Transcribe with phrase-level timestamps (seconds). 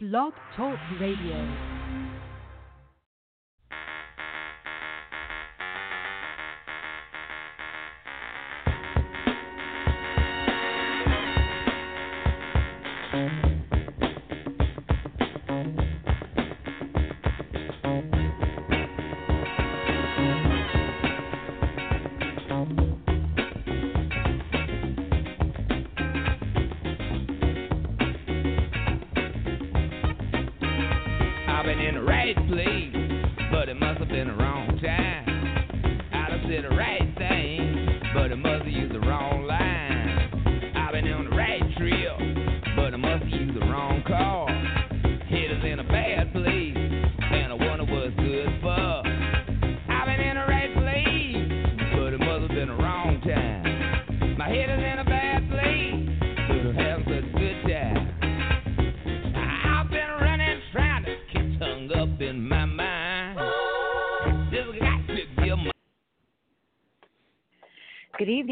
[0.00, 1.77] Blog Talk Radio.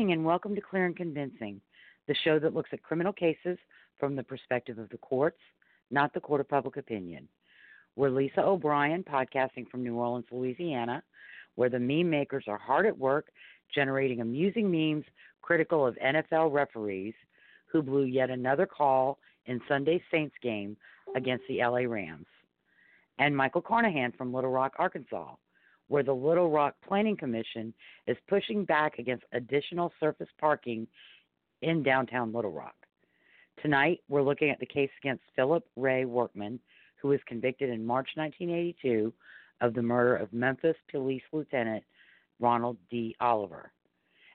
[0.06, 1.60] Evening and welcome to Clear and Convincing,
[2.06, 3.58] the show that looks at criminal cases
[3.98, 5.40] from the perspective of the courts,
[5.90, 7.26] not the court of public opinion.
[7.96, 11.02] We're Lisa O'Brien, podcasting from New Orleans, Louisiana,
[11.56, 13.32] where the meme makers are hard at work
[13.74, 15.04] generating amusing memes
[15.42, 17.14] critical of NFL referees
[17.66, 20.76] who blew yet another call in Sunday's Saints game
[21.16, 22.26] against the LA Rams.
[23.18, 25.34] And Michael Carnahan from Little Rock, Arkansas,
[25.88, 27.72] where the Little Rock Planning Commission
[28.06, 30.86] is pushing back against additional surface parking
[31.62, 32.74] in downtown Little Rock.
[33.62, 36.60] Tonight, we're looking at the case against Philip Ray Workman,
[37.00, 39.12] who was convicted in March 1982
[39.60, 41.82] of the murder of Memphis Police Lieutenant
[42.40, 43.16] Ronald D.
[43.20, 43.72] Oliver.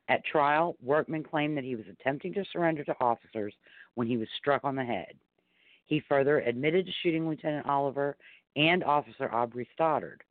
[0.09, 3.53] At trial, Workman claimed that he was attempting to surrender to officers
[3.95, 5.13] when he was struck on the head.
[5.86, 8.17] He further admitted to shooting Lieutenant Oliver
[8.55, 10.23] and Officer Aubrey Stoddard.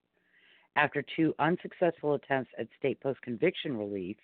[0.77, 4.17] After two unsuccessful attempts at state post conviction relief,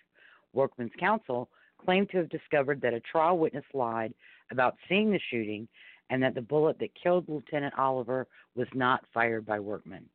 [0.53, 4.13] Workman's counsel claimed to have discovered that a trial witness lied
[4.49, 5.67] about seeing the shooting
[6.09, 10.05] and that the bullet that killed Lieutenant Oliver was not fired by Workman.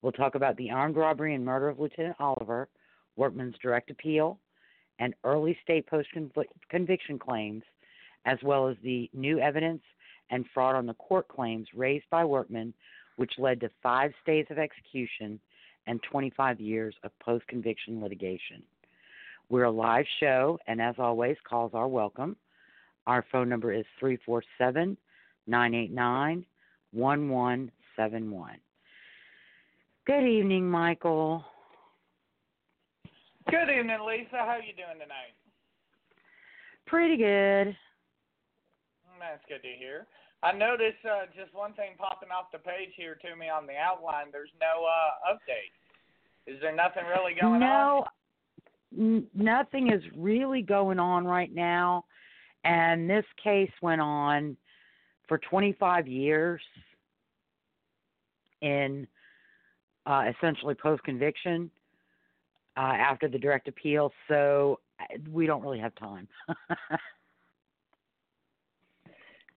[0.00, 2.68] We'll talk about the armed robbery and murder of Lieutenant Oliver,
[3.16, 4.38] Workman's direct appeal,
[4.98, 6.08] and early state post
[6.70, 7.62] conviction claims,
[8.24, 9.82] as well as the new evidence
[10.30, 12.74] and fraud on the court claims raised by Workman,
[13.16, 15.38] which led to five stays of execution
[15.88, 18.62] and 25 years of post conviction litigation.
[19.48, 22.36] We're a live show, and as always, calls are welcome.
[23.06, 24.96] Our phone number is 347
[25.46, 26.44] 989
[26.92, 28.50] 1171.
[30.06, 31.44] Good evening, Michael.
[33.50, 34.36] Good evening, Lisa.
[34.36, 35.32] How are you doing tonight?
[36.86, 37.74] Pretty good.
[39.18, 40.06] That's good to hear.
[40.42, 43.74] I noticed uh, just one thing popping off the page here to me on the
[43.74, 44.26] outline.
[44.30, 45.74] There's no uh, update.
[46.48, 48.06] Is there nothing really going no,
[48.96, 49.22] on?
[49.22, 52.04] No, nothing is really going on right now.
[52.64, 54.56] And this case went on
[55.28, 56.60] for 25 years
[58.62, 59.06] in
[60.06, 61.70] uh, essentially post conviction
[62.76, 64.10] uh, after the direct appeal.
[64.26, 66.26] So uh, we don't really have time.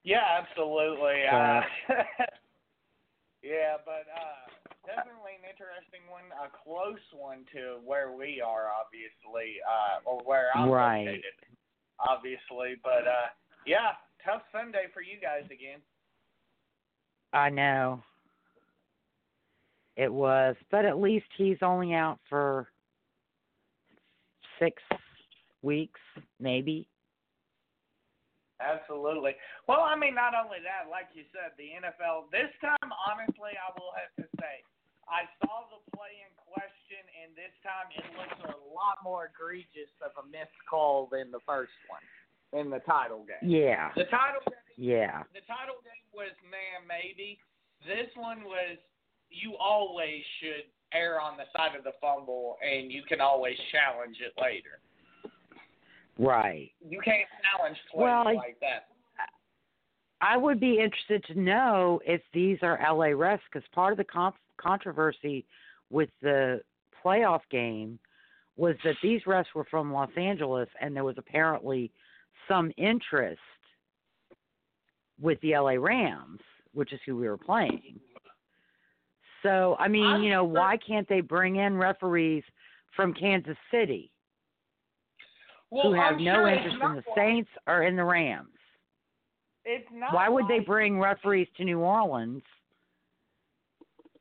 [0.04, 1.28] Yeah, absolutely.
[1.32, 1.62] Uh,
[3.44, 4.51] yeah, but uh,
[4.86, 10.50] definitely an interesting one, a close one to where we are, obviously, uh, or where
[10.56, 11.06] I'm Right.
[11.06, 11.38] located,
[12.00, 12.76] obviously.
[12.84, 13.30] But uh,
[13.66, 13.94] yeah,
[14.24, 15.82] tough Sunday for you guys again.
[17.34, 18.04] I know.
[19.96, 22.72] It was, but at least he's only out for
[24.58, 24.82] six
[25.62, 26.00] weeks,
[26.40, 26.88] maybe.
[28.62, 29.34] Absolutely.
[29.68, 33.74] Well, I mean, not only that, like you said, the NFL, this time, honestly, I
[33.74, 34.62] will have to say,
[35.12, 39.92] I saw the play in question, and this time it looks a lot more egregious
[40.00, 42.02] of a missed call than the first one
[42.56, 43.44] in the title game.
[43.44, 43.92] Yeah.
[43.96, 45.24] The title game, Yeah.
[45.36, 47.40] the title game was man maybe.
[47.86, 48.78] This one was
[49.30, 54.18] you always should err on the side of the fumble, and you can always challenge
[54.20, 54.80] it later.
[56.18, 56.72] Right.
[56.82, 58.88] You can't challenge plays Well, I- like that.
[60.24, 64.04] I would be interested to know if these are LA refs because part of the
[64.04, 65.46] comp- controversy
[65.90, 66.62] with the
[67.04, 68.00] playoff game
[68.58, 71.92] was that these refs were from Los Angeles and there was apparently
[72.48, 73.40] some interest
[75.20, 76.40] with the LA Rams,
[76.74, 78.00] which is who we were playing.
[79.44, 82.44] So, I mean, you know, why can't they bring in referees
[82.96, 84.12] from Kansas City
[85.72, 88.50] Well, who have I'm no sure interest in the Saints or in the Rams?
[89.66, 90.14] it's not.
[90.14, 92.44] Why would they bring referees to New Orleans?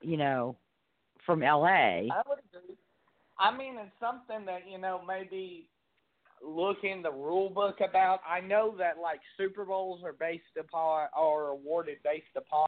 [0.03, 0.57] You know,
[1.27, 2.09] from L.A.
[2.11, 2.77] I would agree.
[3.39, 5.69] I mean, it's something that you know maybe
[6.47, 8.21] look in the rule book about.
[8.29, 12.67] I know that like Super Bowls are based upon or awarded based upon,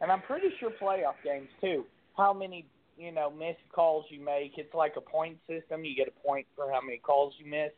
[0.00, 1.84] and I'm pretty sure playoff games too.
[2.16, 4.58] How many you know missed calls you make?
[4.58, 5.84] It's like a point system.
[5.84, 7.72] You get a point for how many calls you miss.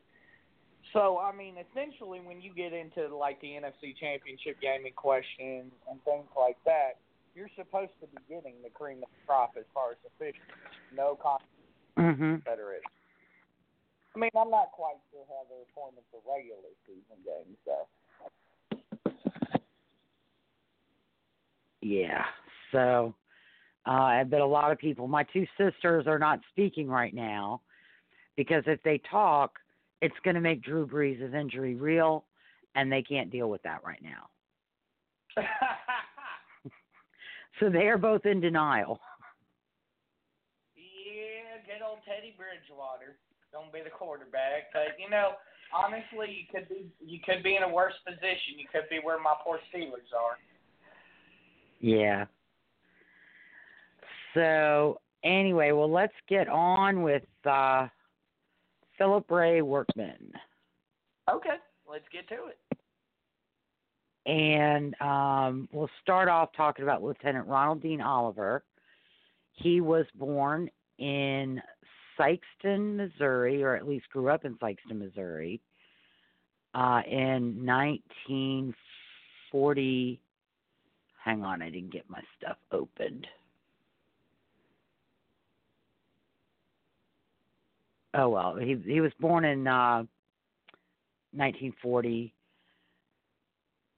[0.93, 5.71] So I mean, essentially, when you get into like the NFC Championship game in question
[5.91, 7.01] and things like that,
[7.35, 10.43] you're supposed to be getting the cream of the crop as far as officials.
[10.95, 11.39] No con
[11.97, 12.83] hmm Confederate.
[14.15, 17.87] I mean, I'm not quite sure how they're appointed for regular season games, so.
[21.83, 22.25] Yeah.
[22.71, 23.15] So,
[23.87, 25.09] uh, I bet a lot of people.
[25.09, 27.61] My two sisters are not speaking right now
[28.37, 29.59] because if they talk,
[30.01, 32.25] it's going to make Drew Brees' injury real,
[32.75, 34.29] and they can't deal with that right now.
[37.61, 39.01] So they are both in denial.
[40.77, 43.17] yeah, good old Teddy Bridgewater.
[43.53, 45.33] Don't be the quarterback, but you know,
[45.73, 48.59] honestly, you could be you could be in a worse position.
[48.59, 50.39] You could be where my poor Steelers are.
[51.81, 52.27] Yeah.
[54.35, 57.87] So anyway, well, let's get on with uh,
[58.99, 60.33] Philip Ray Workman.
[61.31, 61.57] Okay,
[61.89, 62.59] let's get to it.
[64.27, 68.65] And um, we'll start off talking about Lieutenant Ronald Dean Oliver.
[69.53, 70.69] He was born
[70.99, 71.63] in
[72.19, 75.61] Sikeston, Missouri, or at least grew up in Sikeston, Missouri,
[76.75, 80.21] uh, in 1940.
[81.23, 83.29] Hang on, I didn't get my stuff opened.
[88.17, 90.05] Oh well, he he was born in uh,
[91.33, 92.34] 1940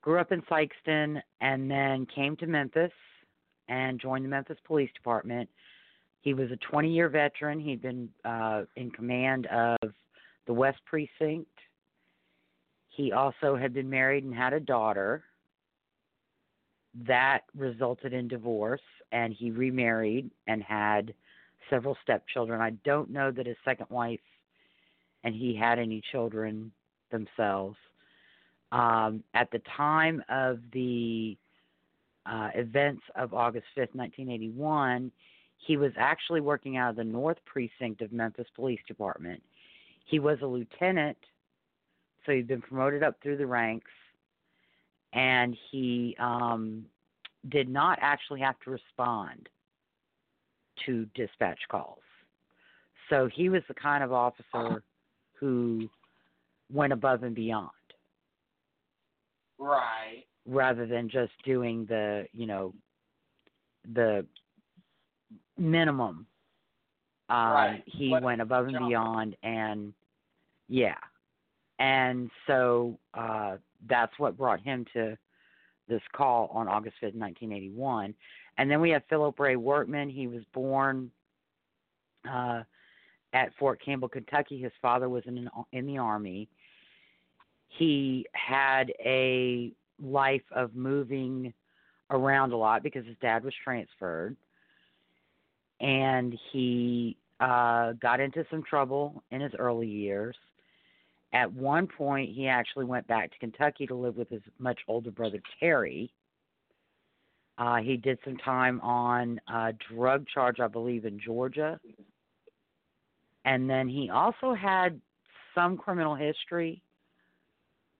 [0.06, 2.92] grew up in Sikeston and then came to Memphis
[3.68, 5.50] and joined the Memphis Police Department.
[6.20, 7.58] He was a 20 year veteran.
[7.58, 9.78] He'd been uh, in command of
[10.46, 11.50] the West Precinct.
[12.88, 15.24] He also had been married and had a daughter.
[17.08, 18.80] That resulted in divorce,
[19.10, 21.12] and he remarried and had
[21.68, 22.60] several stepchildren.
[22.60, 24.20] I don't know that his second wife
[25.24, 26.70] and he had any children
[27.10, 27.76] themselves
[28.76, 31.34] um, at the time of the
[32.26, 35.10] uh, events of August 5th, 1981,
[35.66, 39.42] he was actually working out of the North Precinct of Memphis Police Department.
[40.04, 41.16] He was a lieutenant,
[42.24, 43.90] so he'd been promoted up through the ranks,
[45.14, 46.84] and he um,
[47.48, 49.48] did not actually have to respond
[50.84, 52.02] to dispatch calls.
[53.08, 54.82] So he was the kind of officer
[55.40, 55.88] who
[56.70, 57.70] went above and beyond
[59.58, 60.24] Right.
[60.46, 62.74] rather than just doing the you know
[63.94, 64.26] the
[65.58, 66.26] minimum
[67.28, 67.82] um Right.
[67.86, 69.94] he What- went above and beyond and
[70.68, 70.98] yeah
[71.78, 73.56] and so uh
[73.86, 75.16] that's what brought him to
[75.88, 78.14] this call on August 5th, 1981
[78.58, 81.10] and then we have Philip Ray Workman he was born
[82.28, 82.62] uh
[83.32, 84.58] at Fort Campbell, Kentucky.
[84.58, 86.48] His father was in in the army.
[87.78, 91.52] He had a life of moving
[92.10, 94.36] around a lot because his dad was transferred,
[95.80, 100.36] and he uh, got into some trouble in his early years.
[101.32, 105.10] At one point, he actually went back to Kentucky to live with his much older
[105.10, 106.12] brother Terry.
[107.58, 111.80] Uh, he did some time on a drug charge, I believe, in Georgia
[113.46, 115.00] and then he also had
[115.54, 116.82] some criminal history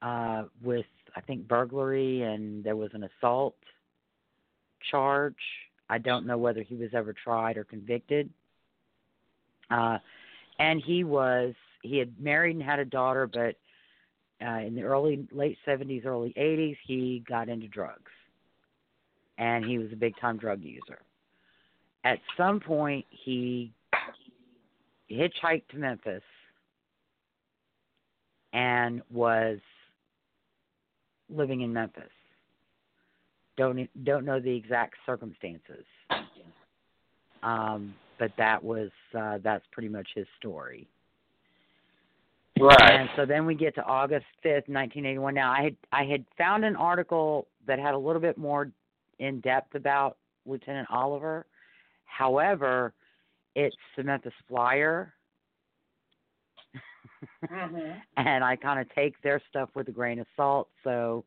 [0.03, 3.57] uh with I think burglary and there was an assault
[4.91, 5.35] charge.
[5.89, 8.31] I don't know whether he was ever tried or convicted.
[9.71, 9.99] Uh
[10.59, 13.57] and he was he had married and had a daughter but
[14.45, 18.13] uh in the early late 70s early 80s he got into drugs.
[19.39, 20.99] And he was a big time drug user.
[22.05, 23.73] At some point he
[25.11, 26.23] hitchhiked to Memphis
[28.53, 29.59] and was
[31.29, 32.11] living in Memphis.
[33.57, 35.85] Don't don't know the exact circumstances,
[37.43, 40.87] um, but that was uh, that's pretty much his story.
[42.59, 42.91] Right.
[42.91, 45.35] And so then we get to August fifth, nineteen eighty one.
[45.35, 48.71] Now I had I had found an article that had a little bit more
[49.19, 51.47] in depth about Lieutenant Oliver.
[52.05, 52.93] However,
[53.55, 55.13] it's the Memphis Flyer,
[57.51, 58.01] Mhm.
[58.17, 60.69] and I kind of take their stuff with a grain of salt.
[60.85, 61.25] So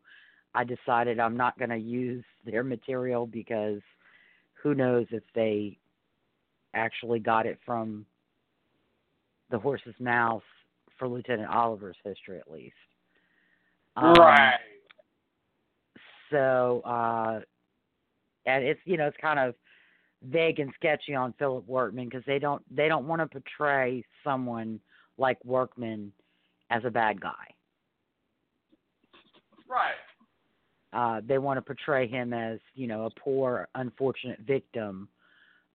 [0.54, 3.82] I decided I'm not going to use their material because
[4.54, 5.78] who knows if they
[6.74, 8.06] actually got it from
[9.50, 10.44] the horse's mouth
[10.98, 12.76] for Lieutenant Oliver's history, at least.
[13.96, 14.60] Um, right.
[16.30, 17.42] So, uh,
[18.46, 19.56] and it's you know it's kind of
[20.24, 24.80] vague and sketchy on Philip Workman because they don't they don't want to portray someone
[25.20, 26.12] like Workman
[26.70, 27.54] as a bad guy.
[29.68, 29.94] Right.
[30.92, 35.08] Uh, they want to portray him as you know a poor, unfortunate victim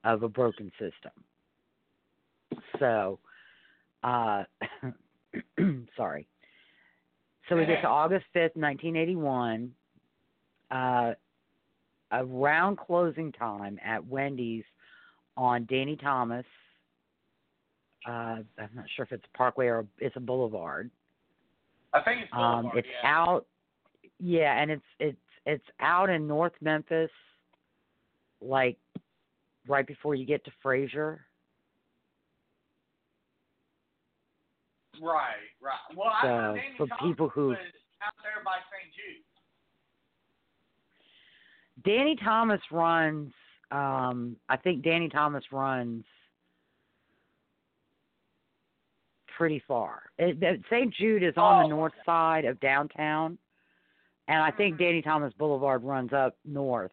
[0.02, 1.12] of a broken system.
[2.80, 3.20] So,
[4.02, 4.44] uh,
[5.96, 6.26] sorry.
[7.48, 9.72] So we get to August fifth, nineteen eighty one.
[10.70, 11.12] Uh,
[12.10, 14.64] around closing time at Wendy's
[15.36, 16.44] on Danny Thomas.
[18.06, 20.90] Uh, I'm not sure if it's a parkway or it's a boulevard.
[21.92, 23.10] I think it's Um, Boulevard, it's yeah.
[23.18, 23.46] out.
[24.18, 27.10] Yeah, and it's it's it's out in North Memphis,
[28.40, 28.78] like
[29.66, 31.18] right before you get to Frayser.
[35.02, 35.96] Right, right.
[35.96, 37.58] Well, I So, Danny for Thomas people who- was
[38.00, 38.92] out there by St.
[38.94, 39.24] Jude.
[41.82, 43.32] Danny Thomas runs.
[43.70, 46.04] Um, I think Danny Thomas runs
[49.36, 50.02] pretty far.
[50.18, 50.92] It, it, St.
[50.94, 53.38] Jude is on Oh, the north side of downtown,
[54.28, 54.78] and I think Mhm.
[54.78, 56.92] Danny Thomas Boulevard runs up north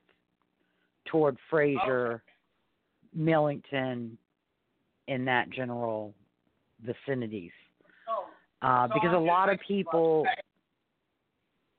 [1.06, 2.22] toward Frayser,
[3.14, 4.18] Millington,
[5.08, 6.14] in that general
[6.80, 7.52] vicinities.
[8.08, 8.28] Oh,
[8.62, 10.28] Uh, so because I'm a lot of people,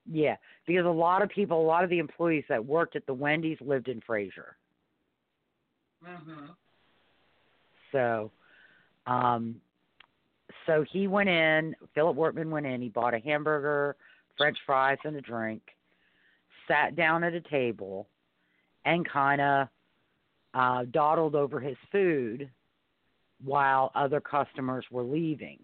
[0.06, 3.14] yeah, because a lot of people, a lot of the employees that worked at the
[3.14, 4.56] Wendy's lived in Frayser.
[6.04, 6.56] Mhm.
[7.92, 8.32] So,
[9.06, 9.60] um,
[10.66, 11.74] so he went in.
[11.94, 12.80] Philip Workman went in.
[12.80, 13.96] He bought a hamburger,
[14.36, 15.62] French fries, and a drink.
[16.68, 18.06] Sat down at a table,
[18.84, 19.68] and kind of
[20.54, 22.48] uh, dawdled over his food
[23.44, 25.58] while other customers were leaving.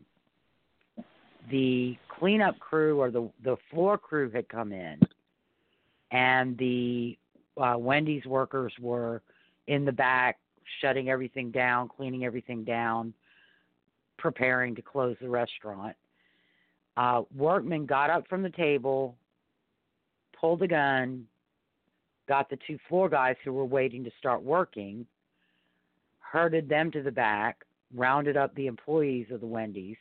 [1.50, 5.00] The cleanup crew or the the floor crew had come in,
[6.10, 7.16] and the
[7.56, 9.22] uh, Wendy's workers were
[9.66, 10.38] in the back,
[10.80, 13.14] shutting everything down, cleaning everything down,
[14.18, 15.96] preparing to close the restaurant.
[16.96, 19.16] Uh, workman got up from the table,
[20.38, 21.24] pulled a gun,
[22.28, 25.06] got the two floor guys who were waiting to start working,
[26.18, 29.96] herded them to the back, rounded up the employees of the Wendy's,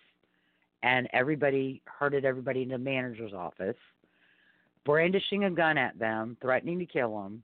[0.83, 3.77] and everybody herded everybody into the manager's office,
[4.83, 7.43] brandishing a gun at them, threatening to kill them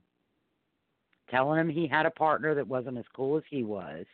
[1.30, 4.04] telling him he had a partner that wasn't as cool as he was.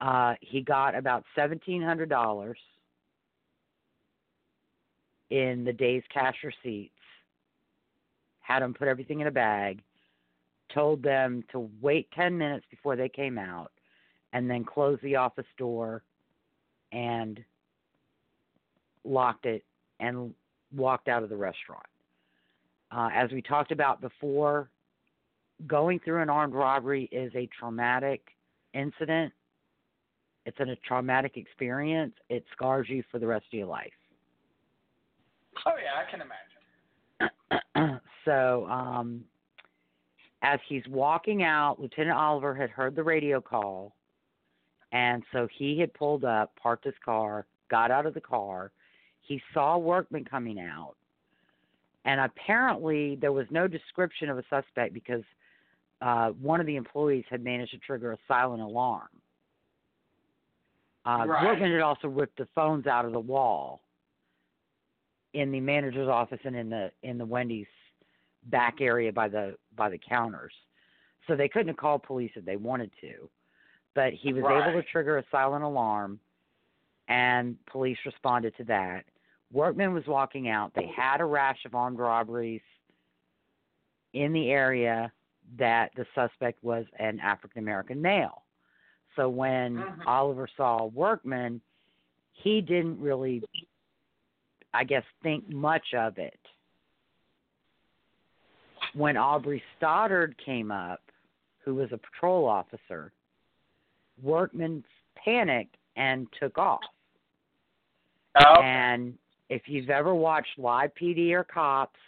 [0.00, 2.58] Uh, he got about seventeen hundred dollars
[5.30, 6.92] in the day's cash receipts.
[8.40, 9.82] Had them put everything in a bag.
[10.72, 13.70] Told them to wait ten minutes before they came out,
[14.32, 16.02] and then close the office door,
[16.92, 17.42] and
[19.04, 19.64] locked it
[20.00, 20.34] and
[20.74, 21.86] walked out of the restaurant.
[22.90, 24.70] Uh, as we talked about before,
[25.66, 28.22] going through an armed robbery is a traumatic
[28.72, 29.32] incident.
[30.46, 32.14] It's a traumatic experience.
[32.28, 33.92] It scars you for the rest of your life.
[35.66, 38.00] Oh yeah, I can imagine.
[38.24, 39.24] so, um,
[40.42, 43.94] as he's walking out, Lieutenant Oliver had heard the radio call,
[44.92, 48.72] and so he had pulled up, parked his car, got out of the car.
[49.20, 50.96] He saw a workman coming out,
[52.04, 55.22] and apparently there was no description of a suspect because
[56.02, 59.08] uh, one of the employees had managed to trigger a silent alarm.
[61.06, 61.44] Uh, Right.
[61.44, 63.82] Workman had also ripped the phones out of the wall
[65.34, 67.66] in the manager's office and in the in the Wendy's
[68.44, 70.52] back area by the by the counters.
[71.26, 73.28] So they couldn't have called police if they wanted to.
[73.94, 76.18] But he was able to trigger a silent alarm
[77.08, 79.04] and police responded to that.
[79.52, 80.72] Workman was walking out.
[80.74, 82.62] They had a rash of armed robberies
[84.14, 85.12] in the area
[85.58, 88.43] that the suspect was an African American male.
[89.16, 90.06] So when Mhm.
[90.06, 91.60] Oliver saw Workman,
[92.32, 93.42] he didn't really
[94.76, 96.38] I guess think much of it.
[98.92, 101.00] When Aubrey Stoddard came up,
[101.58, 103.12] who was a patrol officer,
[104.20, 106.82] Workman panicked and took off.
[108.44, 109.16] Oh, And
[109.48, 111.98] if you've ever watched live PD or cops,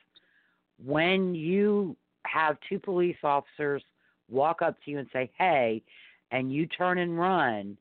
[0.85, 3.83] when you have two police officers
[4.29, 5.83] walk up to you and say, hey,
[6.31, 7.77] and you turn and run,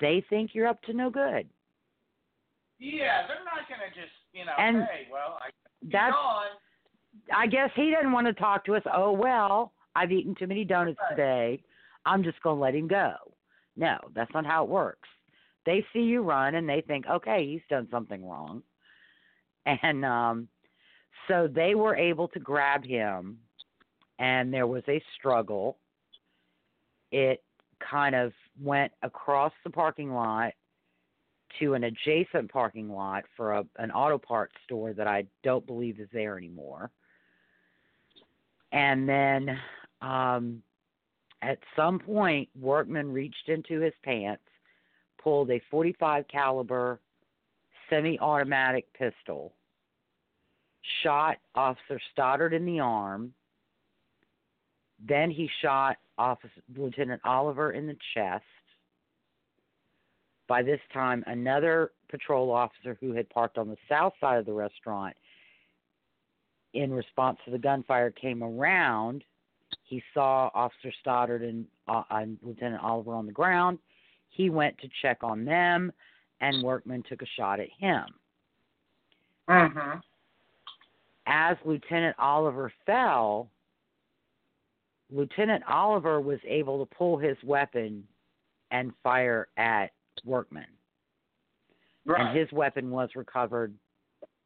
[0.00, 1.48] they think you're up to no good.
[2.78, 5.50] yeah, they're not gonna just you know And- hey, well, I
[5.90, 6.46] that's gone.
[7.32, 8.82] I guess he didn't want to talk to us.
[8.92, 11.10] Oh well, I've eaten too many donuts Right.
[11.10, 11.62] today.
[12.06, 13.14] I'm just gonna let him go.
[13.76, 15.08] No, that's not how it works.
[15.66, 18.62] They see you run and they think, okay, he's done something wrong,
[19.66, 20.48] and um,
[21.28, 23.38] so they were able to grab him,
[24.18, 25.78] and there was a struggle.
[27.14, 27.44] It
[27.78, 30.52] kind of went across the parking lot
[31.60, 36.00] to an adjacent parking lot for a, an auto parts store that I don't believe
[36.00, 36.90] is there anymore.
[38.72, 39.56] And then
[40.02, 40.60] um,
[41.40, 44.42] at some point, Workman reached into his pants,
[45.22, 46.98] pulled a 45 caliber
[47.88, 49.52] semi-automatic pistol,
[51.04, 53.32] shot Officer Stoddard in the arm.
[55.06, 58.44] Then he shot Officer Lieutenant Oliver in the chest.
[60.46, 64.52] By this time, another patrol officer who had parked on the south side of the
[64.52, 65.16] restaurant
[66.74, 69.24] in response to the gunfire came around.
[69.84, 73.78] He saw Officer Stoddard and, uh, and Lieutenant Oliver on the ground.
[74.28, 75.92] He went to check on them,
[76.40, 78.04] and Workman took a shot at him.
[79.48, 79.98] Mm-hmm.
[81.26, 83.48] As Lieutenant Oliver fell,
[85.14, 88.04] Lieutenant Oliver was able to pull his weapon
[88.70, 89.92] and fire at
[90.24, 90.66] Workman.
[92.06, 92.20] Right.
[92.20, 93.72] and his weapon was recovered.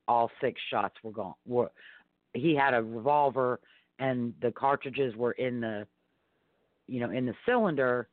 [0.06, 1.34] All six shots were gone.
[1.44, 1.70] Were
[2.34, 3.58] he had a revolver,
[3.98, 5.86] and the cartridges were in the,
[6.86, 8.08] you know, in the cylinder,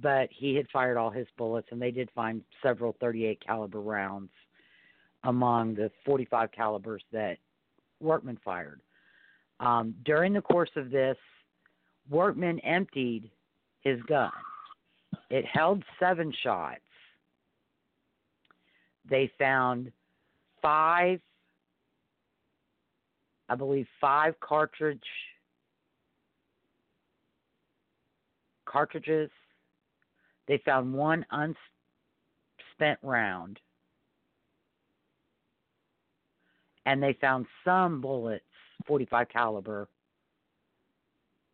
[0.00, 4.30] but he had fired all his bullets, and they did find several 38 caliber rounds
[5.24, 7.36] among the 45 calibers that
[8.00, 8.80] Workman fired.
[9.60, 11.18] Um, during the course of this,
[12.10, 13.30] Workman emptied
[13.80, 14.30] his gun.
[15.30, 16.80] It held seven shots
[19.10, 19.90] they found
[20.62, 21.20] five,
[23.48, 25.02] I believe, five cartridge
[28.66, 29.30] cartridges.
[30.46, 33.58] They found one unspent round,
[36.86, 38.44] and they found some bullets,
[38.86, 39.88] 45 caliber,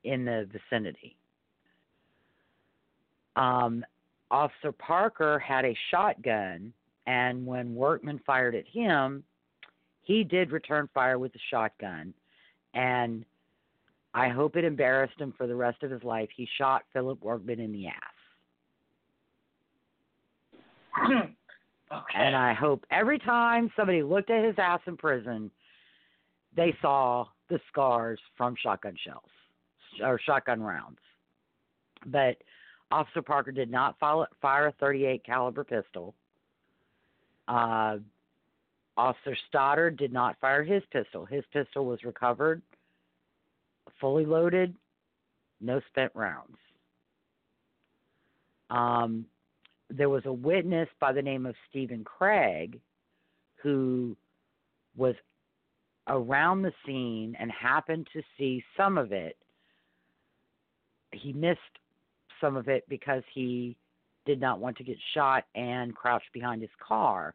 [0.07, 1.17] in the vicinity.
[3.37, 3.85] Um,
[4.31, 6.73] Officer Parker had a shotgun
[7.07, 9.23] and when Workman fired at him,
[10.03, 12.13] he did return fire with the shotgun.
[12.75, 13.25] And
[14.13, 16.29] I hope it embarrassed him for the rest of his life.
[16.37, 17.95] He shot Philip Workman in the ass.
[21.93, 22.15] okay.
[22.15, 25.51] And I hope every time somebody looked at his ass in prison,
[26.57, 29.31] they saw the scars from shotgun shells
[30.03, 30.99] or shotgun rounds.
[32.07, 32.37] But
[32.91, 36.15] Officer Parker did not fire a 38 caliber pistol.
[37.49, 37.99] Uh,
[38.97, 41.25] Officer Stoddard did not fire his pistol.
[41.25, 42.63] His pistol was recovered,
[44.01, 44.75] fully loaded,
[45.61, 46.57] no spent rounds.
[48.71, 49.27] Um,
[49.91, 52.81] there was a witness by the name of Stephen Craig
[53.63, 54.17] who
[54.97, 55.15] was
[56.09, 59.37] around the scene and happened to see some of it.
[61.17, 61.61] He missed
[62.41, 63.77] some of it because he
[64.25, 67.35] did not want to get shot and crouched behind his car.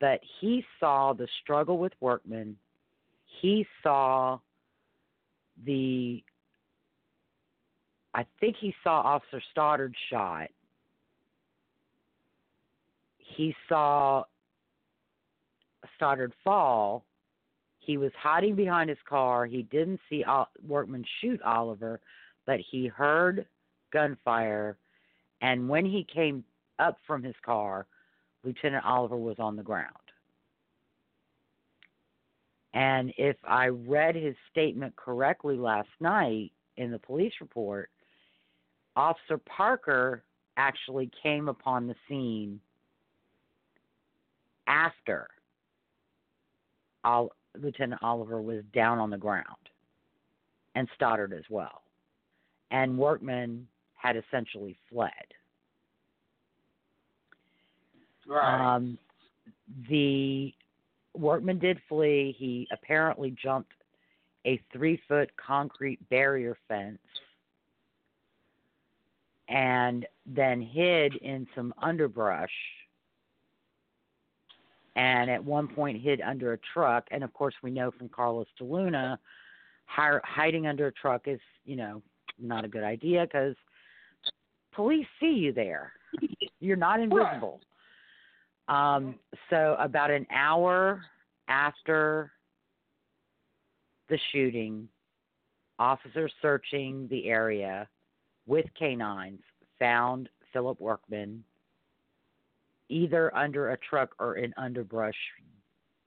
[0.00, 2.56] But he saw the struggle with Workman.
[3.40, 4.38] He saw
[5.64, 6.22] the,
[8.14, 10.48] I think he saw Officer Stoddard shot.
[13.18, 14.24] He saw
[15.96, 17.04] Stoddard fall.
[17.78, 19.46] He was hiding behind his car.
[19.46, 22.00] He didn't see uh, Ol- Workman shoot Oliver,
[22.46, 23.46] but he heard
[23.92, 24.78] gunfire
[25.40, 26.44] and when he came
[26.78, 27.86] up from his car,
[28.44, 29.92] Lieutenant Oliver was on the ground.
[32.74, 37.90] And if I read his statement correctly last night in the police report,
[38.94, 40.24] Officer Parker
[40.56, 42.60] actually came upon the scene
[44.66, 45.28] after
[47.58, 49.46] Lieutenant Oliver was down on the ground,
[50.74, 51.82] and Stoddard as well.
[52.70, 55.10] And Workman had essentially fled.
[58.26, 58.76] Right.
[58.76, 58.98] Um,
[59.88, 60.52] the
[61.14, 62.34] workman did flee.
[62.38, 63.72] He apparently jumped
[64.44, 66.98] a three foot concrete barrier fence
[69.48, 72.50] and then hid in some underbrush.
[74.96, 77.06] And at one point, hid under a truck.
[77.10, 79.18] And of course, we know from Carlos DeLuna,
[79.86, 82.02] hiding under a truck is, you know,
[82.40, 83.54] not a good idea because
[84.74, 85.92] police see you there.
[86.60, 87.60] You're not invisible.
[88.68, 89.16] Um,
[89.50, 91.02] so about an hour
[91.48, 92.32] after
[94.08, 94.88] the shooting,
[95.78, 97.88] officers searching the area
[98.46, 99.40] with canines
[99.78, 101.44] found Philip Workman
[102.88, 105.16] either under a truck or in underbrush.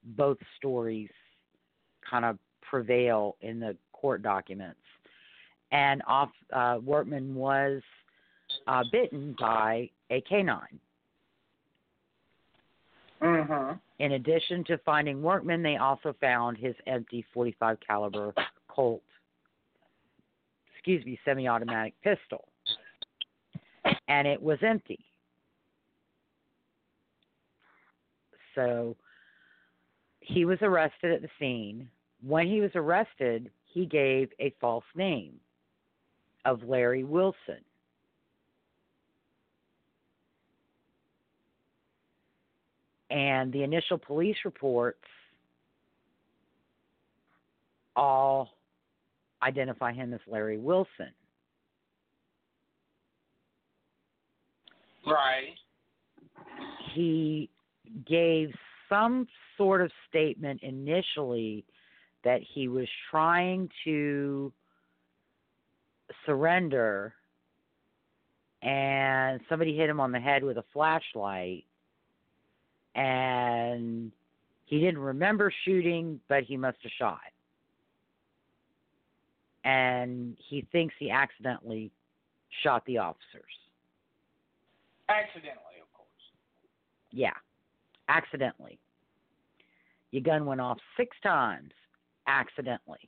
[0.03, 1.09] Both stories
[2.09, 4.79] kind of prevail in the court documents.
[5.71, 7.81] And off uh, Workman was
[8.67, 10.79] uh, bitten by a canine.
[13.21, 13.77] Mm-hmm.
[13.99, 18.33] In addition to finding Workman, they also found his empty 45 caliber
[18.69, 19.01] Colt,
[20.73, 22.47] excuse me, semi-automatic pistol,
[24.07, 24.99] and it was empty.
[28.55, 28.95] So
[30.21, 31.89] he was arrested at the scene.
[32.25, 35.33] When he was arrested, he gave a false name
[36.45, 37.63] of Larry Wilson.
[43.09, 44.99] And the initial police reports
[47.95, 48.49] all
[49.41, 51.11] identify him as Larry Wilson.
[55.05, 55.55] Right.
[56.93, 57.49] He
[58.07, 58.53] gave
[58.89, 61.65] some sort of statement initially
[62.23, 64.51] that he was trying to
[66.25, 67.13] surrender
[68.61, 71.65] and somebody hit him on the head with a flashlight
[72.95, 74.11] and
[74.65, 77.19] he didn't remember shooting but he must have shot.
[79.63, 81.91] And he thinks he accidentally
[82.63, 83.43] shot the officers.
[85.09, 86.07] Accidentally, of course.
[87.11, 87.33] yeah
[88.09, 88.79] accidentally.
[90.11, 91.71] Your gun went off six times
[92.27, 93.07] accidentally.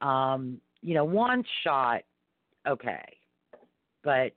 [0.00, 2.02] Um you know one shot
[2.68, 3.16] okay
[4.04, 4.32] but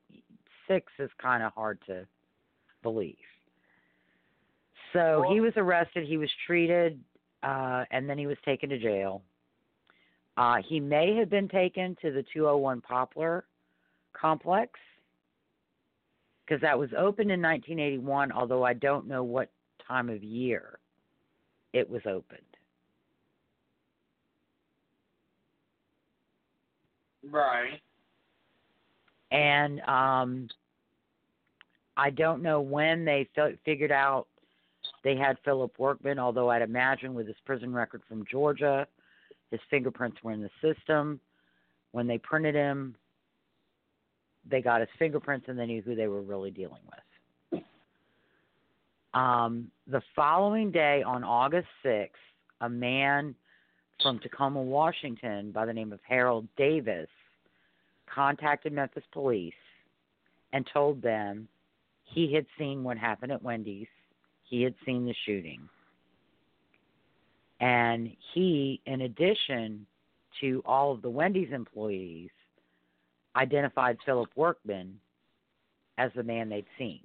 [0.67, 2.07] six is kind of hard to
[2.81, 3.15] believe.
[4.93, 6.99] So he was arrested he was treated
[7.43, 9.21] uh and then he was taken to jail.
[10.37, 13.45] Uh he may have been taken to the 201 poplar
[14.13, 14.79] complex
[16.45, 19.51] because that was opened in 1981 although i don't know what
[19.87, 20.79] time of year
[21.73, 22.41] it was opened
[27.31, 27.81] Right.
[29.31, 30.47] and um
[31.97, 34.27] I don't know when they fi- figured out
[35.03, 38.87] they had Philip Workman, although I'd imagine with his prison record from Georgia,
[39.51, 41.19] his fingerprints were in the system.
[41.91, 42.95] When they printed him,
[44.49, 46.81] they got his fingerprints and they knew who they were really dealing
[47.51, 47.63] with.
[49.13, 52.09] Um, the following day, on August 6th,
[52.61, 53.33] a man
[54.01, 57.09] from Tacoma, Washington, by the name of Harold Davis,
[58.13, 59.53] contacted Memphis police
[60.53, 61.47] and told them
[62.03, 63.87] he had seen what happened at Wendy's.
[64.43, 65.67] He had seen the shooting.
[67.59, 69.85] And he, in addition
[70.41, 72.29] to all of the Wendy's employees,
[73.35, 74.99] identified Philip Workman
[75.97, 77.01] as the man they'd seen.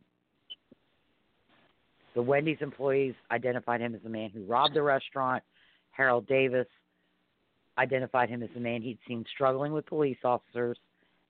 [2.15, 5.43] The Wendy's employees identified him as the man who robbed the restaurant.
[5.93, 6.67] Harold Davis
[7.79, 10.77] identified him as the man he'd seen struggling with police officers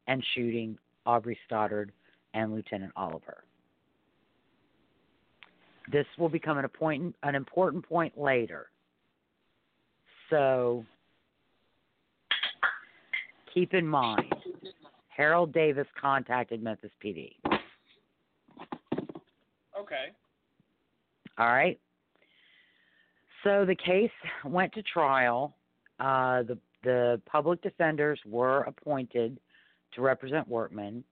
[0.07, 0.77] and shooting
[1.07, 1.93] Aubrey Stoddard
[2.35, 3.45] and Lieutenant Oliver.
[5.91, 8.71] This will become an, appoint- an important point later.
[10.31, 10.85] So
[13.53, 14.33] keep in mind,
[15.09, 17.33] Harold Davis contacted Memphis PD.
[19.79, 20.13] Okay.
[21.39, 21.79] All right.
[23.45, 24.11] So the case
[24.45, 25.55] went to trial.
[26.01, 29.39] Uh, the the public defenders were appointed
[29.95, 31.05] to represent Workman.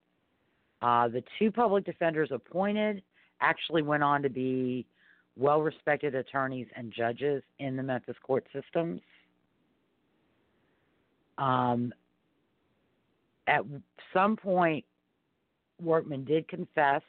[0.83, 3.03] Uh, the two public defenders appointed
[3.41, 4.87] actually went on to be
[5.37, 9.01] well respected attorneys and judges in the Memphis court systems.
[11.39, 11.93] Um,
[13.47, 13.63] at
[14.13, 14.85] some point,
[15.81, 17.03] Workman did confess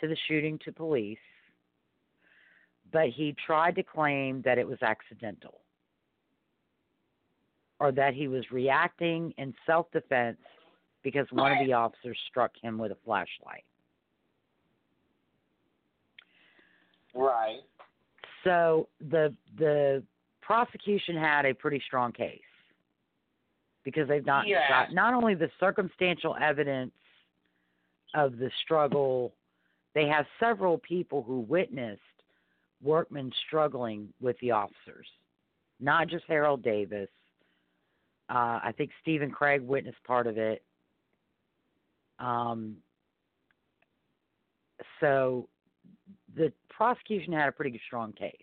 [0.00, 1.18] to the shooting to police,
[2.92, 5.61] but he tried to claim that it was accidental
[7.82, 10.38] or that he was reacting in self defense
[11.02, 13.64] because one of the officers struck him with a flashlight.
[17.12, 17.58] Right.
[18.44, 20.04] So the the
[20.40, 22.40] prosecution had a pretty strong case
[23.82, 24.68] because they've not Yeah.
[24.68, 26.94] got not only the circumstantial evidence
[28.14, 29.34] of the struggle,
[29.92, 32.00] they have several people who witnessed
[32.80, 35.08] Workman struggling with the officers,
[35.80, 37.10] not just Harold Davis.
[38.28, 40.62] Uh, I think Stephen Craig witnessed part of it.
[42.18, 42.76] Um,
[45.00, 45.48] so
[46.36, 48.36] the prosecution had a pretty strong case.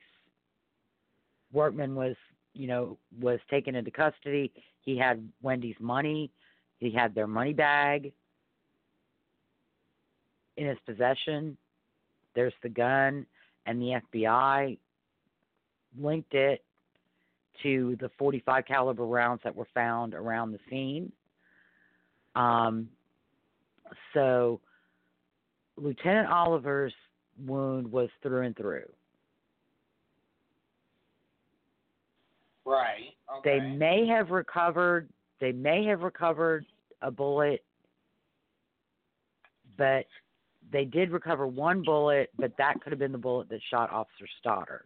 [1.52, 2.16] Workman was
[2.54, 4.52] you know, was taken into custody.
[4.82, 6.32] He had Wendy's money.
[6.78, 8.12] He had their money bag
[10.58, 11.58] in his possession.
[12.36, 13.26] There's the gun,
[13.66, 14.78] and the FBI
[16.00, 16.64] linked it
[17.64, 21.12] to the 45 caliber rounds that were found around the scene.
[22.36, 22.90] Um,
[24.14, 24.62] so
[25.78, 26.94] Lieutenant Oliver's
[27.46, 28.90] wound was through and through.
[32.66, 33.16] Right.
[33.38, 33.60] Okay.
[33.60, 35.10] They may have recovered.
[35.40, 36.66] They may have recovered
[37.02, 37.64] a bullet,
[39.78, 40.06] but
[40.72, 42.30] they did recover one bullet.
[42.38, 44.86] But that could have been the bullet that shot Officer Stoddard,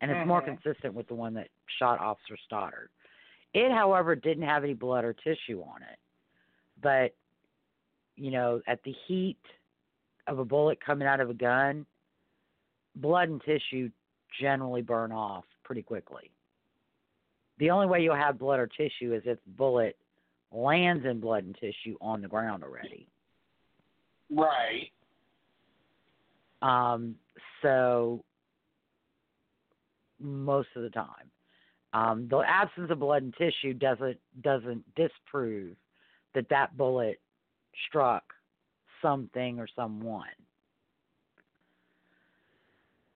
[0.00, 0.60] and it's more Mhm.
[0.62, 2.90] consistent with the one that shot Officer Stoddard.
[3.54, 5.98] It, however, didn't have any blood or tissue on it,
[6.80, 7.14] but
[8.16, 9.38] you know, at the heat
[10.26, 11.86] of a bullet coming out of a gun,
[12.96, 13.90] blood and tissue
[14.40, 16.30] generally burn off pretty quickly.
[17.58, 19.96] The only way you'll have blood or tissue is if the bullet
[20.50, 23.08] lands in blood and tissue on the ground already.
[24.30, 24.90] Right.
[26.60, 27.16] Um,
[27.62, 28.24] so
[30.20, 31.30] most of the time,
[31.92, 35.76] um, the absence of blood and tissue doesn't doesn't disprove
[36.34, 37.20] that that bullet
[37.88, 38.22] struck
[39.00, 40.26] something or someone.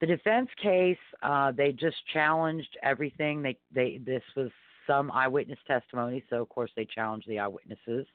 [0.01, 3.41] The defense case, uh, they just challenged everything.
[3.41, 4.49] They they this was
[4.87, 8.05] some eyewitness testimony, so of course they challenged the eyewitnesses.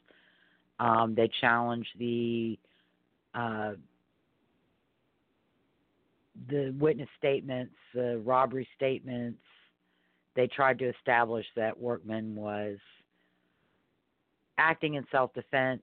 [0.80, 2.58] Um, they challenged the
[3.34, 3.72] uh,
[6.48, 9.40] the witness statements, the robbery statements.
[10.36, 12.78] They tried to establish that Workman was
[14.56, 15.82] acting in self defense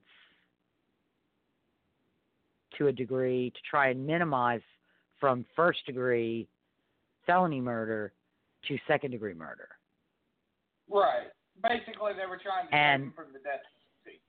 [2.78, 4.60] to a degree to try and minimize
[5.20, 6.48] from first degree
[7.26, 8.12] felony murder
[8.68, 9.68] to second degree murder.
[10.88, 11.28] Right.
[11.62, 13.62] Basically, they were trying to And- him from the death
[14.04, 14.20] penalty.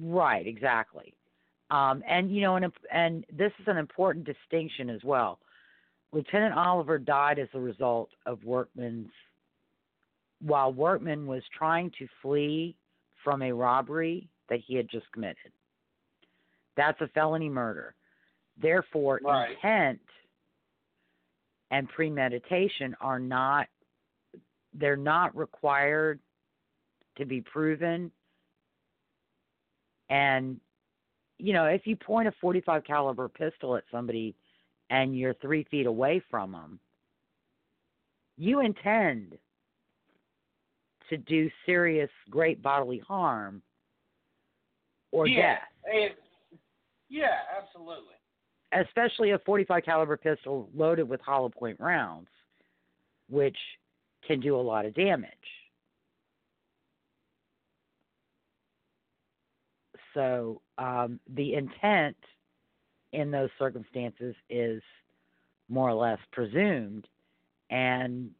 [0.00, 1.14] Right, exactly.
[1.70, 5.40] Um, and you know, and and this is an important distinction as well.
[6.12, 9.10] Lieutenant Oliver died as a result of Workman's.
[10.40, 12.76] While Workman was trying to flee
[13.24, 15.50] from a robbery that he had just committed,
[16.76, 17.94] that's a felony murder.
[18.60, 19.50] Therefore, Right.
[19.52, 20.00] intent
[21.70, 23.68] and premeditation are not
[24.74, 26.20] they're not required
[27.16, 28.12] to be proven
[30.10, 30.60] and
[31.38, 34.34] you know if you point a 45 caliber pistol at somebody
[34.90, 36.78] and you're three feet away from them
[38.36, 39.36] you intend
[41.08, 43.62] to do serious great bodily harm
[45.12, 45.54] or yeah.
[45.54, 46.12] death It,
[47.08, 48.14] yeah, absolutely.
[48.72, 52.28] especially a 45 caliber pistol loaded with hollow point rounds
[53.28, 53.56] which
[54.26, 55.30] can do a lot of damage
[60.16, 62.16] so um, the intent
[63.12, 64.82] in those circumstances is
[65.68, 67.06] more or less presumed
[67.70, 68.30] and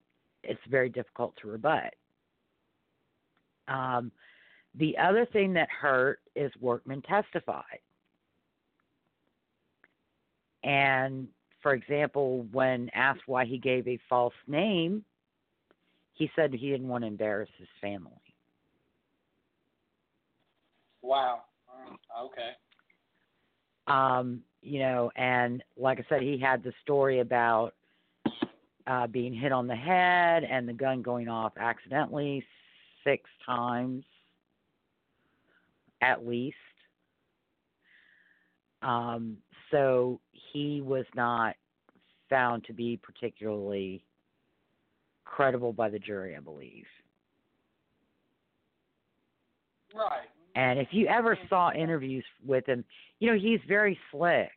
[0.42, 1.94] it's very difficult to rebut
[3.68, 4.10] um,
[4.74, 7.80] the other thing that hurt is workman testified
[10.64, 11.28] and
[11.66, 15.04] for example, when asked why he gave a false name,
[16.14, 18.12] he said he didn't want to embarrass his family.
[21.02, 21.42] Wow.
[22.24, 22.50] Okay.
[23.86, 27.74] Um, you know, and like I said, he had the story about
[28.86, 32.44] uh, being hit on the head and the gun going off accidentally
[33.04, 34.04] six times,
[36.02, 36.56] at least.
[38.82, 39.36] Um,
[39.70, 40.20] so
[40.52, 41.56] he was not
[42.28, 44.04] found to be particularly
[45.24, 46.86] credible by the jury, I believe.
[49.94, 50.28] Right.
[50.56, 52.82] And if you ever saw interviews with him,
[53.20, 54.50] you know, he's very slick,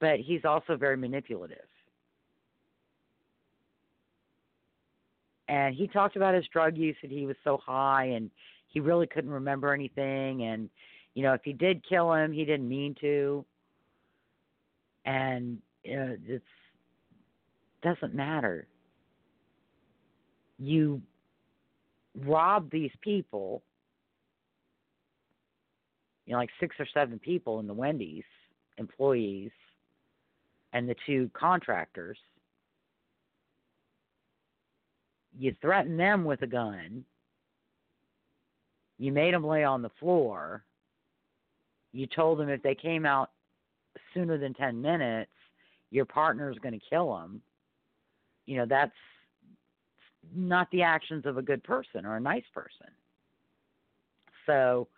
[0.00, 1.58] but he's also very manipulative.
[5.48, 8.30] And he talked about his drug use and he was so high and
[8.68, 10.70] he really couldn't remember anything and
[11.14, 13.44] you know, if he did kill him, he didn't mean to.
[15.04, 16.44] And you know, it's
[17.82, 18.66] doesn't matter.
[20.58, 21.02] You
[22.24, 23.62] rob these people
[26.26, 28.24] you know, like six or seven people in the Wendy's
[28.78, 29.50] employees
[30.72, 32.18] and the two contractors.
[35.38, 37.04] You threatened them with a gun.
[38.98, 40.64] You made them lay on the floor.
[41.92, 43.30] You told them if they came out
[44.14, 45.30] sooner than 10 minutes,
[45.90, 47.42] your partner's going to kill them.
[48.46, 48.92] You know, that's
[50.34, 52.88] not the actions of a good person or a nice person.
[54.46, 54.88] So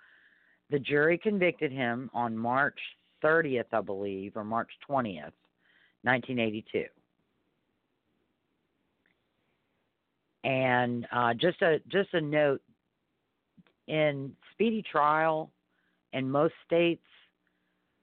[0.70, 2.78] the jury convicted him on March
[3.22, 5.32] 30th, I believe, or March 20th,
[6.02, 6.84] 1982.
[10.44, 12.60] And uh, just a just a note
[13.88, 15.50] in speedy trial
[16.12, 17.06] in most states,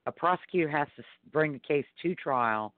[0.06, 2.74] a prosecutor has to bring the case to trial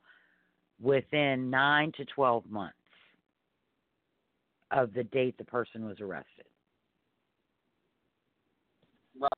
[0.82, 2.76] within nine to twelve months
[4.70, 6.44] of the date the person was arrested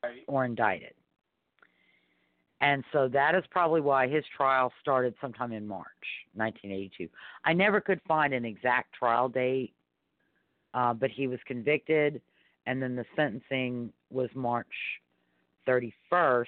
[0.03, 0.23] Right.
[0.27, 0.93] or indicted.
[2.59, 5.85] And so that is probably why his trial started sometime in March
[6.33, 7.07] 1982.
[7.45, 9.73] I never could find an exact trial date,
[10.73, 12.19] uh, but he was convicted,
[12.65, 14.65] and then the sentencing was March
[15.67, 16.45] 31st,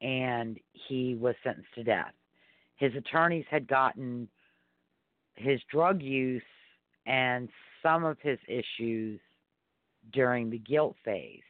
[0.00, 2.14] and he was sentenced to death.
[2.76, 4.28] His attorneys had gotten
[5.34, 6.42] his drug use
[7.06, 7.48] and
[7.82, 9.20] some of his issues
[10.12, 11.42] during the guilt phase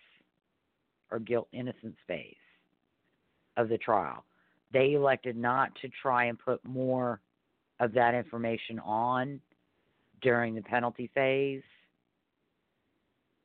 [1.11, 2.35] or guilt innocence phase
[3.57, 4.25] of the trial.
[4.73, 7.21] They elected not to try and put more
[7.81, 9.41] of that information on
[10.21, 11.63] during the penalty phase.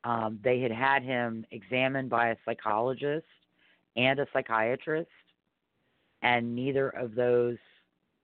[0.04, 3.26] Um, they had had him examined by a psychologist
[3.96, 5.08] and a psychiatrist,
[6.22, 7.56] and neither of those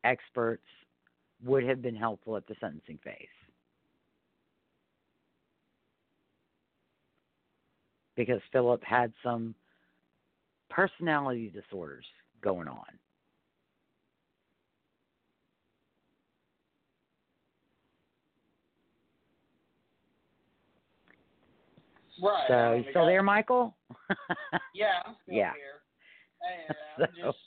[0.05, 0.67] experts
[1.43, 3.29] would have been helpful at the sentencing phase.
[8.21, 9.55] Because Philip had some
[10.69, 12.05] personality disorders
[12.43, 12.85] going on.
[22.23, 22.45] Right.
[22.47, 23.75] So, I you still there, Michael?
[24.75, 25.53] Yeah, I'm still Yeah.
[25.55, 26.77] here.
[26.99, 27.39] And So- just,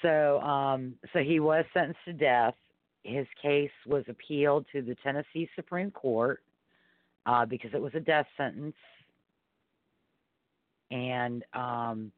[0.00, 2.54] So, um, so he was sentenced to death.
[3.02, 6.40] His case was appealed to the Tennessee Supreme Court
[7.26, 8.76] uh, because it was a death sentence.
[10.90, 12.12] And um,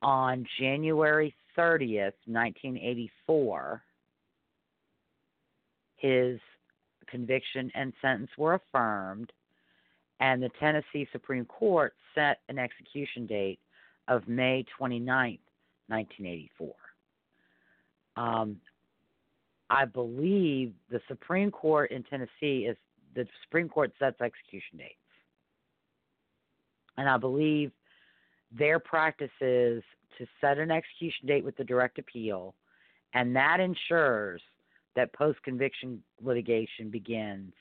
[0.00, 3.82] on January 30th, 1984,
[5.96, 6.38] his
[7.08, 9.32] conviction and sentence were affirmed,
[10.20, 13.58] and the Tennessee Supreme Court set an execution date
[14.08, 15.40] of May 29th,
[15.88, 16.74] 1984.
[18.16, 18.56] Um,
[19.68, 22.76] I believe the Supreme Court in Tennessee is
[23.16, 24.94] the Supreme Court sets execution dates.
[26.96, 27.72] And I believe
[28.56, 29.82] their practice is
[30.18, 32.54] to set an execution date with the direct appeal,
[33.14, 34.40] and that ensures
[34.94, 37.52] that post conviction litigation begins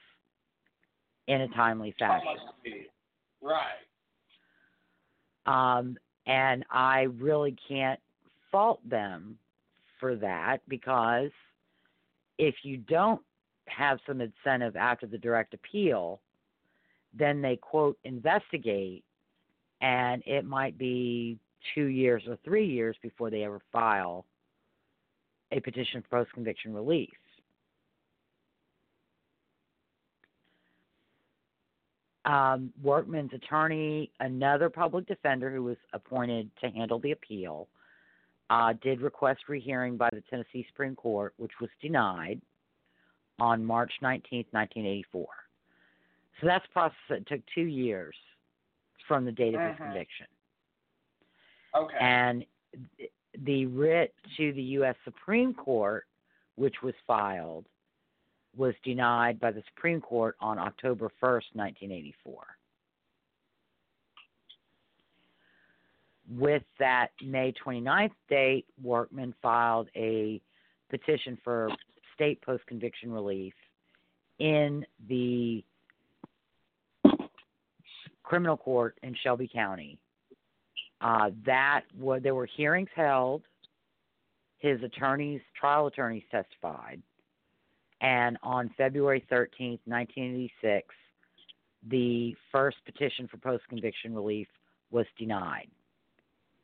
[1.27, 2.27] in a timely fashion.
[3.41, 3.75] Right.
[5.45, 7.99] Um, and I really can't
[8.51, 9.37] fault them
[9.99, 11.31] for that because
[12.37, 13.21] if you don't
[13.67, 16.21] have some incentive after the direct appeal,
[17.13, 19.03] then they quote investigate,
[19.81, 21.37] and it might be
[21.73, 24.25] two years or three years before they ever file
[25.51, 27.09] a petition for post conviction release.
[32.25, 37.67] um, Workman's attorney, another public defender who was appointed to handle the appeal,
[38.49, 42.41] uh, did request rehearing by the Tennessee Supreme Court, which was denied
[43.39, 45.27] on March 19, 1984.
[46.39, 48.15] So that's a process that took two years
[49.07, 49.77] from the date of his Mhm.
[49.77, 50.27] conviction.
[51.73, 51.97] Okay.
[51.99, 52.45] And
[53.39, 54.95] the writ to the U.S.
[55.03, 56.07] Supreme Court,
[56.55, 57.67] which was filed,
[58.55, 62.57] was denied by the Supreme Court on October 1st, 1984.
[66.29, 70.41] With that May 29th date, Workman filed a
[70.89, 71.69] petition for
[72.15, 73.53] state post conviction relief
[74.39, 75.63] in the
[78.23, 79.99] criminal court in Shelby County.
[81.01, 83.43] Uh, that was, there were hearings held.
[84.57, 87.01] His attorneys, trial attorneys, testified,
[88.01, 90.87] and on February 13th, 1986,
[91.89, 94.47] the first petition for post conviction relief
[94.89, 95.69] was denied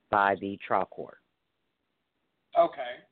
[0.10, 1.20] by the trial court.
[2.58, 3.04] okay.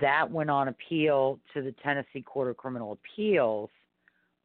[0.00, 3.70] That went on appeal to the Tennessee Court of Criminal Appeals,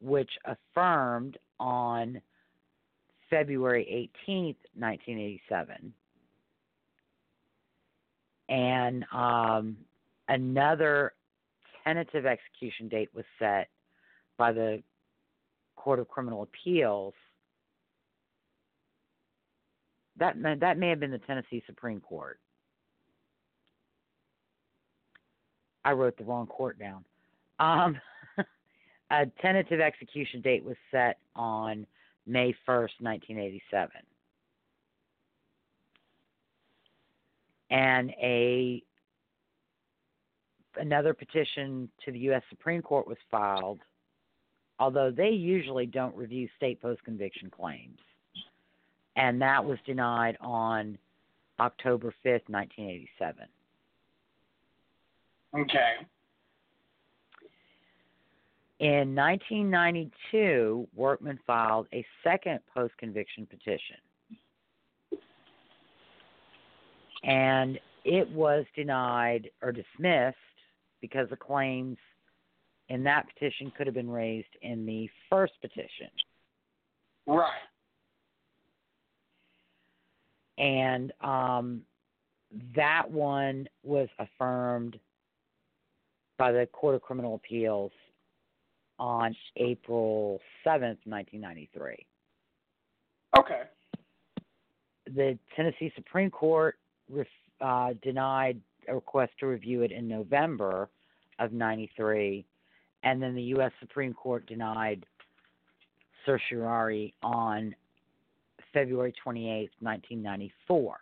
[0.00, 2.20] which affirmed on
[3.30, 5.94] February 18th, 1987.
[8.48, 9.76] And um,
[10.28, 11.14] another
[11.84, 13.68] tentative execution date was set
[14.36, 14.82] by the
[15.76, 17.14] Court of Criminal Appeals.
[20.18, 22.38] That that may have been the Tennessee Supreme Court.
[25.84, 27.04] I wrote the wrong court down.
[27.58, 28.00] Um,
[29.10, 31.86] a tentative execution date was set on
[32.26, 33.90] May 1st, 1987.
[37.70, 38.82] And a
[40.76, 42.42] another petition to the U.S.
[42.48, 43.80] Supreme Court was filed,
[44.78, 47.98] although they usually don't review state post conviction claims.
[49.16, 50.96] And that was denied on
[51.60, 53.46] October 5th, 1987.
[55.54, 56.06] Okay.
[58.80, 63.96] In 1992, Workman filed a second post conviction petition.
[67.22, 70.36] And it was denied or dismissed
[71.00, 71.96] because the claims
[72.88, 76.10] in that petition could have been raised in the first petition.
[77.26, 77.50] Right.
[80.58, 81.82] And um,
[82.74, 84.98] that one was affirmed
[86.38, 87.92] by the Court of Criminal Appeals
[88.98, 92.06] on April 7th, 1993.
[93.38, 93.62] Okay.
[95.06, 96.76] The Tennessee Supreme Court
[97.60, 100.88] uh, denied a request to review it in November
[101.38, 102.44] of 93,
[103.02, 103.72] and then the U.S.
[103.80, 105.04] Supreme Court denied
[106.24, 107.74] certiorari on
[108.72, 110.96] February 28, 1994.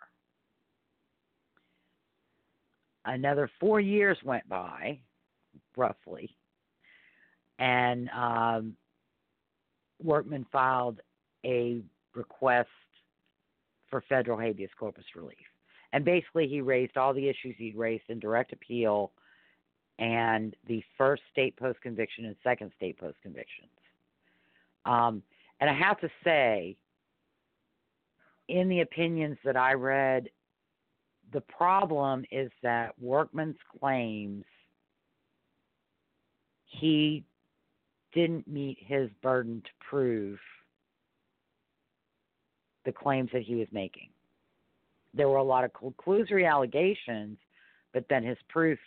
[3.05, 4.99] Another four years went by,
[5.77, 6.35] roughly,
[7.59, 8.75] and um,
[10.01, 10.99] Workman filed
[11.45, 11.81] a
[12.15, 12.69] request
[13.89, 15.37] for federal habeas corpus relief.
[15.93, 19.11] And basically, he raised all the issues he'd raised in direct appeal
[19.99, 23.69] and the first state post conviction and second state post convictions.
[24.85, 25.21] Um,
[25.59, 26.75] and I have to say,
[28.47, 30.29] in the opinions that I read,
[31.33, 34.43] the problem is that Workman's claims
[36.71, 37.23] he
[38.13, 40.39] didn't meet his burden to prove
[42.85, 44.09] the claims that he was making.
[45.13, 47.37] There were a lot of conclusory allegations,
[47.93, 48.79] but then his proof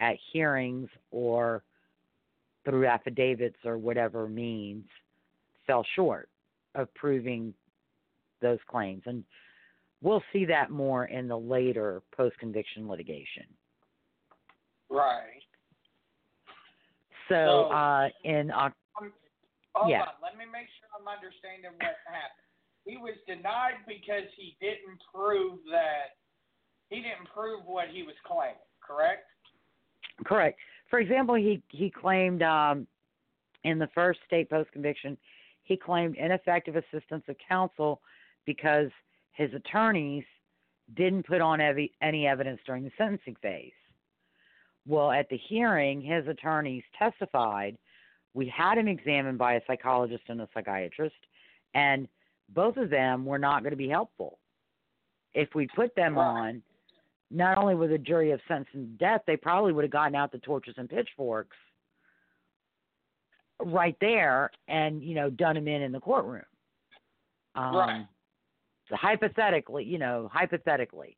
[0.00, 1.62] at hearings or
[2.64, 4.84] through affidavits or whatever means
[5.66, 6.28] fell short
[6.74, 7.52] of proving
[8.40, 9.02] those claims.
[9.06, 9.24] And
[10.02, 13.44] we'll see that more in the later post conviction litigation.
[14.88, 15.35] Right.
[17.28, 18.74] So, So- uh, in Oc-
[19.74, 20.04] Hold Yeah.
[20.04, 20.14] on.
[20.22, 22.46] Let me make sure I'm understanding what happened.
[22.86, 26.16] He was denied because he didn't prove that
[26.88, 29.28] he didn't prove what he was claiming, correct?
[30.24, 30.58] correct.
[30.88, 32.86] For example, he he claimed um,
[33.64, 35.18] in the first state post conviction,
[35.64, 38.00] he claimed ineffective assistance of counsel
[38.46, 38.90] because
[39.32, 40.24] his attorneys
[40.94, 43.72] didn't put on evi- any evidence during the sentencing phase.
[44.86, 47.76] Well, at the hearing, his attorneys testified.
[48.34, 51.16] We had him examined by a psychologist and a psychiatrist,
[51.74, 52.06] and
[52.50, 54.38] both of them were not going to be helpful.
[55.34, 56.62] If we put them on,
[57.30, 60.30] not only with a jury of sentence and death, they probably would have gotten out
[60.30, 61.56] the torches and pitchforks
[63.64, 66.44] right there and, you know, done him in in the courtroom.
[67.54, 68.06] Um, Right.
[68.90, 71.16] Hypothetically, you know, hypothetically.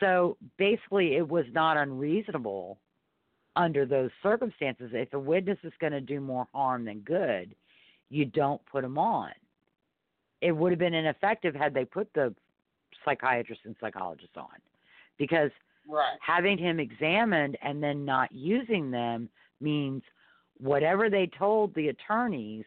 [0.00, 2.78] So basically, it was not unreasonable
[3.56, 4.90] under those circumstances.
[4.92, 7.54] If a witness is going to do more harm than good,
[8.10, 9.30] you don't put them on.
[10.40, 12.34] It would have been ineffective had they put the
[13.04, 14.48] psychiatrist and psychologist on
[15.18, 15.50] because
[15.88, 16.18] Right.
[16.20, 19.28] having him examined and then not using them
[19.60, 20.02] means
[20.58, 22.64] whatever they told the attorneys,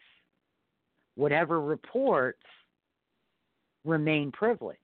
[1.16, 2.44] whatever reports,
[3.84, 4.80] remain privileged.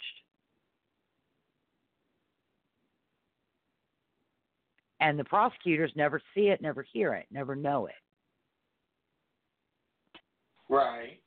[5.00, 7.96] And the prosecutors never see it, never hear it, never know it.
[10.70, 11.20] Right.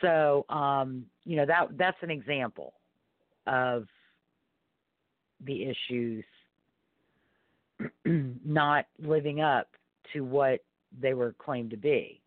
[0.00, 2.74] So, um, you know, that that's an example
[3.46, 3.86] of
[5.44, 6.24] the issues
[8.04, 9.68] not living up
[10.12, 10.60] to what
[11.00, 12.20] they were claimed to be.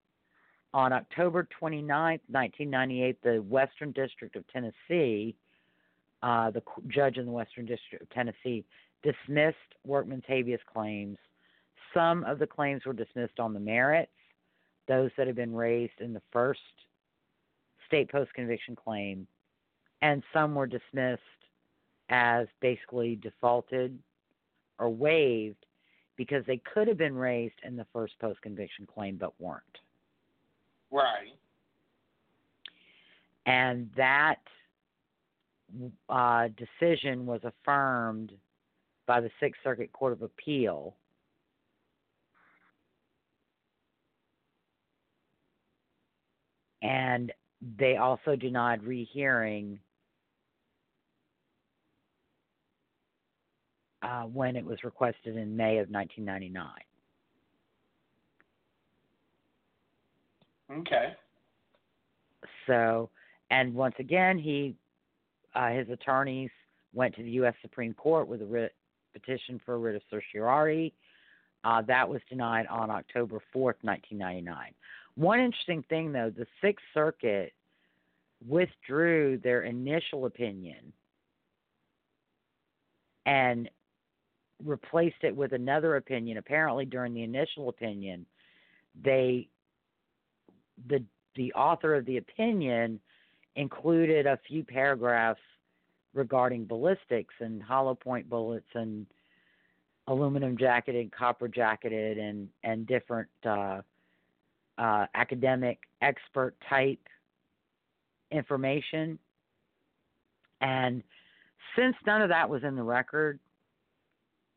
[0.74, 5.36] On October 29th, 1998, the Western District of Tennessee,
[6.26, 8.66] uh, the judge in the Western District of Tennessee,
[9.04, 11.18] dismissed Workman's habeas claims.
[11.94, 14.12] Some of the claims were dismissed on the merits,
[14.88, 16.60] those that had been raised in the first
[17.86, 19.28] state post conviction claim,
[20.02, 21.22] and some were dismissed
[22.10, 23.98] as basically defaulted
[24.80, 25.64] or waived
[26.18, 29.62] because they could have been raised in the first post conviction claim but weren't.
[30.90, 31.38] Right.
[33.46, 34.40] And that
[36.10, 38.32] uh, decision was affirmed
[39.08, 40.96] by the Sixth Circuit Court of Appeal.
[46.82, 47.32] And
[47.80, 49.80] they also denied rehearing
[54.04, 56.68] uh, when it was requested in May of 1999.
[60.80, 61.14] Okay.
[62.68, 63.10] So,
[63.50, 64.76] and once again, he,
[65.56, 66.52] uh, his attorneys
[66.94, 67.54] went to the U.S.
[67.62, 68.76] Supreme Court with a writ,
[69.14, 70.94] petition for a writ of certiorari.
[71.64, 74.72] Uh, that was denied on October 4th, 1999.
[75.16, 77.54] One interesting thing, though, the Sixth Circuit
[78.48, 80.94] withdrew their initial opinion
[83.26, 83.70] and
[84.64, 86.38] replaced it with another opinion.
[86.38, 88.26] Apparently, during the initial opinion,
[89.04, 89.48] they
[90.88, 91.04] the
[91.36, 93.00] the author of the opinion
[93.56, 95.40] included a few paragraphs
[96.14, 99.06] regarding ballistics and hollow point bullets and
[100.08, 103.82] aluminum jacketed, copper jacketed, and and different uh,
[104.78, 107.00] uh, academic expert type
[108.32, 109.18] information.
[110.62, 111.04] And
[111.78, 113.40] since none of that was in the record,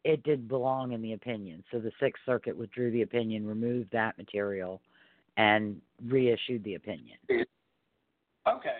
[0.04, 1.64] it did belong in the opinion.
[1.70, 4.80] So the Sixth Circuit withdrew the opinion, removed that material,
[5.36, 7.18] and reissued the opinion.
[8.46, 8.78] Okay.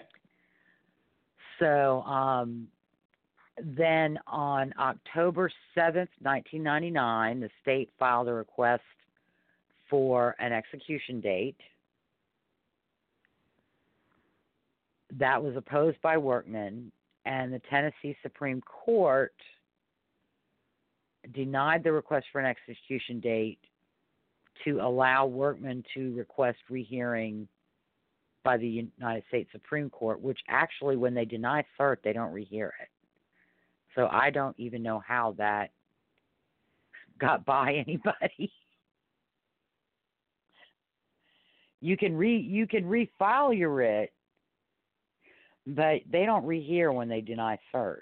[1.58, 2.68] So um,
[3.62, 8.82] then on October 7th, 1999, the state filed a request
[9.90, 11.56] for an execution date.
[15.18, 16.92] That was opposed by Workman,
[17.24, 19.34] and the Tennessee Supreme Court
[21.34, 23.58] denied the request for an execution date
[24.64, 27.48] to allow Workman to request rehearing
[28.48, 28.66] by the
[28.98, 32.88] United States Supreme Court, which actually, when they deny cert, they don't rehear it.
[33.94, 35.70] So I don't even know how that
[37.18, 38.50] got by anybody.
[41.82, 44.14] you can re you can refile your writ,
[45.66, 47.98] but they don't rehear when they deny cert.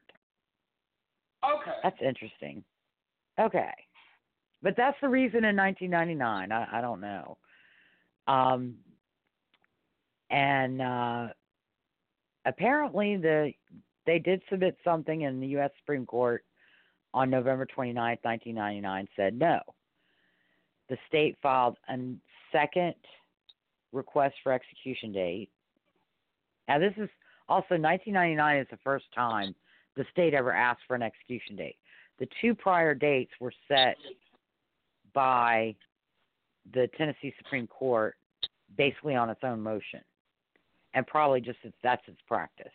[1.44, 1.76] Okay.
[1.82, 2.62] That's interesting.
[3.40, 3.72] Okay.
[4.62, 6.52] But that's the reason in 1999.
[6.52, 7.36] I, I don't know.
[8.28, 8.76] Um,
[10.30, 11.28] and uh,
[12.44, 13.52] apparently the
[14.06, 15.70] they did submit something in the U.S.
[15.80, 16.44] Supreme Court
[17.12, 19.58] on November 29, 1999, said no.
[20.88, 21.98] The state filed a
[22.52, 22.94] second
[23.92, 25.50] request for execution date.
[26.68, 27.08] Now, this is
[27.48, 29.54] also 1999 is the first time
[29.96, 31.76] the state ever asked for an execution date.
[32.18, 33.96] The two prior dates were set
[35.12, 35.74] by
[36.72, 38.14] the Tennessee Supreme Court
[38.76, 40.00] basically on its own motion,
[40.96, 42.72] and probably just that's its practice.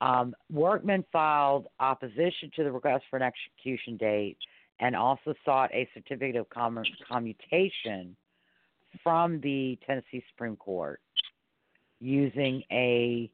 [0.00, 4.38] Um, Workman filed opposition to the request for an execution date
[4.80, 6.46] and also sought a certificate of
[7.06, 8.16] commutation
[9.02, 11.02] from the Tennessee Supreme Court
[12.00, 13.30] using a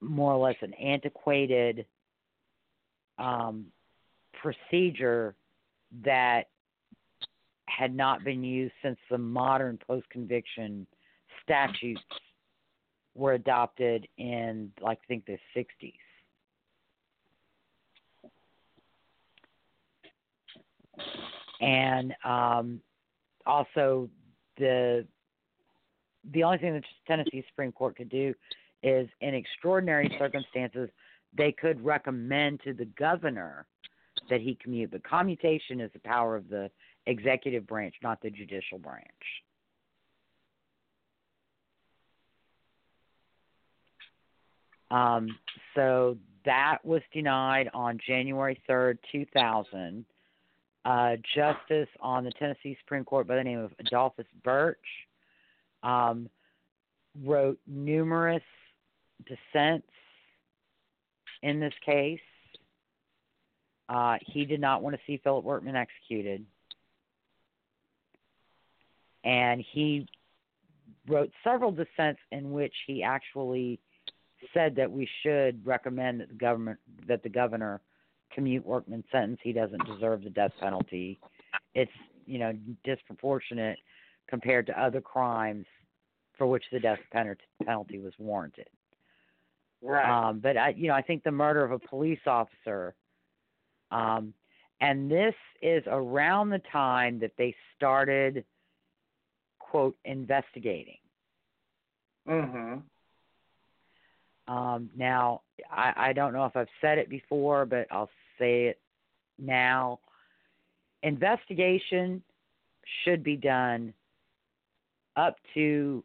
[0.00, 1.84] more or less an antiquated
[3.18, 3.66] um,
[4.40, 5.34] procedure
[6.04, 6.44] that
[7.66, 10.86] had not been used since the modern post conviction
[11.42, 12.00] statutes
[13.14, 15.92] were adopted in like I think the 60s.
[21.60, 22.80] And um,
[23.46, 24.08] also
[24.58, 25.06] the
[26.32, 28.34] the only thing the Tennessee Supreme Court could do
[28.82, 30.88] is in extraordinary circumstances
[31.36, 33.66] they could recommend to the governor
[34.30, 36.70] that he commute, but commutation is the power of the
[37.06, 39.04] executive branch, not the judicial branch.
[44.90, 45.28] Um,
[45.74, 50.04] so that was denied on January 3rd, 2000.
[50.84, 54.76] Uh, justice on the Tennessee Supreme Court by the name of Adolphus Birch
[55.82, 56.28] um,
[57.24, 58.42] wrote numerous
[59.26, 59.88] dissents
[61.42, 62.20] in this case.
[63.88, 66.44] Uh, he did not want to see Philip Workman executed.
[69.24, 70.06] And he
[71.08, 73.78] wrote several dissents in which he actually
[74.52, 77.80] said that we should recommend that the government that the governor
[78.32, 79.38] commute Workman's sentence.
[79.42, 81.20] He doesn't deserve the death penalty.
[81.74, 81.92] It's
[82.26, 82.52] you know
[82.84, 83.78] disproportionate
[84.28, 85.66] compared to other crimes
[86.36, 88.68] for which the death penalty was warranted.
[89.82, 90.28] Right.
[90.28, 92.94] Um, but I, you know, I think the murder of a police officer,
[93.90, 94.32] um,
[94.80, 98.44] and this is around the time that they started,
[99.58, 100.98] quote, investigating.
[102.28, 102.80] Mm-hmm.
[104.46, 108.78] Um, now, I, I don't know if I've said it before, but I'll say it
[109.38, 110.00] Now,
[111.02, 112.22] investigation
[113.04, 113.94] should be done
[115.16, 116.02] up to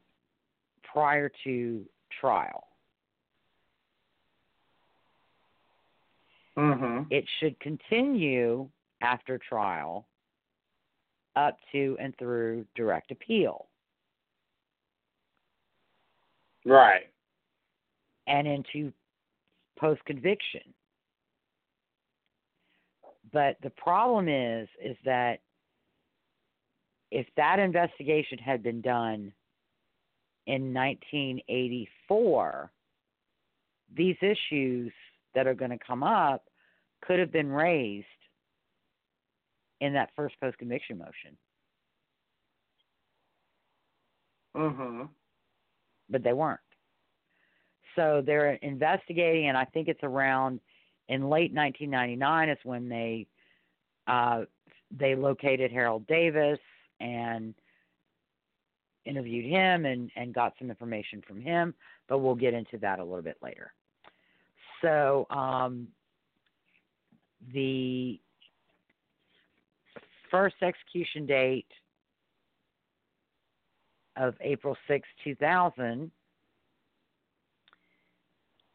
[0.83, 1.85] prior to
[2.21, 2.67] trial.
[6.57, 7.03] Mm-hmm.
[7.09, 8.67] It should continue
[9.01, 10.05] after trial
[11.35, 13.69] up to and through direct appeal
[16.65, 17.09] Right.
[18.29, 18.93] And into
[19.79, 20.61] post conviction.
[23.33, 25.39] But the problem is is that
[27.11, 29.33] if that investigation had been done
[30.47, 32.71] in 1984,
[33.95, 34.91] these issues
[35.35, 36.43] that are going to come up
[37.01, 38.05] could have been raised
[39.81, 41.37] in that first post conviction motion,
[44.57, 45.03] Mm-hmm.
[46.09, 46.59] but they weren't.
[47.99, 50.61] So they're investigating, and I think it's around
[51.09, 53.27] in late 1999 is when they
[54.07, 54.43] uh,
[54.97, 56.59] they located Harold Davis
[57.01, 57.53] and
[59.03, 61.73] interviewed him and, and got some information from him,
[62.07, 63.73] but we'll get into that a little bit later.
[64.81, 65.89] So um,
[67.53, 68.17] the
[70.31, 71.67] first execution date
[74.15, 76.11] of April 6, 2000,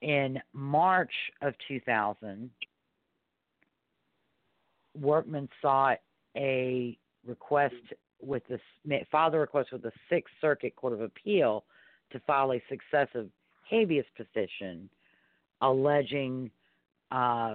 [0.05, 2.51] in March of 2000,
[5.01, 5.99] Workman sought
[6.37, 7.75] a request
[8.21, 8.59] with the
[9.11, 11.65] filed a request with the Sixth Circuit Court of Appeal
[12.13, 13.31] to file a successive
[13.69, 14.91] habeas petition
[15.63, 16.51] alleging
[17.11, 17.55] uh,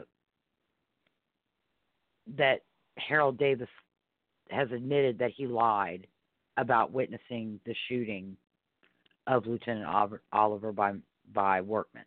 [2.35, 2.61] that
[2.97, 3.69] Harold Davis
[4.49, 6.07] has admitted that he lied
[6.57, 8.35] about witnessing the shooting
[9.27, 9.85] of Lieutenant
[10.33, 10.93] Oliver by
[11.31, 12.05] by Workman.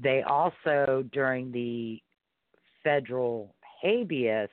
[0.00, 2.00] They also, during the
[2.84, 4.50] federal habeas,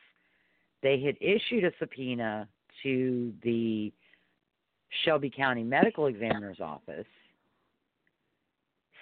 [0.82, 2.48] they had issued a subpoena
[2.84, 3.92] to the
[5.04, 7.06] Shelby County Medical Examiner's Office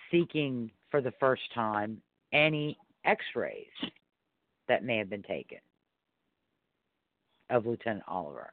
[0.10, 2.02] seeking for the first time
[2.34, 3.66] any x rays
[4.68, 5.58] that may have been taken
[7.50, 8.52] of Lieutenant Oliver.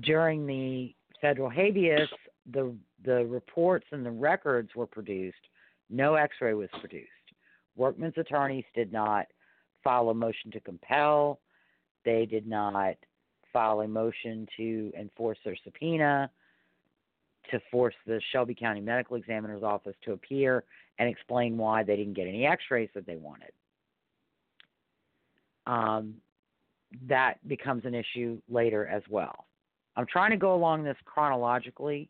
[0.00, 2.08] During the federal habeas,
[2.52, 5.48] the the reports and the records were produced.
[5.90, 7.08] No X-ray was produced.
[7.76, 9.26] Workman's attorneys did not
[9.82, 11.40] file a motion to compel.
[12.04, 12.94] They did not
[13.52, 16.30] file a motion to enforce their subpoena
[17.50, 20.64] to force the Shelby County Medical Examiner's Office to appear
[20.98, 23.50] and explain why they didn't get any X-rays that they wanted.
[25.66, 26.14] Um,
[27.08, 29.46] that becomes an issue later as well.
[29.96, 32.08] I'm trying to go along this chronologically,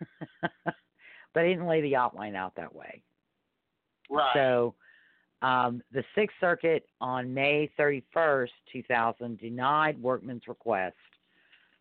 [1.34, 3.02] but I didn't lay the outline out that way.
[4.10, 4.30] Right.
[4.34, 4.74] So,
[5.42, 10.96] um, the Sixth Circuit on May 31st, 2000, denied Workman's request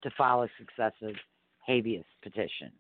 [0.04, 1.16] to file a successive
[1.60, 2.72] habeas petition.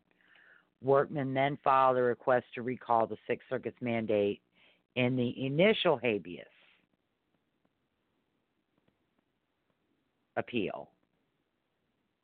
[0.81, 4.41] Workman then filed a request to recall the Sixth Circuit's mandate
[4.95, 6.45] in the initial habeas
[10.37, 10.89] appeal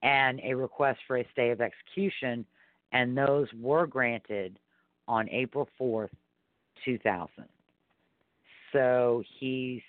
[0.01, 2.45] and a request for a stay of execution,
[2.95, 4.57] and those were granted
[5.07, 6.09] on April 4th,
[6.85, 7.29] 2000.
[8.71, 9.81] So he's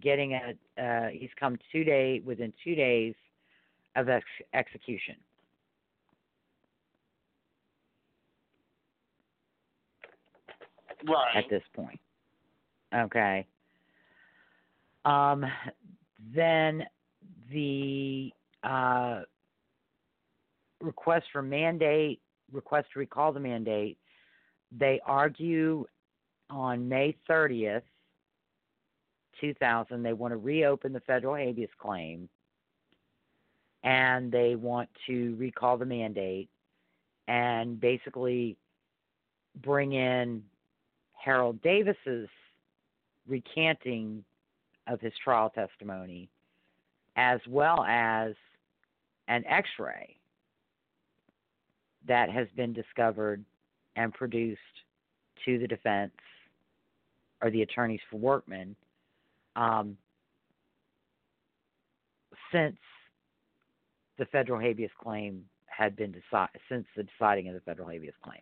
[0.00, 3.14] getting a uh, he's come two day within two days
[3.96, 5.16] of ex- execution.
[11.06, 11.36] Right.
[11.36, 12.00] at this point.
[12.92, 13.46] Okay.
[15.04, 15.44] Um,
[16.34, 16.84] then
[17.52, 18.32] the
[18.64, 19.22] uh,
[20.80, 22.20] request for mandate,
[22.52, 23.98] request to recall the mandate,
[24.76, 25.86] they argue
[26.50, 27.82] on May 30th,
[29.40, 32.28] 2000, they want to reopen the federal habeas claim
[33.82, 36.48] and they want to recall the mandate
[37.28, 38.56] and basically
[39.62, 40.42] bring in
[41.12, 42.28] Harold Davis's
[43.28, 44.24] recanting
[44.86, 46.28] of his trial testimony,
[47.16, 48.34] as well as
[49.28, 50.16] an x ray
[52.06, 53.44] that has been discovered
[53.96, 54.60] and produced
[55.44, 56.12] to the defense
[57.42, 58.76] or the attorneys for Workman
[59.56, 59.96] um,
[62.52, 62.76] since
[64.18, 68.40] the federal habeas claim had been decided, since the deciding of the federal habeas claim.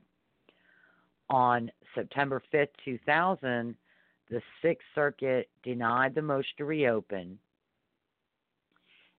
[1.30, 3.74] On September 5th, 2000,
[4.30, 7.38] the Sixth Circuit denied the motion to reopen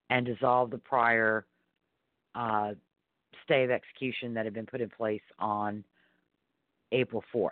[0.10, 1.46] and dissolved the prior
[2.36, 2.74] uh,
[3.44, 5.84] stay of execution that had been put in place on
[6.92, 7.52] April 4th.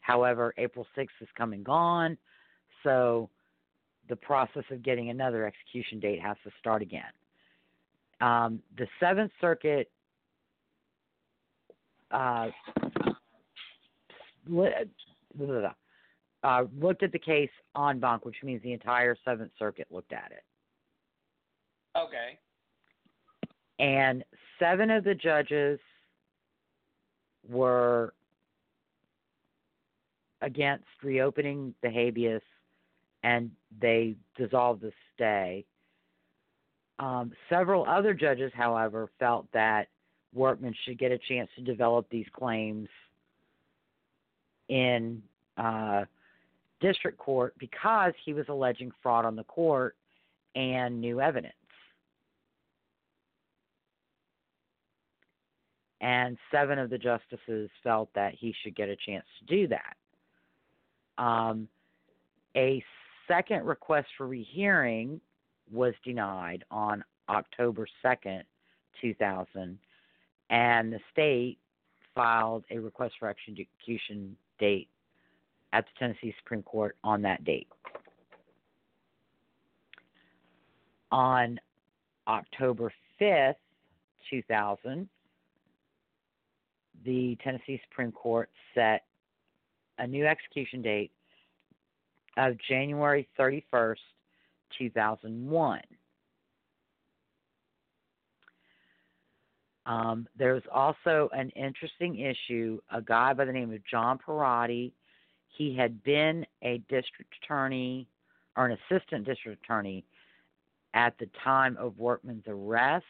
[0.00, 2.16] However, April 6th is come and gone,
[2.82, 3.30] so
[4.08, 7.02] the process of getting another execution date has to start again.
[8.20, 9.90] Um, the Seventh Circuit
[12.10, 12.48] uh,
[16.42, 20.32] uh, looked at the case en banc, which means the entire Seventh Circuit looked at
[20.32, 20.42] it.
[21.96, 22.38] Okay.
[23.80, 24.22] And
[24.58, 25.80] seven of the judges
[27.48, 28.12] were
[30.42, 32.42] against reopening the habeas
[33.22, 33.50] and
[33.80, 35.64] they dissolved the stay.
[36.98, 39.88] Um, several other judges, however, felt that
[40.34, 42.88] Workman should get a chance to develop these claims
[44.68, 45.22] in
[45.56, 46.04] uh,
[46.80, 49.96] district court because he was alleging fraud on the court
[50.54, 51.54] and new evidence.
[56.00, 59.96] And seven of the justices felt that he should get a chance to do that.
[61.22, 61.68] Um,
[62.56, 62.82] a
[63.28, 65.20] second request for rehearing
[65.70, 68.42] was denied on October 2nd,
[69.00, 69.78] 2000,
[70.48, 71.58] and the state
[72.14, 74.88] filed a request for execution date
[75.72, 77.68] at the Tennessee Supreme Court on that date.
[81.12, 81.58] On
[82.26, 83.54] October 5th,
[84.30, 85.08] 2000,
[87.04, 89.04] the Tennessee Supreme Court set
[89.98, 91.12] a new execution date
[92.36, 93.96] of January 31st,
[94.78, 95.80] 2001.
[99.86, 102.80] Um, there's also an interesting issue.
[102.92, 104.92] A guy by the name of John Pierotti,
[105.48, 108.06] he had been a district attorney
[108.56, 110.04] or an assistant district attorney
[110.94, 113.04] at the time of Workman's arrest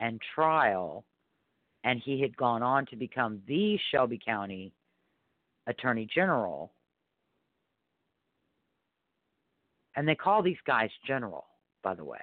[0.00, 1.04] and trial,
[1.86, 4.72] and he had gone on to become the Shelby County
[5.68, 6.72] Attorney General.
[9.94, 11.46] And they call these guys general,
[11.84, 12.18] by the way.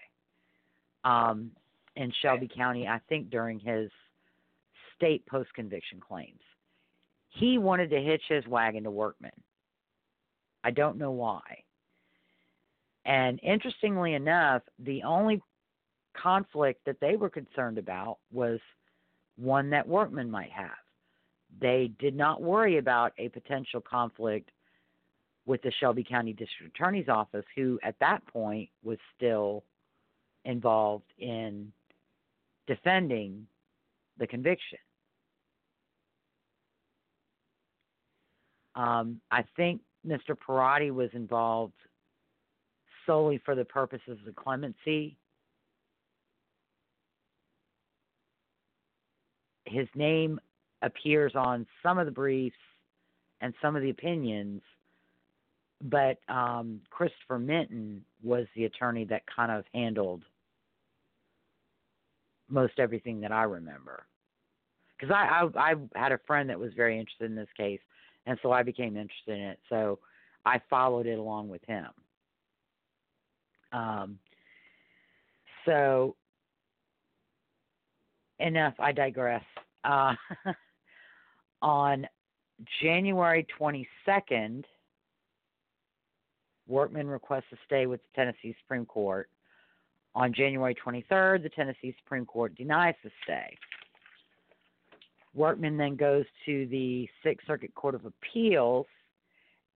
[1.06, 1.52] Um,
[1.96, 3.90] in Shelby County, I think during his
[4.98, 6.42] state post conviction claims.
[7.30, 9.32] He wanted to hitch his wagon to Workman.
[10.66, 11.42] I don't know why.
[13.06, 15.42] And interestingly enough, the only
[16.22, 18.60] conflict that they were concerned about was
[19.38, 20.72] one that Workman might have.
[21.60, 24.50] They did not worry about a potential conflict
[25.46, 29.64] with the Shelby County District Attorney's Office, who at that point was still
[30.46, 31.72] involved in
[32.68, 33.46] defending
[34.18, 34.80] the conviction.
[38.76, 40.36] Um, I think Mr.
[40.36, 41.74] Pierotti was involved
[43.06, 45.18] solely for the purposes of clemency.
[49.74, 50.40] His name
[50.84, 52.56] appears on some of the briefs
[53.42, 54.62] and some of the opinions,
[55.82, 60.24] but um, Christopher Minton was the attorney that kind of handled
[62.50, 64.06] most everything that I remember.
[64.98, 67.82] Because I, I I had a friend that was very interested in this case,
[68.28, 69.60] and so I became interested in it.
[69.70, 70.00] So
[70.46, 71.88] I followed it along with him.
[73.72, 74.20] Um,
[75.66, 76.16] so
[78.40, 78.76] enough.
[78.80, 79.44] I digress.
[79.84, 80.16] Uh,
[81.62, 82.08] on
[82.82, 84.64] January 22nd,
[86.68, 89.30] Workman requests a stay with the Tennessee Supreme Court
[90.16, 93.58] on January 23rd, the Tennessee Supreme Court denies the stay.
[95.34, 98.86] Workman then goes to the Sixth Circuit Court of Appeals,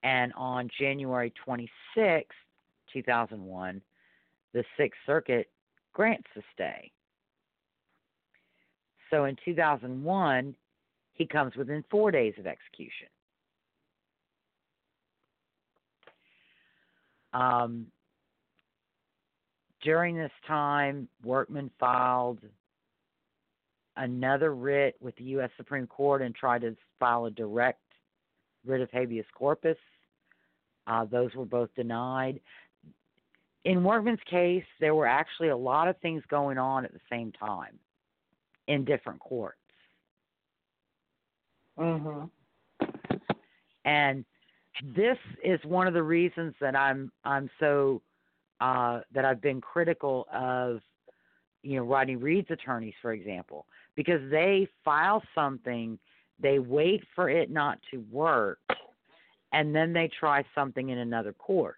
[0.03, 2.36] and on January 26,
[2.93, 3.82] 2001,
[4.53, 5.49] the Sixth Circuit
[5.93, 6.91] grants the stay.
[9.10, 10.55] So in 2001,
[11.14, 13.08] he comes within four days of execution.
[17.34, 17.88] Um,
[19.82, 22.39] during this time, Workman filed
[23.95, 25.49] another writ with the U.S.
[25.58, 27.82] Supreme Court and tried to file a direct
[28.66, 29.78] writ of habeas corpus.
[30.88, 32.39] Uh, those were both denied.
[33.66, 37.32] In Workman's case, there were actually a lot of things going on at the same
[37.34, 37.78] time
[38.68, 39.57] in different courts.
[41.78, 42.30] Mhm.
[43.86, 44.26] And
[44.82, 48.01] this is one of the reasons that I'm I'm so
[48.59, 50.82] uh, that I've been critical of,
[51.61, 55.99] you know, Rodney Reed's attorneys, for example, because they file something,
[56.39, 58.59] they wait for it not to work,
[59.53, 61.78] and then they try something in another court.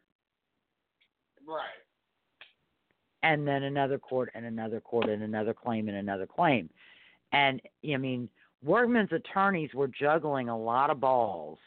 [1.45, 1.65] Right.
[3.21, 6.69] And then another court and another court and another claim and another claim.
[7.31, 8.29] And I mean,
[8.63, 11.59] Workman's attorneys were juggling a lot of balls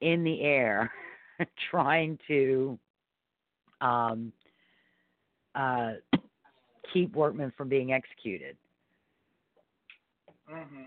[0.00, 0.92] in the air,
[1.70, 2.78] trying to
[3.80, 4.32] um,
[5.54, 5.92] uh,
[6.92, 8.56] keep Workman from being executed.
[10.50, 10.86] Mhm.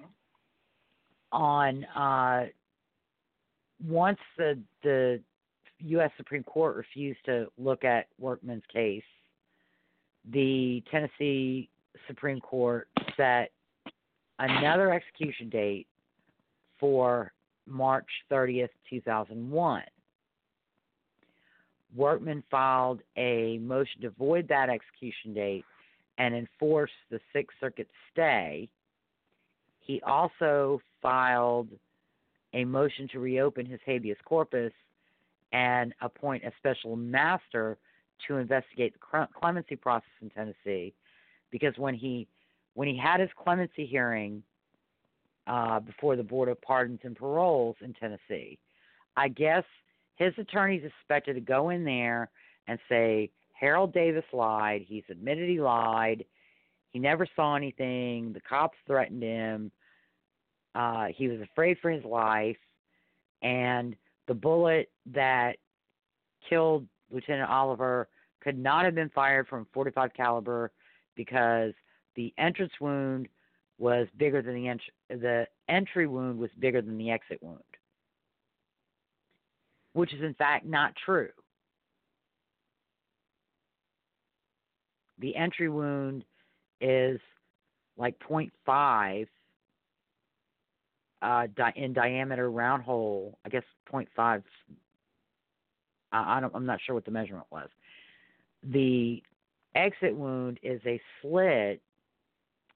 [1.32, 2.48] On uh,
[3.88, 5.22] once the the
[5.84, 6.12] U.S.
[6.18, 9.04] Supreme Court refused to look at Workman's case,
[10.32, 11.70] the Tennessee
[12.08, 13.52] Supreme Court set
[14.40, 15.88] another execution date
[16.80, 17.32] for
[17.68, 19.84] March 30th, 2001.
[21.96, 25.66] Workman filed a motion to void that execution date
[26.18, 28.70] and enforce the Sixth Circuit stay.
[29.80, 31.68] He also filed
[32.54, 34.72] a motion to reopen his habeas corpus
[35.52, 37.78] and appoint a special master
[38.28, 40.94] to investigate the clemency process in Tennessee
[41.52, 42.28] because when he
[42.74, 44.42] when he had his clemency hearing
[45.48, 48.58] uh, before the Board of Pardons and Paroles in Tennessee,
[49.18, 49.66] I guess
[50.16, 52.30] his attorneys expected to go in there
[52.68, 54.86] and say Harold Davis lied.
[54.88, 56.24] He's admitted he lied.
[56.92, 58.34] He never saw anything.
[58.34, 59.72] The cops threatened him.
[60.74, 62.58] Uh, he was afraid for his life,
[63.42, 63.96] and
[64.28, 65.58] the bullet that
[66.50, 68.08] killed Lieutenant Oliver
[68.42, 70.72] could not have been fired from 45 caliber
[71.16, 71.74] because
[72.16, 73.28] the entrance wound
[73.78, 77.60] was bigger than the ent- the entry wound was bigger than the exit wound,
[79.94, 81.30] which is in fact not true.
[85.20, 86.26] The entry wound
[86.80, 87.20] is
[87.98, 89.28] like 0.5
[91.22, 93.38] uh, di- in diameter round hole.
[93.46, 94.08] I guess 0.5.
[94.20, 94.42] I,
[96.12, 97.70] I don't, I'm not sure what the measurement was.
[98.64, 99.22] The
[99.76, 101.82] exit wound is a slit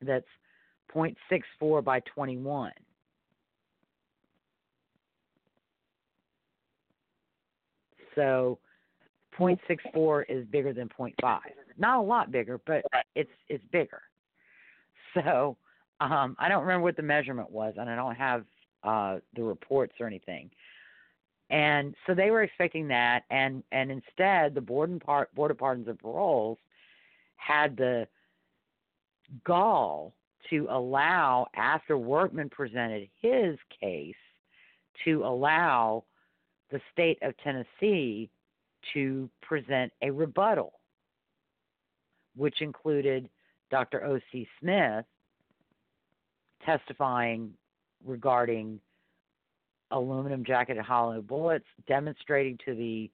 [0.01, 0.25] that's
[0.93, 2.71] 0.64 by 21.
[8.15, 8.59] So
[9.37, 11.39] 0.64 is bigger than 0.5.
[11.77, 12.83] Not a lot bigger, but
[13.15, 14.01] it's it's bigger.
[15.13, 15.57] So
[15.99, 18.45] um, I don't remember what the measurement was, and I don't have
[18.83, 20.49] uh, the reports or anything.
[21.49, 25.57] And so they were expecting that, and and instead the board and par- board of
[25.57, 26.57] pardons and paroles
[27.35, 28.07] had the
[29.43, 30.13] gall
[30.49, 34.15] to allow after Workman presented his case
[35.03, 36.03] to allow
[36.71, 38.29] the state of Tennessee
[38.93, 40.73] to present a rebuttal,
[42.35, 43.29] which included
[43.71, 44.03] Dr.
[44.05, 44.47] O.C.
[44.59, 45.05] Smith
[46.65, 47.51] testifying
[48.03, 48.79] regarding
[49.91, 53.09] aluminum jacketed hollow bullets, demonstrating to the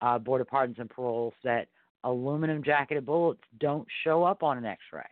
[0.00, 1.68] uh, Board of Pardons and Paroles that
[2.04, 5.02] aluminum jacketed bullets don't show up on an x ray.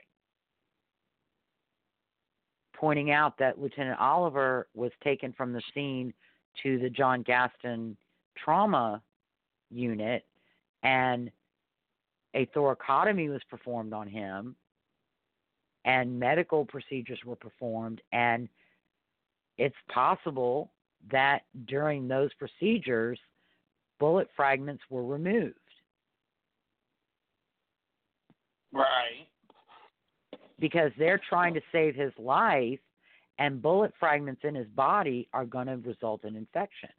[2.74, 6.12] Pointing out that Lieutenant Oliver was taken from the scene
[6.62, 7.96] to the John Gaston
[8.36, 9.02] trauma
[9.70, 10.24] unit
[10.82, 11.30] and
[12.34, 14.56] a thoracotomy was performed on him
[15.84, 18.48] and medical procedures were performed and
[19.58, 20.72] it's possible
[21.10, 23.18] that during those procedures
[23.98, 25.58] bullet fragments were removed
[28.72, 29.28] Right.
[30.58, 32.80] because they're trying to save his life
[33.38, 36.90] and bullet fragments in his body are going to result in infection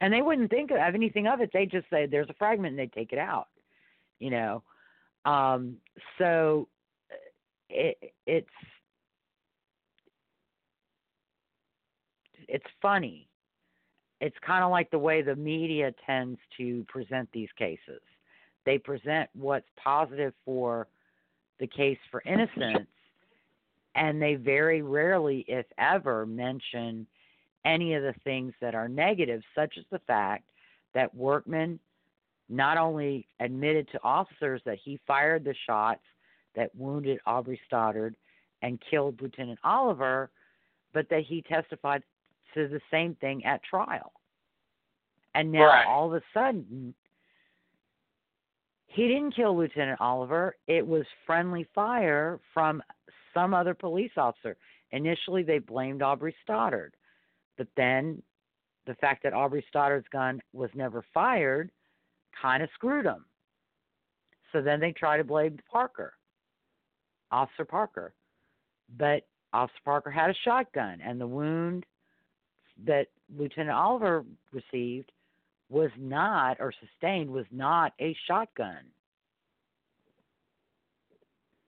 [0.00, 1.50] and they wouldn't think of anything of it.
[1.52, 3.48] They just say there's a fragment and they take it out,
[4.18, 4.62] you know.
[5.24, 5.76] Um,
[6.18, 6.68] so
[7.68, 8.48] it, it's
[12.48, 13.28] it's funny.
[14.20, 18.00] It's kind of like the way the media tends to present these cases.
[18.64, 20.88] They present what's positive for
[21.60, 22.88] the case for innocence,
[23.94, 27.06] and they very rarely, if ever, mention
[27.64, 30.44] any of the things that are negative, such as the fact
[30.94, 31.78] that Workman
[32.48, 36.02] not only admitted to officers that he fired the shots
[36.54, 38.16] that wounded Aubrey Stoddard
[38.62, 40.30] and killed Lieutenant Oliver,
[40.92, 42.02] but that he testified
[42.54, 44.12] to the same thing at trial.
[45.34, 45.86] And now Right.
[45.86, 46.94] all of a sudden,
[48.86, 50.56] he didn't kill Lieutenant Oliver.
[50.66, 52.82] It was friendly fire from
[53.34, 54.56] some other police officer.
[54.90, 56.96] Initially, they blamed Aubrey Stoddard.
[57.56, 58.22] But then
[58.86, 61.70] the fact that Aubrey Stoddard's gun was never fired
[62.40, 63.24] kind of screwed them.
[64.52, 66.14] So then they try to blame Parker,
[67.30, 68.14] Officer Parker.
[68.96, 71.84] But Officer Parker had a shotgun, and the wound
[72.86, 75.12] that Lieutenant Oliver received
[75.68, 78.84] was not, or sustained, was not a shotgun.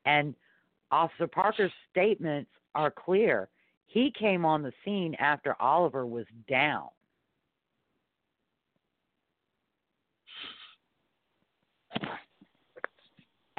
[0.06, 0.34] And
[0.90, 3.48] Officer Parker's statements are clear.
[3.86, 6.88] He came on the scene after Oliver was down.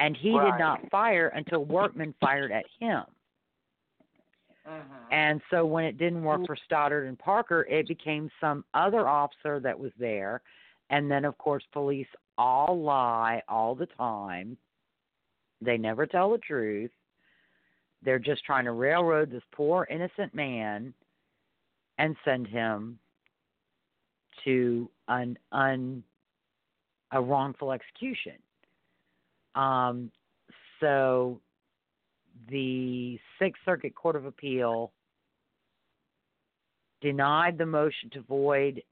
[0.02, 0.50] And he Right.
[0.50, 3.04] did not fire until Workman fired at him.
[4.66, 5.06] Mhm.
[5.12, 9.60] And so when it didn't work for Stoddard and Parker, it became some other officer
[9.60, 10.42] that was there.
[10.90, 14.58] And then, of course, police all lie all the time.
[15.60, 16.92] They never tell the truth.
[18.02, 20.94] They're just trying to railroad this poor innocent man
[21.98, 22.98] and send him
[24.42, 26.02] to an un
[27.12, 28.42] a wrongful execution.
[29.54, 30.10] Um,
[30.80, 31.40] so
[32.48, 34.92] the Sixth Circuit Court of Appeal
[37.00, 38.82] denied the motion to void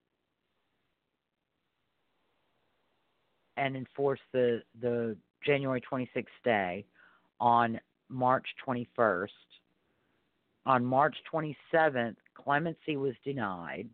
[3.56, 6.84] and enforce the the January 26th stay
[7.40, 9.28] on March 21st.
[10.66, 13.88] On March 27th, clemency was denied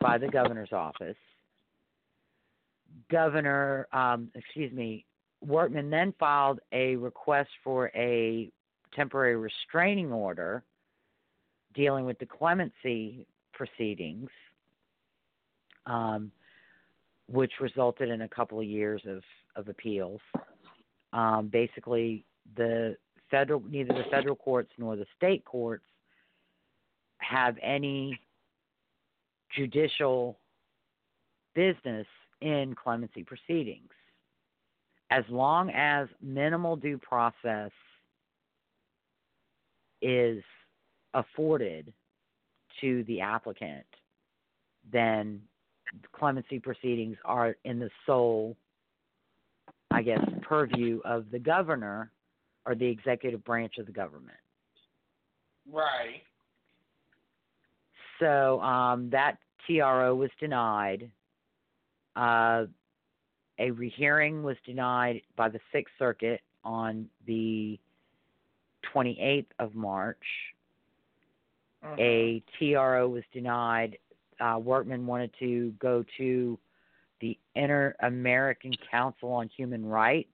[0.00, 1.16] by the governor's office.
[3.10, 5.04] Governor, um, excuse me,
[5.46, 8.50] Workman then filed a request for a
[8.94, 10.62] temporary restraining order
[11.74, 14.30] dealing with the clemency proceedings,
[15.86, 16.30] um,
[17.28, 19.22] which resulted in a couple of years of,
[19.56, 20.20] of appeals.
[21.12, 22.24] Um, basically,
[22.56, 22.96] the
[23.30, 25.84] federal neither the federal courts nor the state courts
[27.18, 28.18] have any
[29.54, 30.38] judicial
[31.54, 32.06] business
[32.40, 33.90] in clemency proceedings
[35.10, 37.70] as long as minimal due process
[40.02, 40.42] is
[41.14, 41.92] afforded
[42.80, 43.86] to the applicant,
[44.92, 45.40] then
[46.12, 48.56] clemency proceedings are in the sole,
[49.90, 52.10] I guess, purview of the governor
[52.66, 54.38] or the executive branch of the government.
[55.70, 56.22] Right.
[58.20, 61.10] So um, that TRO was denied.
[62.16, 62.64] Uh,
[63.58, 67.78] a rehearing was denied by the Sixth Circuit on the
[68.82, 70.54] 28th of March.
[71.82, 72.00] Mhm.
[72.00, 73.98] A TRO was denied.
[74.40, 76.58] Uh, Workman wanted to go to
[77.20, 80.32] the Inter American Council on Human Rights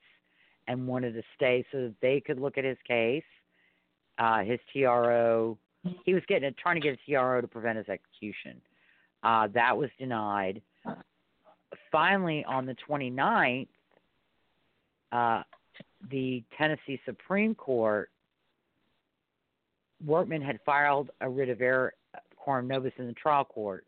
[0.67, 3.25] and wanted to stay so that they could look at his case.
[4.19, 5.59] Uh, his TRO,
[6.05, 8.61] he was getting trying to get a TRO to prevent his execution.
[9.23, 10.63] Uh, that was denied.
[11.91, 13.69] Finally, on the 29th,
[15.13, 15.43] uh,
[16.11, 18.11] the Tennessee Supreme Court,
[20.05, 21.95] Workman had filed a writ of error
[22.37, 23.85] coram nobis in the trial court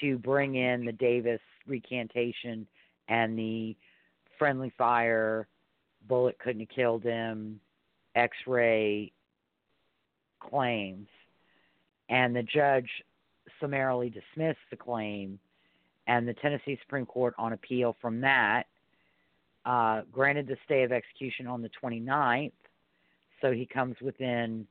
[0.00, 2.66] to bring in the Davis recantation
[3.08, 3.76] and the
[4.38, 5.48] friendly fire,
[6.08, 7.60] bullet couldn't have killed him,
[8.14, 9.12] x ray
[10.38, 11.08] claims.
[12.08, 12.88] And the judge
[13.60, 15.38] summarily dismissed the claim,
[16.10, 18.64] and the Tennessee Supreme Court, on appeal from that,
[19.64, 22.50] uh, granted the stay of execution on the 29th.
[23.40, 24.66] So he comes within,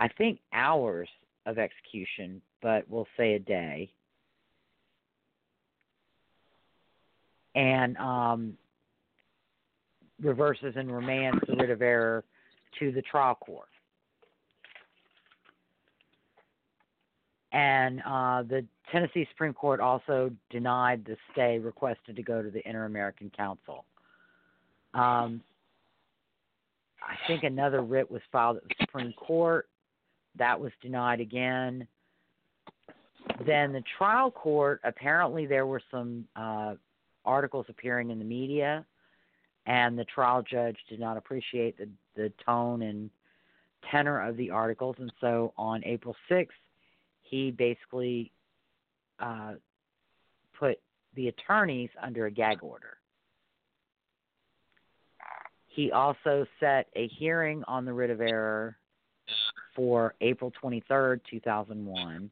[0.00, 1.08] I think, hours
[1.46, 3.90] of execution, but we'll say a day.
[7.54, 8.58] And um,
[10.20, 12.22] reverses and remands the writ of error
[12.80, 13.68] to the trial court.
[17.56, 22.60] And uh, the Tennessee Supreme Court also denied the stay requested to go to the
[22.68, 23.86] Inter American Council.
[24.92, 25.40] Um,
[27.02, 29.70] I think another writ was filed at the Supreme Court.
[30.38, 31.88] That was denied again.
[33.46, 36.74] Then the trial court, apparently, there were some uh,
[37.24, 38.84] articles appearing in the media,
[39.64, 43.08] and the trial judge did not appreciate the, the tone and
[43.90, 44.96] tenor of the articles.
[44.98, 46.48] And so on April 6th,
[47.28, 48.30] he basically
[49.18, 49.54] uh,
[50.58, 50.78] put
[51.14, 52.98] the attorneys under a gag order.
[55.66, 58.76] He also set a hearing on the writ of error
[59.74, 62.30] for April 23rd, 2001,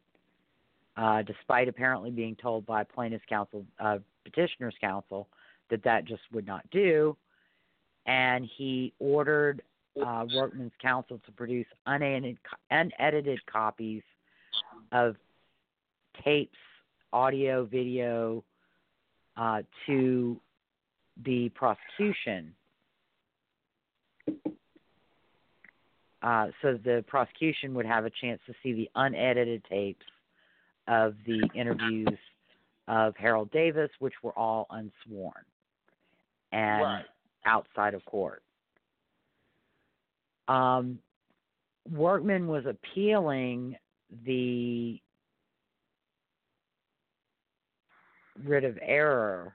[0.96, 5.28] uh, despite apparently being told by plaintiff's counsel, uh, petitioner's counsel,
[5.68, 7.16] that that just would not do.
[8.06, 9.62] And he ordered
[10.02, 12.38] uh, Workman's counsel to produce unedited,
[12.70, 14.02] unedited copies
[14.94, 15.16] of
[16.24, 16.56] tapes,
[17.12, 18.42] audio, video
[19.36, 20.40] uh, to
[21.24, 22.54] the prosecution.
[26.22, 30.06] Uh, so the prosecution would have a chance to see the unedited tapes
[30.88, 32.18] of the interviews
[32.88, 35.44] of Harold Davis, which were all unsworn
[36.52, 37.04] and Right.
[37.44, 38.42] outside of court.
[40.48, 40.98] Um,
[41.90, 43.76] Workman was appealing
[44.24, 45.00] the
[48.44, 49.54] writ of error.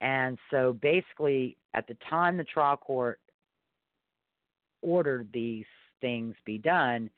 [0.00, 3.20] And so basically, at the time the trial court
[4.82, 5.64] ordered these
[6.00, 7.10] things be done,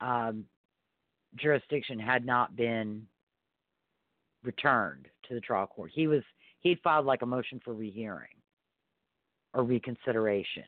[0.00, 0.44] um,
[1.36, 3.06] jurisdiction had not been
[4.44, 5.90] returned to the trial court.
[5.92, 6.22] He was
[6.60, 8.28] he'd filed like a motion for rehearing
[9.54, 10.64] or reconsideration.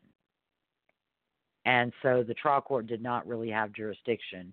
[1.65, 4.53] And so the trial court did not really have jurisdiction.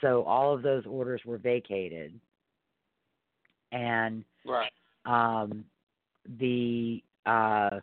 [0.00, 2.18] So all of those orders were vacated.
[3.72, 4.72] And Right.
[5.06, 5.64] um,
[6.38, 7.80] the uh,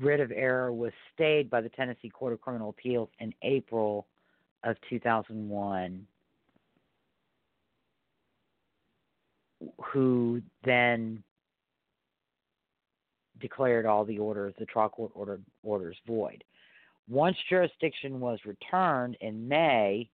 [0.00, 4.06] writ of error was stayed by the Tennessee Court of Criminal Appeals in April
[4.64, 6.06] of 2001,
[9.92, 11.22] who then
[13.40, 16.42] declared all the orders, the trial court ordered orders void.
[17.08, 20.08] Once jurisdiction was returned in May,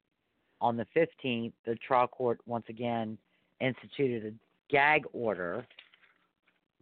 [0.62, 3.18] on the 15th, the trial court once again
[3.61, 5.66] instituted a gag order.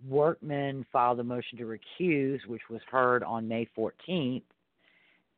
[0.06, 4.42] Workman filed a motion to recuse, which was heard on May 14th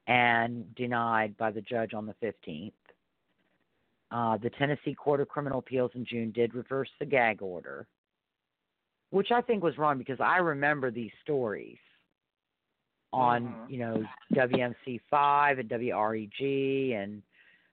[0.09, 2.73] and denied by the judge on the 15th.
[4.11, 7.87] Uh, the Tennessee Court of Criminal Appeals in June did reverse the gag order,
[9.11, 11.79] which I think was wrong because I remember these stories
[13.13, 13.71] on, Mhm.
[13.71, 17.23] you know, WMC five and WREG and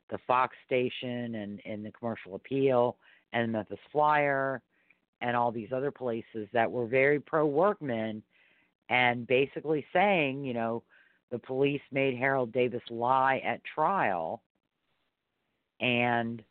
[0.10, 2.98] the Fox station and, and the Commercial Appeal
[3.32, 4.62] and the Memphis Flyer
[5.22, 8.24] and all these other places that were very pro Workman
[8.90, 10.84] and basically saying, you know,
[11.30, 14.42] the police made Harold Davis lie at trial
[15.80, 16.44] and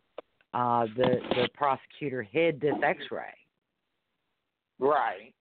[0.55, 3.34] uh, the the prosecutor hid this X-ray,
[4.78, 5.34] Right.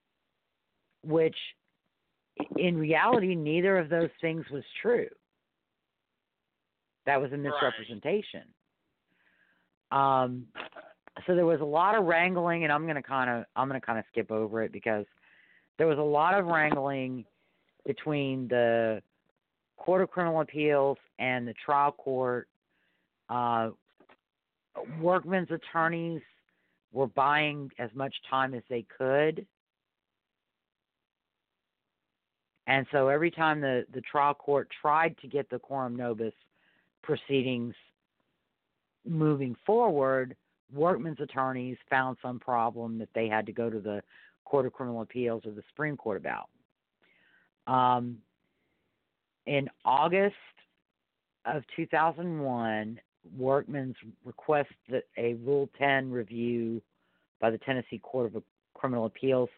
[1.03, 1.37] which
[2.57, 5.07] in reality neither of those things was true.
[7.05, 8.43] That was a misrepresentation.
[9.91, 10.47] Um,
[11.25, 13.79] so there was a lot of wrangling, and I'm going to kind of I'm going
[13.79, 15.05] to kind of skip over it because
[15.77, 17.25] there was a lot of wrangling
[17.85, 19.01] between the
[19.77, 22.47] Court of Criminal Appeals and the trial court.
[23.29, 23.69] Uh,
[25.01, 26.21] Workman's attorneys
[26.91, 29.45] were buying as much time as they could.
[32.67, 36.33] And so every time the, the trial court tried to get the coram nobis
[37.01, 37.73] proceedings
[39.05, 40.35] moving forward,
[40.73, 44.01] Workman's attorneys found some problem that they had to go to the
[44.43, 46.49] Court of Criminal Appeals or the Supreme Court about.
[47.67, 48.17] Um,
[49.45, 50.35] in August
[51.45, 52.99] of 2001,
[53.37, 53.95] Workman's
[54.25, 56.81] request that a Rule 10 review
[57.39, 58.43] by the Tennessee Court of
[58.73, 59.49] Criminal Appeals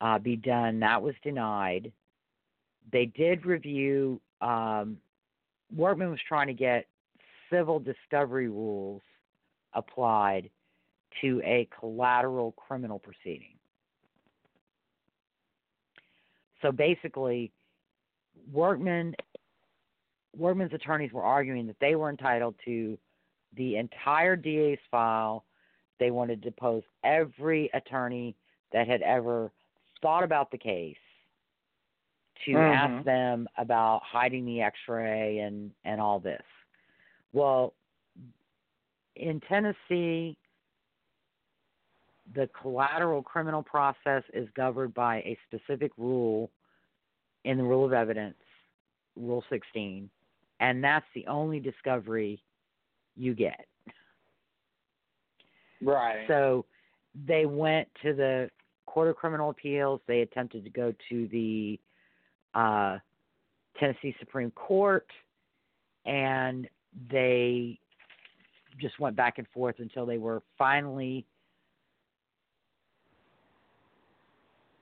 [0.00, 0.80] uh, be done.
[0.80, 1.92] That was denied.
[2.92, 4.20] They did review.
[4.40, 4.98] Um,
[5.74, 6.86] Workman was trying to get
[7.50, 9.02] civil discovery rules
[9.74, 10.50] applied
[11.20, 13.54] to a collateral criminal proceeding.
[16.62, 17.52] So basically,
[18.52, 19.14] Workman
[20.36, 22.98] Workman's attorneys were arguing that they were entitled to
[23.56, 25.44] the entire DA's file.
[25.98, 28.36] They wanted to depose every attorney
[28.72, 29.50] that had ever
[30.00, 30.96] thought about the case
[32.44, 32.74] to Mhm.
[32.74, 36.44] ask them about hiding the x-ray and and all this.
[37.32, 37.74] Well,
[39.16, 40.36] in Tennessee
[42.34, 46.50] the collateral criminal process is governed by a specific rule
[47.44, 48.36] in the rule of evidence,
[49.16, 50.10] rule 16,
[50.60, 52.42] and that's the only discovery
[53.16, 53.66] you get.
[55.80, 56.26] Right.
[56.28, 56.66] So
[57.26, 58.50] they went to the
[58.86, 60.00] Court of Criminal Appeals.
[60.06, 61.80] They attempted to go to the
[62.54, 62.98] uh,
[63.78, 65.06] Tennessee Supreme Court,
[66.04, 66.68] and
[67.10, 67.78] they
[68.80, 71.26] just went back and forth until they were finally,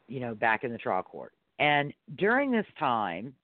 [0.08, 1.32] you know, back in the trial court.
[1.58, 3.34] And during this time,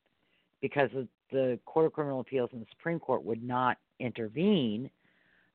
[0.61, 0.91] because
[1.31, 4.91] the Court of Criminal Appeals and the Supreme Court would not intervene,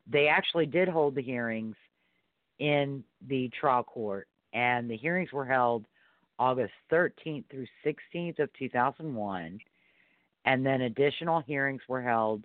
[0.10, 1.76] they actually did hold the hearings
[2.60, 5.86] in the trial court, and the hearings were held
[6.40, 9.60] August 13th through 16th of 2001,
[10.46, 12.44] and then additional hearings were held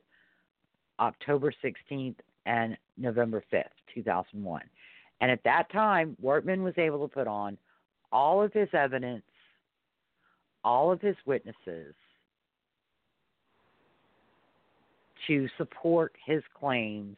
[0.99, 2.17] October 16th
[2.47, 3.65] and November 5th,
[3.95, 4.63] 2001.
[5.21, 7.57] And at that time, Workman was able to put on
[8.11, 9.23] all of his evidence,
[10.65, 11.95] all of his witnesses
[15.27, 17.17] to support his claims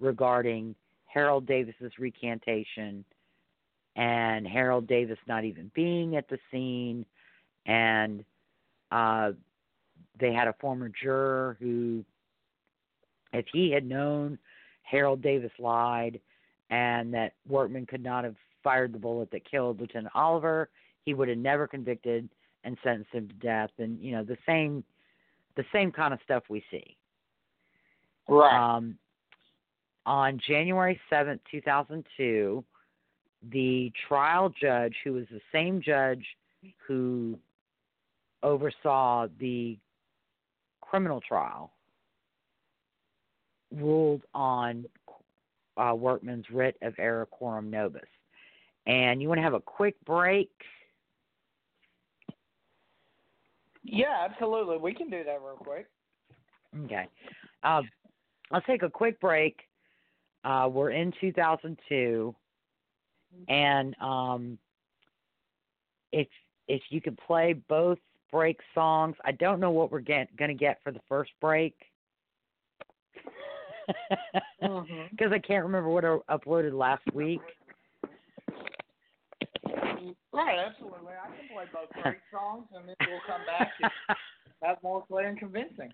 [0.00, 0.74] regarding
[1.06, 3.04] Harold Davis's recantation
[3.98, 7.04] and Harold Davis not even being at the scene
[7.66, 8.24] and
[8.90, 9.32] Uh,
[10.18, 12.04] they had a former juror who,
[13.32, 14.38] if he had known
[14.82, 16.18] Harold Davis lied
[16.70, 20.70] and that Workman could not have fired the bullet that killed Lieutenant Oliver,
[21.04, 22.28] he would have never convicted
[22.64, 23.70] and sentenced him to death.
[23.78, 24.82] And you know the same,
[25.56, 26.96] the same kind of stuff we see.
[28.26, 28.76] Right.
[28.76, 28.98] Um,
[30.06, 32.64] on January 7th, 2002,
[33.50, 36.24] the trial judge, who was the same judge
[36.86, 37.38] who
[38.42, 39.78] oversaw the
[40.80, 41.72] criminal trial,
[43.74, 44.84] ruled on
[45.76, 48.02] uh, Workman's writ of error coram nobis.
[48.86, 50.50] And you want to have a quick break?
[53.84, 54.78] yeah, absolutely.
[54.78, 55.86] We can do that real quick.
[56.84, 57.06] Okay.
[57.62, 57.82] Uh,
[58.50, 59.60] I'll take a quick break.
[60.44, 62.34] Uh, we're in 2002,
[63.46, 64.58] and um,
[66.12, 66.28] if
[66.66, 67.98] if you could play both
[68.30, 71.74] break songs, I don't know what we're get, going to get for the first break
[74.60, 75.32] because Mhm.
[75.32, 77.40] I can't remember what I uploaded last week.
[80.32, 81.12] Right, absolutely.
[81.14, 83.90] I can play both great songs, and then we'll come back and
[84.62, 85.92] have more clear and convincing.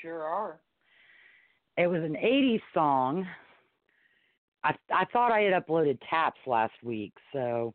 [0.00, 0.60] sure are.
[1.76, 3.26] It was an 80s song.
[4.62, 7.72] I I thought I had uploaded taps last week, so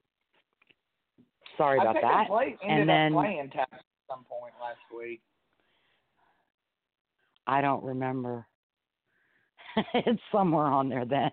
[1.57, 2.27] sorry about that.
[2.31, 5.21] Ended and then up playing taps at some point last week.
[7.47, 8.45] I don't remember.
[9.93, 11.31] it's somewhere on there then.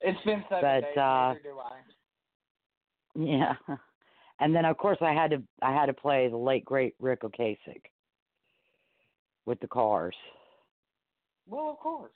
[0.00, 0.96] It's been seven But, days.
[0.96, 1.76] uh, do I.
[3.14, 3.54] Yeah.
[4.40, 7.22] And then of course I had to I had to play the late great Ric
[7.22, 7.82] Ocasek
[9.48, 10.14] with the cars.
[11.48, 12.12] Well, of course.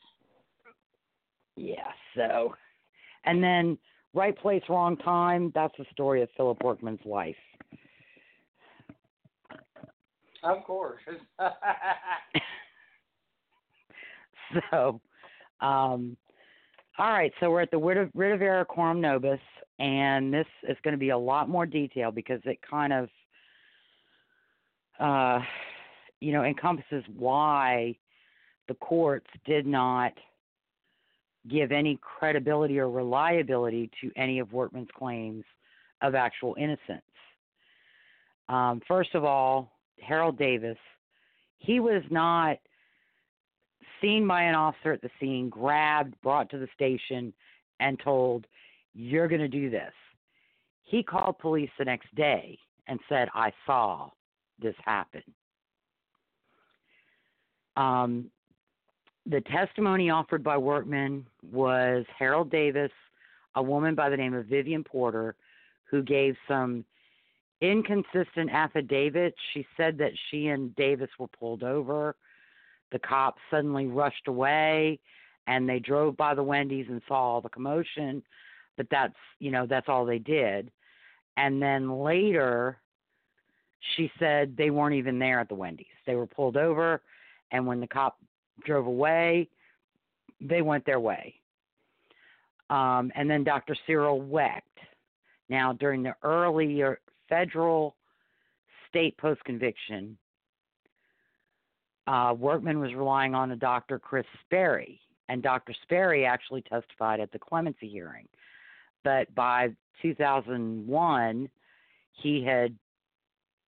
[1.57, 2.55] Yeah, so
[3.25, 3.79] and then
[4.15, 7.35] right place, wrong time, that's the story of Philip Workman's life.
[10.45, 11.03] Of course.
[14.71, 15.01] so
[15.61, 16.17] um
[16.99, 19.41] all right, so we're at the Writ of, Writ of Error Coram Nobis,
[19.79, 23.09] and this is going to be a lot more detail because it kind of,
[25.01, 25.41] uh,
[26.23, 27.97] you know, encompasses why
[28.69, 30.13] the courts did not
[31.51, 35.43] give any credibility or reliability to any of Workman's claims
[36.01, 37.03] of actual innocence.
[38.49, 40.77] Um, first of all, Harold Davis,
[41.59, 42.59] he was not
[44.01, 47.33] seen by an officer at the scene, grabbed, brought to the station,
[47.81, 48.47] and told,
[48.95, 49.93] You're going to do this.
[50.85, 54.11] He called police the next day and said, I saw
[54.61, 55.23] this happen.
[57.77, 58.31] Um,
[59.27, 62.91] the testimony offered by Workman was Harold Davis,
[63.55, 65.37] a woman by the name of Vivian Porter,
[65.85, 66.85] who gave some
[67.61, 69.37] inconsistent affidavits.
[69.55, 72.17] She said that she and Davis were pulled over
[72.93, 75.01] the cops suddenly rushed away
[75.49, 78.23] and they drove by the Wendy's and saw all the commotion,
[78.77, 80.71] but that's, you know, that's all they did.
[81.37, 82.79] And then later
[83.97, 85.87] she said they weren't even there at the Wendy's.
[86.07, 87.03] They were pulled over
[87.53, 88.19] and when the cop
[88.65, 89.49] drove away,
[90.41, 91.35] they went their way.
[92.71, 93.77] Um, and then Dr.
[93.87, 94.67] Cyril Wecht.
[95.49, 96.99] Now, during the earlier
[97.29, 97.95] federal
[98.89, 100.17] state post conviction,
[102.07, 103.99] uh, Workman was relying on a Dr.
[103.99, 104.99] Kris Sperry,
[105.29, 105.75] and Dr.
[105.83, 108.27] Sperry actually testified at the clemency hearing.
[109.05, 109.71] But by
[110.01, 111.49] 2001,
[112.13, 112.75] he had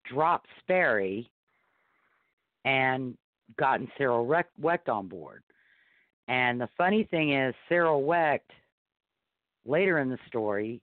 [0.04, 1.30] dropped Sperry
[2.64, 3.16] and
[3.56, 5.42] gotten Cyril Wecht on board.
[6.28, 8.50] And the funny thing is, Cyril Wecht,
[9.66, 10.80] later in the story,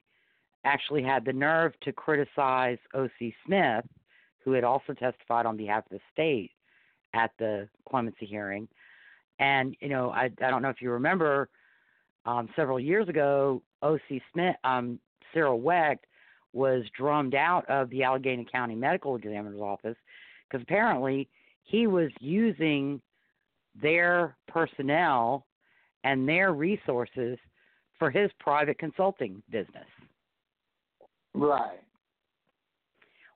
[0.63, 3.33] actually had the nerve to criticize O.C.
[3.45, 3.85] Smith,
[4.43, 6.51] who had also testified on behalf of the state,
[7.13, 8.67] at the clemency hearing.
[9.39, 11.49] And you know, I I don't know if you remember,
[12.25, 14.21] um, several years ago, O.C.
[14.31, 14.99] Smith, um,
[15.33, 16.05] Cyril Wecht
[16.53, 19.95] was drummed out of the Allegheny County Medical Examiner's office
[20.47, 21.29] because apparently
[21.63, 23.01] he was using
[23.81, 25.45] their personnel
[26.03, 27.37] and their resources
[27.99, 29.85] for his private consulting business.
[31.33, 31.79] Right.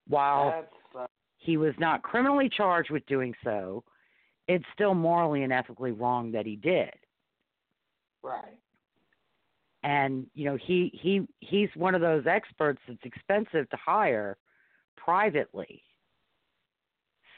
[0.07, 1.07] While That's uh,
[1.37, 3.83] he was not criminally charged with doing so,
[4.47, 6.91] it's still morally and ethically wrong that he did.
[8.23, 8.57] right.
[9.83, 14.35] And you know, he he he's one of those experts that's expensive to hire
[14.97, 15.83] privately.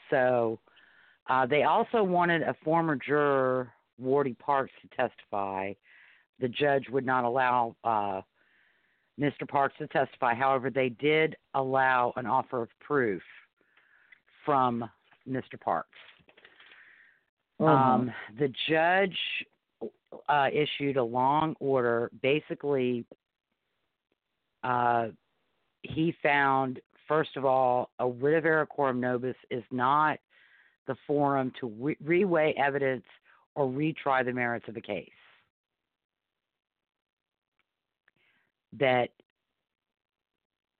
[0.08, 0.58] So
[1.28, 3.72] uh, they also wanted a former juror,
[4.02, 5.72] Wardy Parks, to testify.
[6.40, 8.22] The judge would not allow uh,
[9.20, 9.46] Mr.
[9.46, 10.34] Parks to testify.
[10.34, 13.22] However, they did allow an offer of proof
[14.44, 14.88] from
[15.28, 15.60] Mr.
[15.60, 15.88] Parks.
[17.60, 17.70] Uh-huh.
[17.70, 19.16] Um, the judge
[20.28, 22.10] uh, issued a long order.
[22.22, 23.04] Basically,
[24.62, 25.08] uh,
[25.82, 30.18] he found, first of all, a writ of error coram nobis is not
[30.88, 33.04] the forum to re- reweigh evidence
[33.54, 35.08] or retry the merits of a case.
[38.78, 39.10] That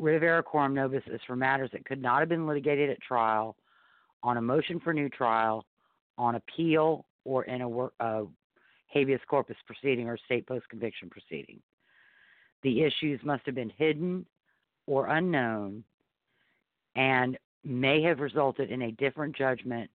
[0.01, 3.56] error coram nobis is for matters that could not have been litigated at trial,
[4.24, 5.64] on a motion for new trial,
[6.16, 8.24] on appeal, or in a
[8.89, 11.60] habeas corpus proceeding or state post conviction proceeding.
[12.62, 14.26] The issues must have been hidden
[14.86, 15.85] or unknown
[16.97, 17.39] and
[17.69, 19.90] may have resulted in a different judgment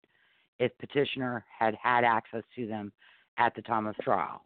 [0.59, 2.91] if petitioner had had access to them
[3.37, 4.45] at the time of trial.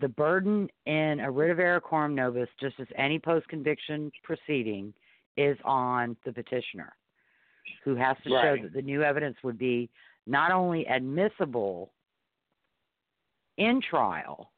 [0.00, 4.94] The burden in a writ of error coram nobis, just as any post conviction proceeding,
[5.36, 6.96] is on the petitioner,
[7.84, 8.42] who has to Right.
[8.42, 9.90] show that the new evidence would be
[10.26, 11.92] not only admissible
[13.56, 14.52] in trial,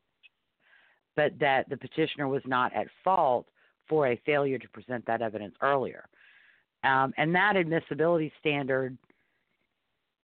[1.16, 3.48] but that the petitioner was not at fault
[3.88, 6.08] for a failure to present that evidence earlier.
[6.82, 8.96] Um, and that admissibility standard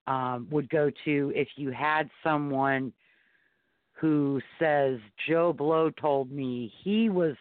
[0.07, 2.93] um, would go to if you had someone
[3.93, 7.37] who says Joe Blow told me he was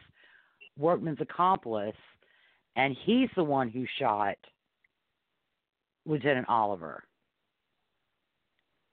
[0.77, 1.95] Workman's accomplice
[2.75, 4.35] and he's the one who shot
[6.05, 7.03] Lieutenant Oliver.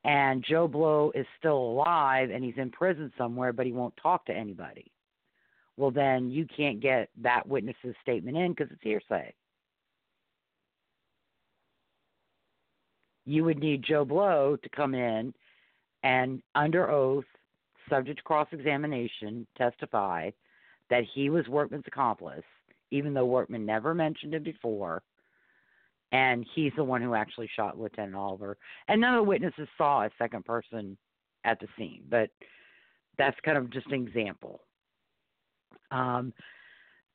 [0.05, 4.27] And Joe Blow is still alive and he's in prison somewhere, but he won't talk
[4.27, 4.91] to anybody.
[5.77, 9.33] well, then you can't get that witness's statement in because it's hearsay.
[13.25, 15.33] You would need Joe Blow to come in
[16.03, 17.25] and, under oath,
[17.89, 20.31] subject to cross examination, testify
[20.91, 22.45] that he was Workman's accomplice,
[22.91, 25.03] even though Workman never mentioned it before.
[26.11, 28.59] And he's the one who actually shot Lieutenant Oliver.
[28.89, 30.97] And none of the witnesses saw a second person
[31.45, 32.31] at the scene, but
[33.19, 34.61] that's kind of just an example.
[35.91, 36.33] Um,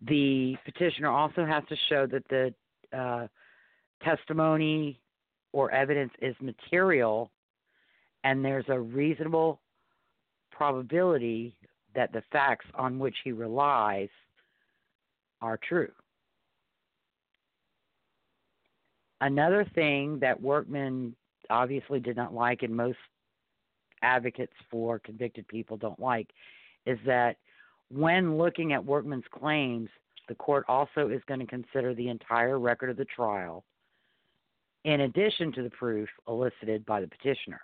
[0.01, 2.53] the petitioner also has to show that the
[2.97, 3.27] uh,
[4.03, 4.99] testimony
[5.57, 7.31] or evidence is material
[8.23, 9.59] and there's a reasonable
[10.51, 11.55] probability
[11.95, 14.09] that the facts on which he relies
[15.41, 15.91] are true.
[19.19, 21.15] Another thing that Workman
[21.49, 22.99] obviously did not like, and most
[24.03, 26.27] advocates for convicted people don't like,
[26.85, 27.37] is that
[27.89, 29.89] when looking at Workman's claims,
[30.27, 33.63] the court also is going to consider the entire record of the trial
[34.83, 37.61] in addition to the proof elicited by the petitioner.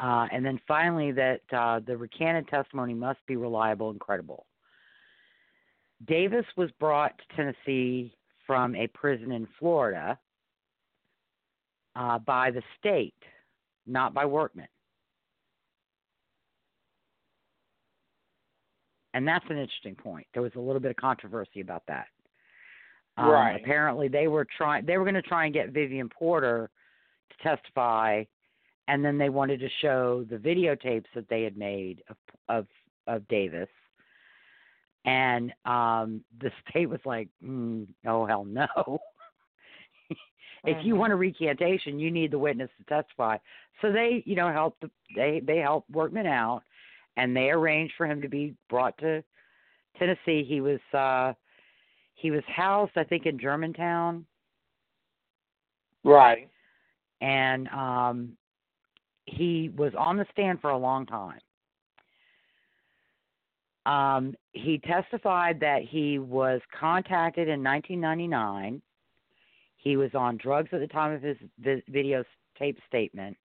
[0.00, 4.46] Uh, and then finally, that uh, the recanted testimony must be reliable and credible.
[6.06, 8.14] Davis was brought to Tennessee
[8.46, 10.16] from a prison in Florida
[11.96, 13.14] uh, by the state,
[13.86, 14.68] not by Workman.
[19.14, 20.26] And that's an interesting point.
[20.32, 22.06] There was a little bit of controversy about that.
[23.18, 23.60] Um, Right.
[23.62, 24.86] Apparently, they were trying.
[24.86, 26.70] They were going to try and get Vivian Porter
[27.30, 28.24] to testify,
[28.86, 32.16] and then they wanted to show the videotapes that they had made of
[32.48, 32.66] of,
[33.06, 33.68] of Davis.
[35.04, 38.66] And um, the state was like, mm, "Oh hell no!
[40.64, 40.98] if you Mhm.
[40.98, 43.36] want a recantation, you need the witness to testify."
[43.82, 44.80] So they, you know, helped.
[44.80, 46.62] The, they they helped Workman out,
[47.16, 49.24] and they arranged for him to be brought to
[49.98, 50.44] Tennessee.
[50.44, 51.32] He was uh,
[52.18, 54.26] he was housed, I think, in Germantown,
[56.02, 56.48] Right.
[57.20, 58.36] and um,
[59.26, 61.38] he was on the stand for a long time.
[63.86, 68.82] Um, he testified that he was contacted in 1999.
[69.76, 73.36] He was on drugs at the time of his vi- videotape statement,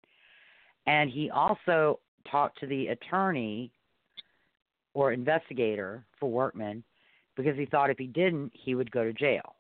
[0.88, 3.72] and he also talked to the attorney
[4.96, 6.84] or investigator for Workman
[7.36, 9.56] because he thought if he didn't, he would go to jail.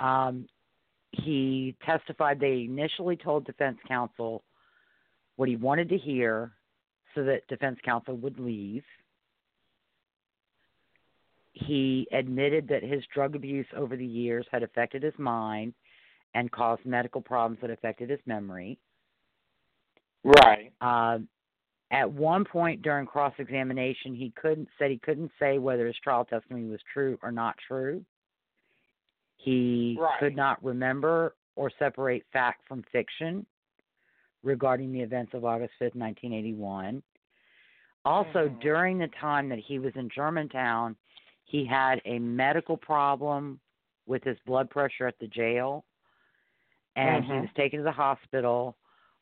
[0.00, 0.46] Um,
[1.12, 4.44] he testified they initially told defense counsel
[5.36, 6.52] what he wanted to hear
[7.14, 8.84] so that defense counsel would leave.
[11.52, 15.74] He admitted that his drug abuse over the years had affected his mind
[16.34, 18.78] and caused medical problems that affected his memory.
[20.22, 20.72] Right.
[20.80, 21.18] Uh,
[21.90, 26.24] at one point during cross examination, he couldn't said he couldn't say whether his trial
[26.24, 28.04] testimony was true or not true.
[29.36, 30.18] He Right.
[30.18, 33.46] could not remember or separate fact from fiction
[34.42, 37.02] regarding the events of August 5th, 1981.
[38.04, 38.60] Also, Mhm.
[38.60, 40.96] during the time that he was in Germantown,
[41.44, 43.60] he had a medical problem
[44.06, 45.84] with his blood pressure at the jail,
[46.96, 47.40] and he Mhm.
[47.42, 48.76] was taken to the hospital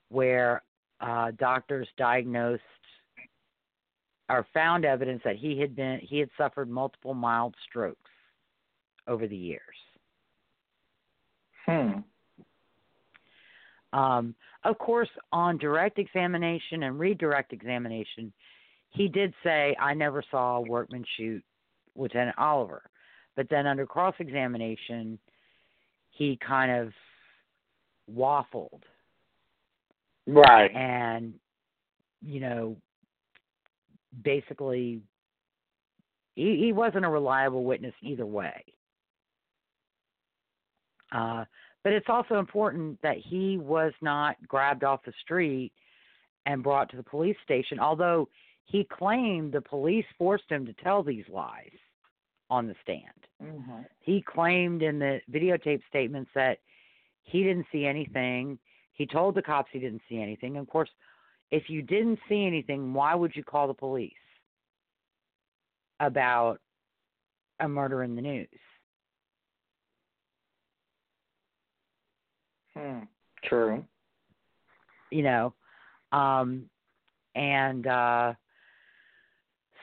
[0.09, 0.63] where
[1.01, 2.63] uh, doctors diagnosed
[4.29, 8.11] or found evidence that he had been he had suffered multiple mild strokes
[9.07, 9.61] over the years.
[11.65, 12.01] Hmm.
[13.93, 18.33] Um, of course, on direct examination and redirect examination,
[18.91, 21.43] he did say, I never saw a workman shoot
[21.95, 22.83] Lieutenant Oliver.
[23.37, 25.19] But then under cross examination,
[26.11, 26.93] he kind of
[28.13, 28.83] waffled
[30.27, 30.75] Right.
[30.75, 31.35] and,
[32.21, 32.77] you know,
[34.25, 35.01] basically,
[36.35, 38.65] he, he wasn't a reliable witness either way.
[41.13, 41.45] Uh,
[41.85, 45.73] but it's also important that he was not grabbed off the street
[46.45, 48.29] and brought to the police station, although
[48.65, 51.71] he claimed the police forced him to tell these lies
[52.51, 53.03] on the stand.
[53.41, 56.59] hmm He claimed in the videotape statements that
[57.23, 58.59] he didn't see anything.
[58.97, 60.57] He told the cops he didn't see anything.
[60.57, 60.91] Of course,
[61.51, 64.13] if you didn't see anything, why would you call the police
[66.01, 66.59] about
[67.61, 68.49] a murder in the news?
[72.75, 73.01] Hmm.
[73.45, 73.85] True.
[75.11, 75.55] you know
[76.13, 76.69] um
[77.35, 78.35] and uh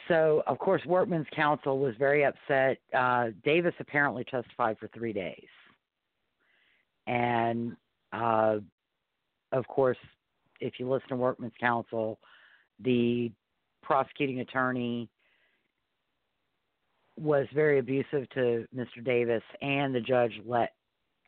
[0.07, 5.47] so of course workman's counsel was very upset uh davis apparently testified for three days
[7.07, 7.75] and
[8.11, 8.57] uh
[9.53, 9.97] of course
[10.59, 12.19] if you listen to workman's counsel
[12.79, 13.31] the
[13.81, 15.09] prosecuting attorney
[17.19, 19.03] was very abusive to Mr.
[19.03, 20.73] Davis, and the judge let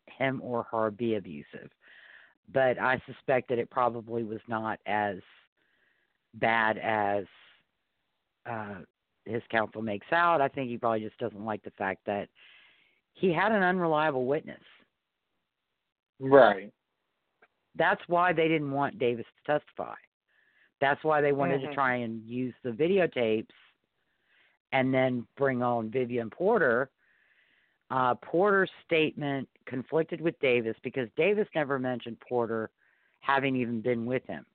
[0.07, 1.69] him or her be abusive.
[2.53, 5.17] But I suspect that it probably was not as
[6.35, 7.25] bad as
[8.45, 8.81] uh,
[9.25, 10.41] his counsel makes out.
[10.41, 12.29] I think he probably just doesn't like the fact that
[13.13, 14.61] he had an unreliable witness.
[16.19, 16.71] Right.
[17.75, 19.95] That's why they didn't want Davis to testify.
[20.79, 21.69] That's why they wanted Mhm.
[21.69, 23.53] to try and use the videotapes
[24.71, 26.89] and then bring on Vivian Porter.
[27.89, 32.71] Uh, Porter's statement conflicted with Davis because Davis never mentioned Porter
[33.21, 34.45] having even been with him,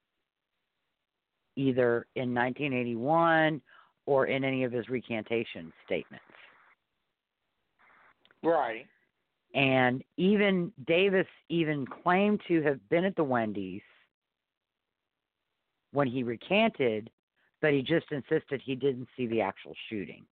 [1.55, 3.61] either in 1981
[4.05, 6.25] or in any of his recantation statements.
[8.43, 8.87] Right.
[9.53, 13.81] And even Davis even claimed to have been at the Wendy's
[15.91, 17.09] when he recanted,
[17.61, 20.25] but he just insisted he didn't see the actual shooting.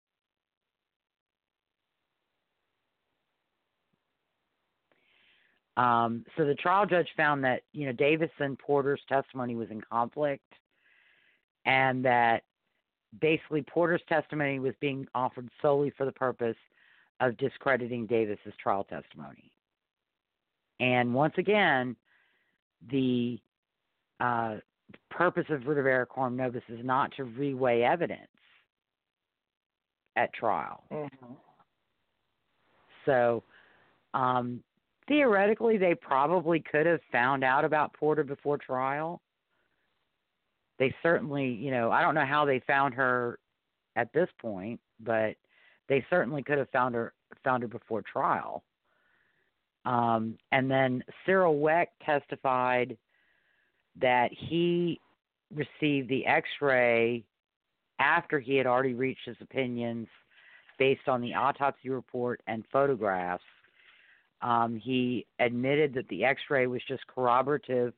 [5.79, 9.81] Um, so the trial judge found that you know Davis and Porter's testimony was in
[9.81, 10.53] conflict,
[11.67, 12.45] and that
[13.21, 16.57] basically Porter's testimony was being offered solely for the purpose
[17.21, 19.51] of discrediting Davis's trial testimony.
[20.81, 21.97] And once again,
[22.91, 23.39] the
[24.21, 24.57] uh,
[25.11, 28.21] purpose of error coram nobis is not to reweigh evidence
[30.17, 30.85] at trial.
[30.93, 31.33] Mm-hmm.
[33.05, 33.43] So,
[34.15, 34.63] um,
[35.09, 39.21] theoretically, they probably could have found out about Porter before trial.
[40.79, 43.39] They certainly, you know, I don't know how they found her
[43.95, 45.37] at this point, but
[45.89, 47.13] they certainly could have found her
[47.45, 48.63] found her before trial.
[49.85, 52.97] Um, and then Cyril Wecht testified
[54.01, 55.01] that he
[55.55, 57.25] received the X-ray
[58.01, 60.09] after he had already reached his opinions
[60.79, 63.45] based on the autopsy report and photographs.
[64.43, 67.95] Um, he admitted that the X-ray was just corroborative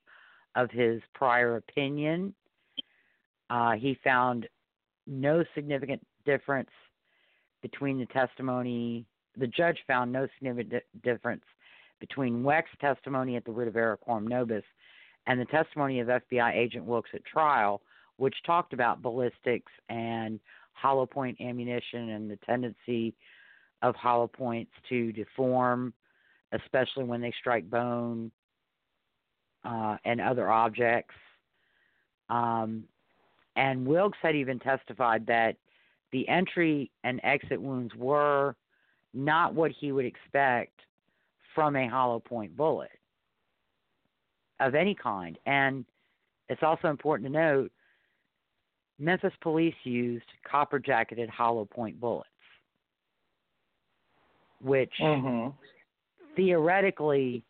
[0.54, 2.34] of his prior opinion.
[3.50, 4.46] Uh, he found
[5.06, 6.70] no significant difference
[7.62, 9.04] between the testimony.
[9.36, 11.44] The judge found no significant di- difference
[12.00, 14.64] between Wecht's testimony at the writ of error coram nobis
[15.26, 17.82] and the testimony of FBI agent Wilkes at trial,
[18.16, 20.40] which talked about ballistics and
[20.72, 23.14] hollow point ammunition and the tendency
[23.82, 25.92] of hollow points to deform,
[26.52, 28.30] especially when they strike bone
[29.64, 31.14] uh, and other objects.
[32.30, 32.84] Um,
[33.56, 35.56] and Wilkes had even testified that
[36.12, 38.54] the entry and exit wounds were
[39.14, 40.72] not what he would expect
[41.54, 42.90] from a hollow point bullet
[44.60, 45.38] of any kind.
[45.46, 45.84] And
[46.48, 47.72] it's also important to note
[48.98, 52.28] Memphis police used copper jacketed hollow point bullets,
[54.60, 55.50] which Mm-hmm.
[56.36, 57.44] theoretically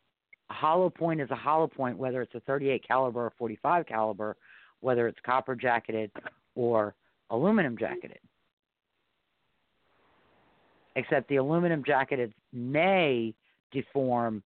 [0.50, 4.36] a hollow point is a hollow point whether it's a 38 caliber or 45 caliber
[4.80, 6.10] whether it's copper jacketed
[6.54, 6.94] or
[7.30, 8.20] aluminum jacketed
[10.98, 13.32] except the aluminum jacketed may
[13.70, 14.42] deform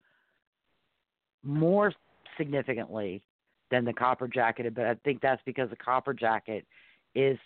[1.44, 1.92] more
[2.36, 3.22] significantly
[3.70, 6.66] than the copper jacketed but i think that's because the copper jacket
[7.14, 7.38] is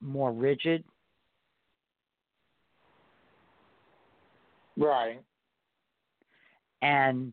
[0.00, 0.82] more rigid
[4.78, 5.22] Right.
[6.82, 7.32] and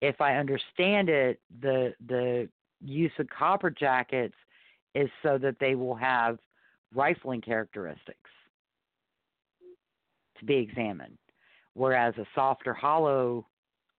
[0.00, 2.48] if I understand it, the the
[2.80, 4.34] use of copper jackets
[4.94, 6.38] is so that they will have
[6.94, 8.30] rifling characteristics
[10.38, 11.18] to be examined,
[11.74, 13.46] whereas a softer hollow,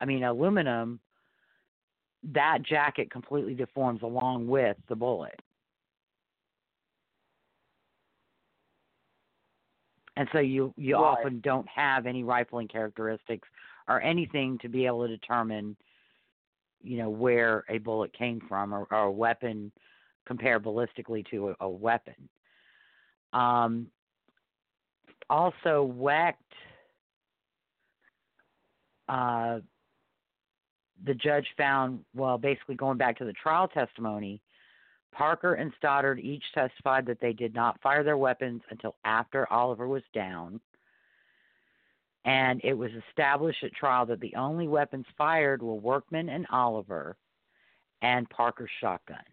[0.02, 1.00] I mean aluminum,
[2.24, 5.40] that jacket completely deforms along with the bullet.
[10.18, 11.18] And so you you Right.
[11.20, 13.48] often don't have any rifling characteristics
[13.88, 15.78] or anything to be able to determine,
[16.82, 19.72] you know, where a bullet came from or, or a weapon
[20.26, 22.30] compare ballistically to a, a weapon.
[23.32, 23.88] Um,
[25.30, 26.38] also, Wecht.
[29.08, 29.60] Uh,
[31.06, 34.42] the judge found, well, basically going back to the trial testimony,
[35.12, 39.88] Parker and Stoddard each testified that they did not fire their weapons until after Oliver
[39.88, 40.60] was down.
[42.26, 47.18] And it was established at trial that the only weapons fired were Workman and Oliver
[48.02, 49.24] and Parker's shotgun.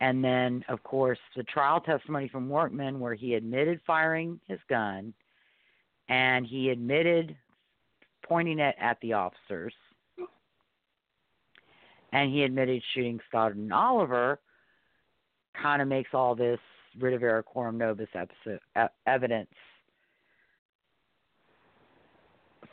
[0.00, 5.12] And then, of course, the trial testimony from Workman, where he admitted firing his gun
[6.08, 7.36] and he admitted
[8.26, 9.74] pointing it at the officers.
[12.12, 14.40] And he admitted shooting Stoddard and Oliver,
[15.60, 16.58] kind of makes all this
[16.98, 18.08] writ of error coram nobis
[19.06, 19.50] evidence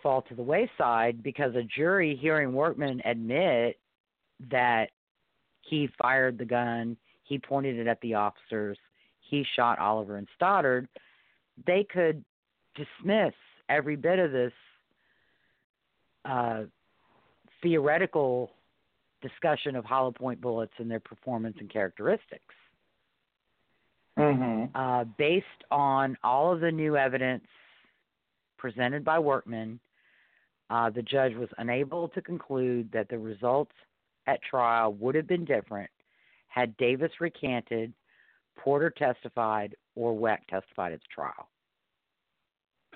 [0.02, 3.78] fall to the wayside because a jury hearing Workman admit
[4.50, 4.90] that
[5.62, 6.98] he fired the gun,
[7.28, 8.78] he pointed it at the officers,
[9.20, 10.88] he shot Oliver and Stoddard,
[11.66, 12.24] they could
[12.76, 13.34] dismiss
[13.70, 14.54] every bit of this
[16.26, 16.64] uh,
[17.62, 18.52] theoretical
[19.22, 22.56] discussion of hollow point bullets and their performance and characteristics.
[24.18, 24.76] Mm-hmm.
[24.76, 27.46] Uh, based on all of the new evidence
[28.58, 29.80] presented by Workman,
[30.70, 33.72] uh, the judge was unable to conclude that the results
[34.26, 35.90] at trial would have been different
[36.58, 37.94] had Davis recanted,
[38.58, 41.50] Porter testified, or Wecht testified at the trial.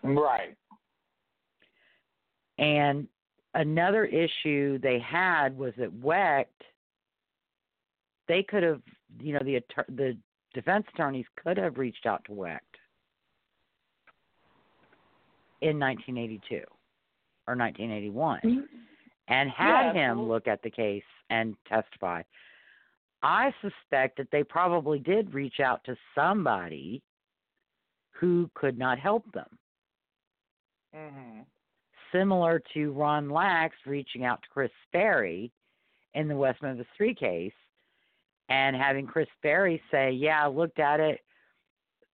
[0.04, 0.58] Right.
[2.58, 3.08] And
[3.54, 6.50] another issue they had was that Wecht,
[8.28, 8.82] they could have,
[9.20, 10.18] you know, the the
[10.56, 12.64] defense attorneys could have reached out to Wecht
[15.62, 16.56] in 1982
[17.48, 18.60] or 1981 mm-hmm.
[19.28, 22.24] and had Yeah, him look at the case and testify.
[23.24, 27.02] I suspect that they probably did reach out to somebody
[28.12, 29.58] who could not help them,
[30.96, 31.42] Mm-hmm.
[32.12, 35.52] similar to Ron Lax reaching out to Kris Sperry
[36.14, 37.54] in the West Memphis 3 case
[38.50, 41.22] and having Kris Sperry say, Yeah, I looked at it,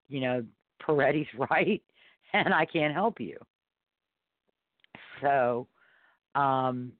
[0.08, 0.44] you know,
[0.82, 1.82] Peretti's right,
[2.32, 3.36] and I can't help you.
[5.20, 5.66] So,
[6.34, 6.92] um,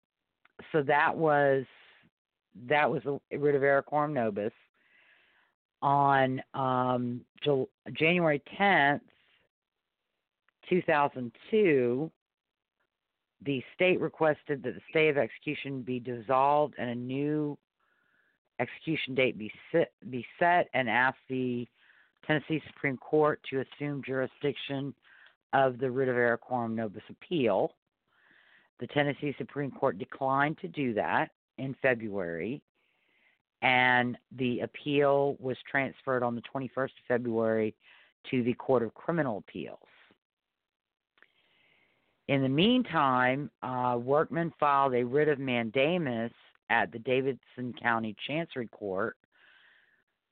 [0.73, 1.65] so that was
[2.67, 4.53] that was a writ of error coram nobis
[5.81, 7.21] on um,
[7.93, 9.03] January tenth,
[10.69, 12.11] two thousand two.
[13.45, 17.57] The state requested that the stay of execution be dissolved and a new
[18.59, 19.53] execution date be
[20.11, 21.69] be set, and asked the
[22.27, 24.93] Tennessee Supreme Court to assume jurisdiction
[25.53, 27.75] of the writ of error coram nobis appeal.
[28.81, 32.63] The Tennessee Supreme Court declined to do that in February,
[33.63, 37.75] and the appeal was transferred on the 21st of February
[38.31, 39.79] to the Court of Criminal Appeals.
[42.29, 46.33] In the meantime, uh, Workman filed a writ of mandamus
[46.69, 49.17] at the Davidson County Chancery Court,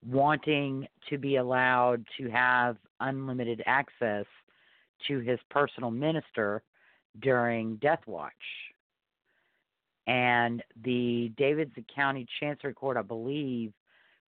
[0.06, 4.26] wanting to be allowed to have unlimited access
[5.08, 6.62] to his personal minister
[7.20, 8.32] during Death Watch.
[10.06, 13.72] And the Davidson County Chancery Court, I believe,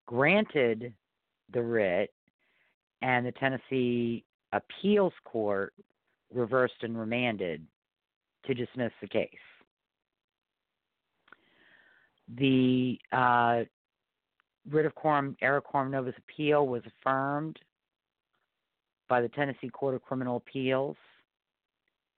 [0.05, 0.93] granted
[1.53, 2.13] the writ,
[3.01, 5.73] and the Tennessee Appeals Court
[6.33, 7.65] reversed and remanded
[8.45, 9.29] to dismiss the case.
[12.37, 13.63] The uh,
[14.69, 17.57] writ of coram, error coram nobis appeal was affirmed
[19.07, 20.95] by the Tennessee Court of Criminal Appeals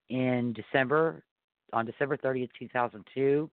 [0.10, 1.24] in December,
[1.74, 3.50] on December 30th, 2002.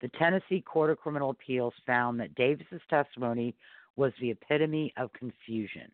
[0.00, 3.54] The Tennessee Court of Criminal Appeals found that Davis's testimony
[3.96, 5.90] was the epitome of confusion.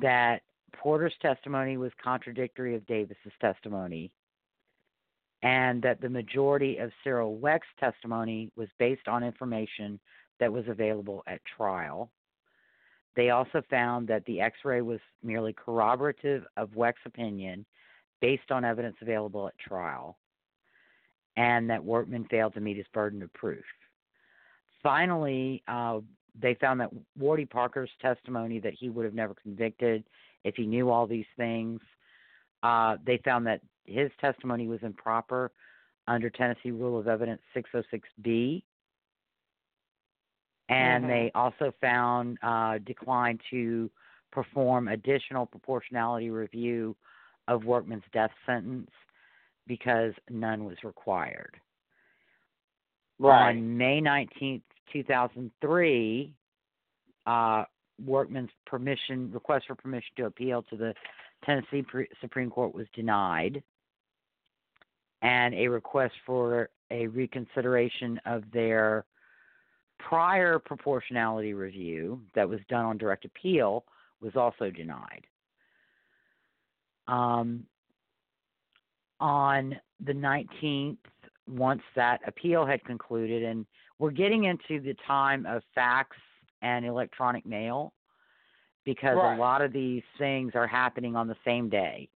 [0.00, 0.42] That
[0.72, 4.10] Porter's testimony was contradictory of Davis's testimony,
[5.42, 10.00] and that the majority of Cyril Wecht's testimony was based on information
[10.40, 12.10] that was available at trial.
[13.16, 17.64] They also found that the x ray was merely corroborative of Wecht's opinion
[18.24, 20.16] based on evidence available at trial,
[21.36, 23.64] and that Workman failed to meet his burden of proof.
[24.82, 26.00] Finally, uh,
[26.40, 26.88] they found that
[27.20, 30.04] Wardy Parker's testimony that he would have never convicted
[30.42, 31.82] if he knew all these things.
[32.62, 35.52] Uh, they found that his testimony was improper
[36.08, 38.64] under Tennessee Rule of Evidence 606B.
[40.70, 41.08] And Mhm.
[41.08, 43.90] they also found uh, declined to
[44.32, 46.96] perform additional proportionality review
[47.48, 48.90] of Workman's death sentence
[49.66, 51.56] because none was required.
[53.18, 53.50] Right.
[53.50, 54.62] On May 19th,
[54.92, 56.32] 2003,
[57.26, 57.64] uh,
[58.04, 60.94] Workman's permission request for permission to appeal to the
[61.44, 63.62] Tennessee Pre- Supreme Court was denied,
[65.22, 69.04] and a request for a reconsideration of their
[69.98, 73.84] prior proportionality review that was done on direct appeal
[74.20, 75.26] was also denied.
[77.06, 77.66] Um,
[79.20, 80.98] on the 19th,
[81.48, 83.66] once that appeal had concluded, and
[83.98, 86.16] we're getting into the time of fax
[86.62, 87.92] and electronic mail
[88.84, 89.34] because Right.
[89.36, 92.08] a lot of these things are happening on the same day.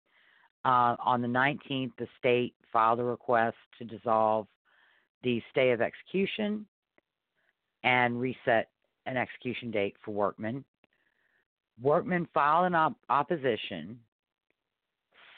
[0.64, 4.46] Uh, on the 19th, the state filed a request to dissolve
[5.22, 6.66] the stay of execution
[7.84, 8.70] and reset
[9.06, 10.64] an execution date for Workman.
[11.80, 14.00] Workman filed an op- opposition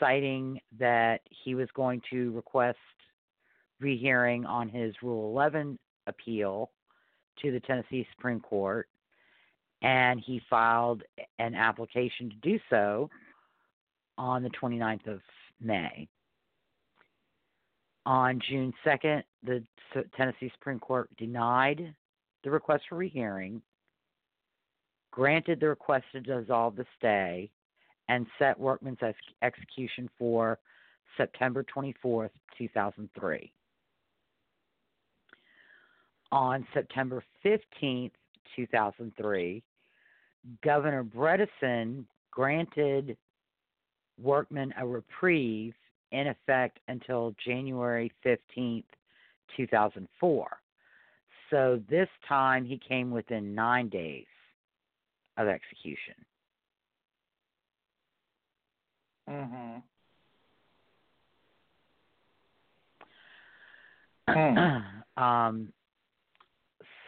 [0.00, 2.78] citing that he was going to request
[3.78, 6.70] rehearing on his Rule 11 appeal
[7.40, 8.88] to the Tennessee Supreme Court,
[9.82, 11.02] and he filed
[11.38, 13.08] an application to do so
[14.18, 15.20] on the 29th of
[15.60, 16.08] May.
[18.06, 19.62] On June 2nd, the
[20.16, 21.94] Tennessee Supreme Court denied
[22.42, 23.62] the request for rehearing,
[25.10, 27.50] granted the request to dissolve the stay,
[28.10, 30.58] and set Workman's ex- execution for
[31.16, 33.52] September 24th, 2003.
[36.32, 38.10] On September 15th,
[38.56, 39.62] 2003,
[40.64, 43.16] Governor Bredesen granted
[44.20, 45.74] Workman a reprieve
[46.10, 48.84] in effect until January 15th,
[49.56, 50.48] 2004.
[51.50, 54.26] So this time he came within nine days
[55.36, 56.14] of execution.
[59.30, 59.82] Mhm.
[65.16, 65.72] um,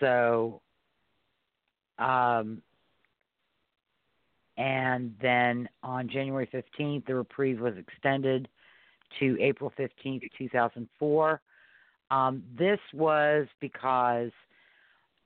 [0.01, 0.61] so,
[1.99, 2.62] um,
[4.57, 8.49] and then on January 15th, the reprieve was extended
[9.19, 11.40] to April 15th, 2004.
[12.11, 14.31] Um, this was because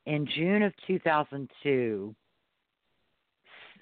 [0.07, 2.15] in June of 2002,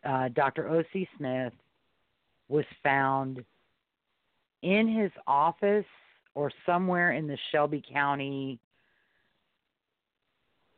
[0.04, 0.68] uh, Dr.
[0.68, 1.08] O.C.
[1.16, 1.52] Smith
[2.48, 3.44] was found
[4.62, 5.84] in his office
[6.34, 8.58] or somewhere in the Shelby County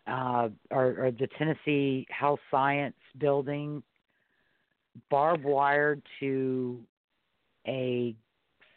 [0.06, 3.82] uh, or, or the Tennessee Health Science Building,
[5.10, 6.80] barbed wired to
[7.66, 8.14] a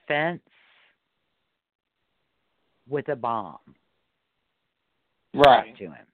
[0.07, 0.41] fence
[2.87, 3.57] with a bomb
[5.33, 5.77] Right.
[5.77, 6.05] to him.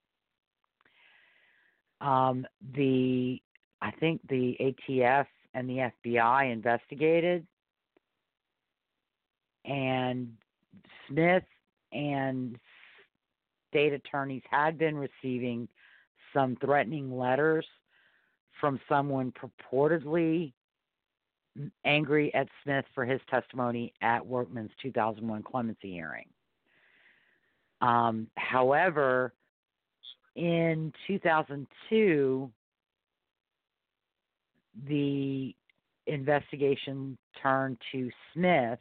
[2.01, 2.45] Um,
[2.75, 3.41] the
[3.81, 5.25] I think the ATF
[5.55, 7.47] and the FBI investigated,
[9.63, 10.33] and
[11.07, 11.43] Smith
[11.93, 12.59] and
[13.69, 15.67] state attorneys had been receiving
[16.33, 17.65] some threatening letters
[18.59, 20.51] from someone purportedly
[21.85, 26.27] angry at Smith for his testimony at Workman's 2001 clemency hearing.
[27.81, 29.33] Um, however,
[30.35, 32.51] in 2002,
[34.87, 35.55] the
[36.07, 38.79] investigation turned to Smith,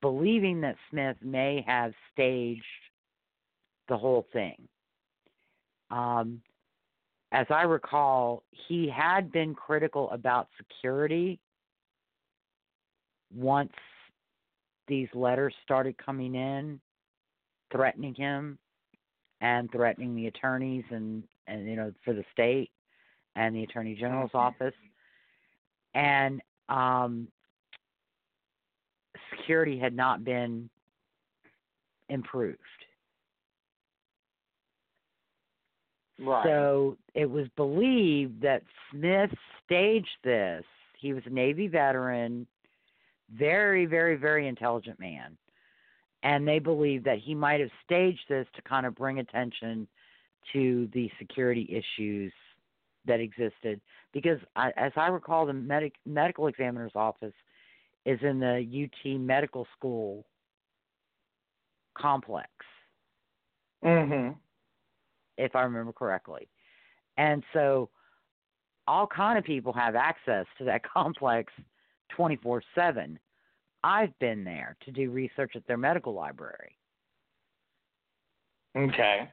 [0.00, 2.62] believing that Smith may have staged
[3.88, 4.56] the whole thing.
[5.90, 6.40] Um,
[7.32, 11.38] as I recall, he had been critical about security
[13.34, 13.72] once
[14.88, 16.80] these letters started coming in,
[17.70, 18.58] threatening him
[19.40, 22.70] and threatening the attorneys and, and you know for the state
[23.36, 24.74] and the attorney general's office
[25.94, 27.28] and um,
[29.36, 30.68] security had not been
[32.08, 32.58] improved
[36.24, 36.44] Right.
[36.44, 39.30] So it was believed that Smith
[39.64, 40.64] staged this.
[40.98, 42.46] He was a Navy veteran,
[43.34, 45.36] very, very, very intelligent man.
[46.22, 49.88] And they believed that he might have staged this to kind of bring attention
[50.52, 52.32] to the security issues
[53.06, 53.80] that existed.
[54.12, 57.34] Because, I, as I recall, the medic, medical examiner's office
[58.04, 60.24] is in the UT Medical School
[61.96, 62.48] complex
[63.84, 64.34] mhm.
[65.36, 66.48] if I remember correctly.
[67.16, 67.90] And so
[68.88, 71.52] all kind of people have access to that complex
[72.16, 73.18] 24/7.
[73.84, 76.76] I've been there to do research at their medical library.
[78.76, 79.28] Okay.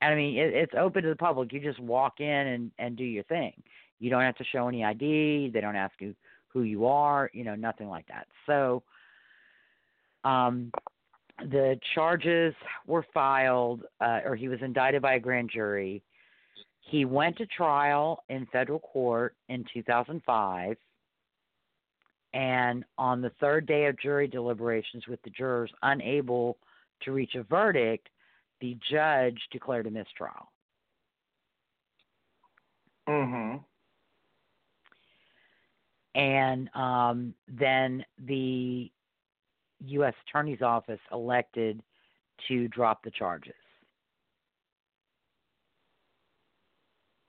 [0.00, 1.52] And I mean, it, it's open to the public.
[1.52, 3.52] You just walk in and and do your thing.
[3.98, 5.50] You don't have to show any ID.
[5.52, 6.14] They don't ask you
[6.48, 7.30] who you are.
[7.32, 8.26] You know, nothing like that.
[8.46, 8.82] So,
[10.24, 10.70] um,
[11.38, 12.54] the charges
[12.86, 16.02] were filed, uh, or he was indicted by a grand jury.
[16.80, 20.76] He went to trial in federal court in 2005.
[22.34, 26.58] And on the third day of jury deliberations, with the jurors unable
[27.02, 28.08] to reach a verdict,
[28.60, 30.52] the judge declared a mistrial.
[33.08, 33.64] Mhm.
[36.14, 38.90] And um, then the
[39.86, 40.14] U.S.
[40.26, 41.82] Attorney's Office elected
[42.48, 43.54] to drop the charges.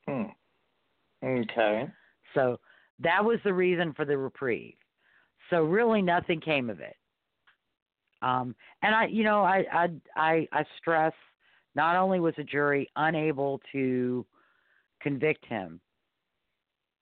[0.07, 0.23] Hmm.
[1.23, 1.87] Okay.
[2.33, 2.59] So
[2.99, 4.75] that was the reason for the reprieve.
[5.49, 6.95] So really nothing came of it.
[8.21, 11.13] Um, and I, you know, I, I, I, I stress
[11.75, 14.25] not only was the jury unable to
[15.01, 15.79] convict him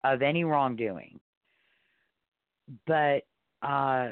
[0.03, 1.19] of any wrongdoing,
[2.85, 3.23] but
[3.61, 4.09] uh,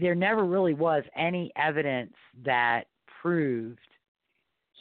[0.00, 2.14] there never really was any evidence
[2.44, 2.84] that
[3.20, 3.78] proved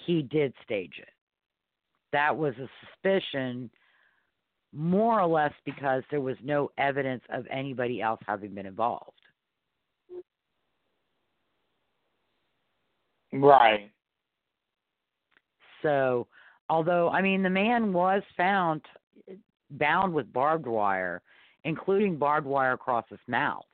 [0.05, 1.09] he did stage it.
[2.11, 3.69] That was a suspicion,
[4.71, 9.19] more or less because there was no evidence of anybody else having been involved.
[13.33, 13.91] Right.
[15.81, 16.27] So,
[16.69, 18.81] although I mean the man was found
[19.71, 21.21] bound with barbed wire,
[21.63, 23.65] including barbed wire across his mouth.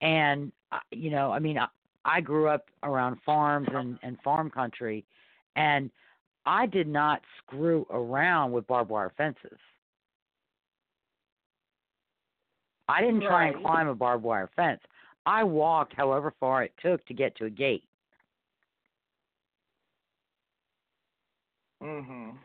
[0.00, 1.66] And uh, you know, I mean, I,
[2.04, 5.04] I grew up around farms and, and farm country,
[5.56, 5.90] and
[6.46, 9.58] I did not screw around with barbed wire fences.
[12.88, 14.80] I didn't try and climb a barbed wire fence.
[15.26, 17.84] I walked however far it took to get to a gate.
[21.82, 22.38] Mhm.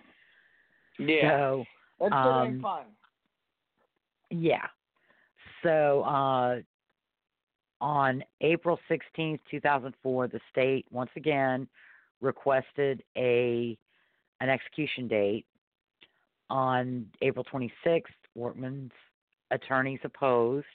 [0.99, 1.29] Yeah.
[1.29, 1.65] So
[1.99, 2.85] That's um, fun.
[4.29, 4.67] Yeah.
[5.63, 6.61] So uh,
[7.81, 11.67] on April 16th, 2004, the state once again
[12.21, 13.77] requested a
[14.39, 15.45] an execution date.
[16.49, 18.93] On April 26th, Workman's
[19.51, 20.65] attorneys opposed,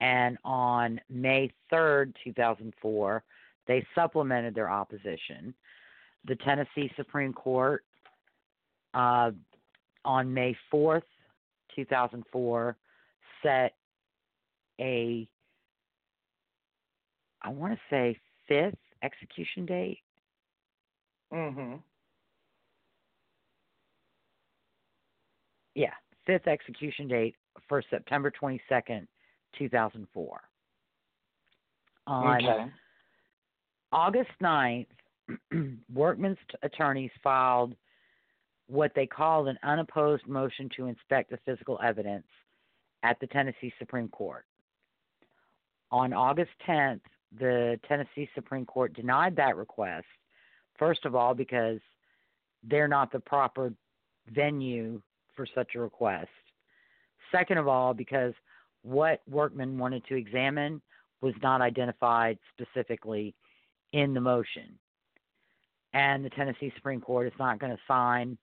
[0.00, 3.22] and on May 3rd, 2004,
[3.66, 5.54] they supplemented their opposition.
[6.26, 7.84] The Tennessee Supreme Court
[8.92, 9.30] uh,
[10.04, 11.02] on May 4th,
[11.76, 12.76] 2004
[13.42, 13.74] set
[14.80, 15.28] a
[17.42, 18.18] I want to say
[18.48, 19.98] fifth execution date.
[21.32, 21.74] Mm-hmm.
[25.74, 25.92] Yeah,
[26.26, 27.34] fifth execution date
[27.68, 29.06] for September 22nd,
[29.58, 30.40] 2004.
[32.06, 32.70] On Okay.
[33.92, 34.86] August 9th,
[35.94, 37.74] Workman's attorneys filed
[38.66, 42.26] what they called an unopposed motion to inspect the physical evidence
[43.02, 44.44] at the Tennessee Supreme Court.
[45.90, 47.00] On August 10th,
[47.38, 50.06] the Tennessee Supreme Court denied that request,
[50.78, 51.78] first of all, because
[52.62, 53.72] they're not the proper
[54.34, 55.00] venue
[55.36, 56.28] for such a request.
[57.30, 58.32] Second of all, because
[58.84, 60.80] what Workman wanted to examine
[61.20, 63.34] was not identified specifically
[63.92, 64.78] in the motion.
[65.94, 68.36] And the Tennessee Supreme Court is not going to sign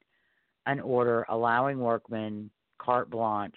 [0.65, 2.49] an order allowing Workman
[2.79, 3.53] carte blanche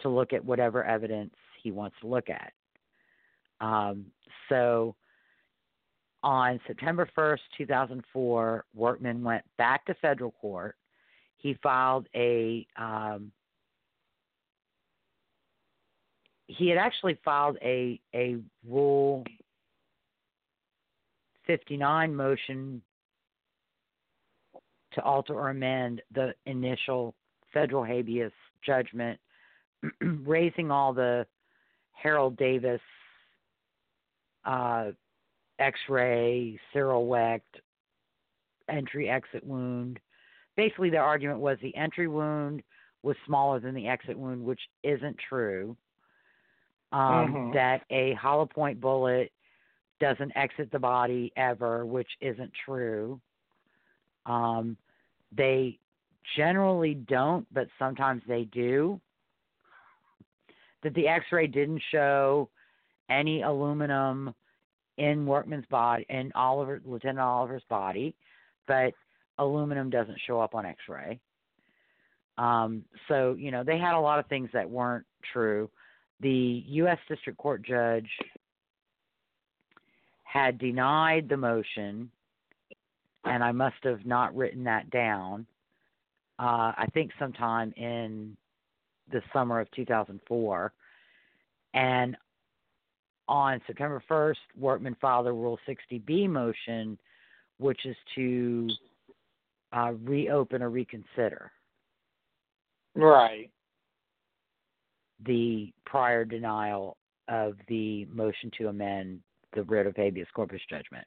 [0.00, 2.52] to look at whatever evidence he wants to look at.
[3.60, 4.06] Um,
[4.48, 4.94] so
[6.22, 10.76] on September 1st, 2004, Workman went back to federal court.
[11.36, 13.30] He filed a um,
[16.48, 19.22] he had actually filed a a rule
[21.46, 22.82] 59 motion
[24.92, 27.14] to alter or amend the initial
[27.52, 28.32] federal habeas
[28.64, 29.20] judgment
[30.00, 31.26] raising all the
[31.92, 32.80] Harold Davis
[34.44, 34.90] uh,
[35.58, 37.60] x-ray Cyril Wecht
[38.68, 40.00] entry exit wound.
[40.56, 42.62] Basically their argument was the entry wound
[43.02, 45.76] was smaller than the exit wound which isn't true
[46.92, 47.52] um, Mhm.
[47.54, 49.32] that a hollow point bullet
[50.00, 53.20] doesn't exit the body ever, which isn't true.
[54.26, 54.76] Um,
[55.32, 55.78] they
[56.36, 59.00] generally don't, but sometimes they do.
[60.82, 62.48] That the X-ray didn't show
[63.08, 64.34] any aluminum
[64.96, 68.14] in Workman's body, in Oliver, Lieutenant Oliver's body,
[68.66, 68.94] but
[69.38, 71.20] aluminum doesn't show up on X-ray.
[72.36, 75.68] Um, so you know they had a lot of things that weren't true
[76.20, 76.98] the U.S.
[77.08, 78.08] District Court judge
[80.24, 82.10] had denied the motion,
[83.24, 85.46] and I must have not written that down.
[86.38, 88.36] Uh, I think sometime in
[89.10, 90.72] the summer of 2004.
[91.74, 92.16] And
[93.28, 96.98] on September 1st, Workman filed a Rule 60B motion,
[97.58, 98.68] which is to
[99.72, 101.50] uh, reopen or reconsider.
[102.94, 103.50] Right.
[105.24, 106.96] The prior denial
[107.28, 109.20] of the motion to amend
[109.54, 111.06] the writ of habeas corpus judgment.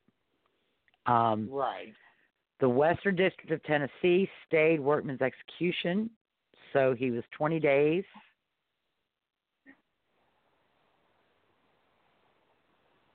[1.05, 1.93] Um, Right.
[2.59, 6.09] the Western District of Tennessee stayed Workman's execution,
[6.73, 8.03] so he was 20 days.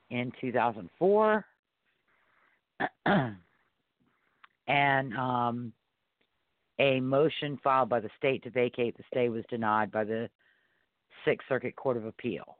[0.09, 1.45] In 2004,
[4.67, 5.73] and um,
[6.79, 10.29] a motion filed by the state to vacate the stay was denied by the
[11.27, 12.57] Sixth Circuit Court of Appeal.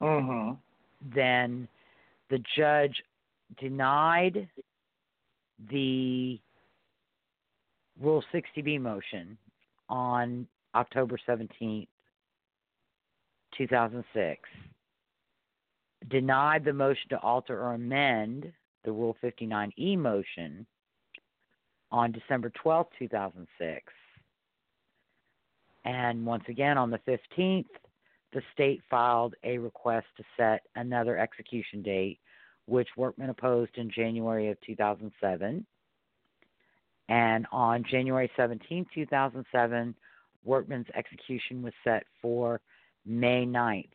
[0.00, 0.58] Mhm.
[1.02, 1.68] Then
[2.28, 3.04] the judge
[3.58, 4.48] denied
[5.58, 6.40] the
[8.00, 9.36] Rule 60B motion
[9.90, 11.90] on October 17th,
[13.52, 14.48] 2006,
[16.08, 18.52] denied the motion to alter or amend
[18.84, 20.66] the Rule 59E motion
[21.92, 23.92] on December 12th, 2006.
[25.84, 27.66] And once again, on the 15th,
[28.32, 32.18] the state filed a request to set another execution date,
[32.66, 35.64] which Workman opposed in January of 2007.
[37.08, 39.94] And on January 17, 2007,
[40.44, 42.60] Workman's execution was set for
[43.06, 43.88] May 9th,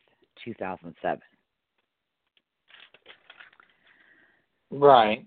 [0.44, 1.20] 2007.
[4.70, 5.26] Right.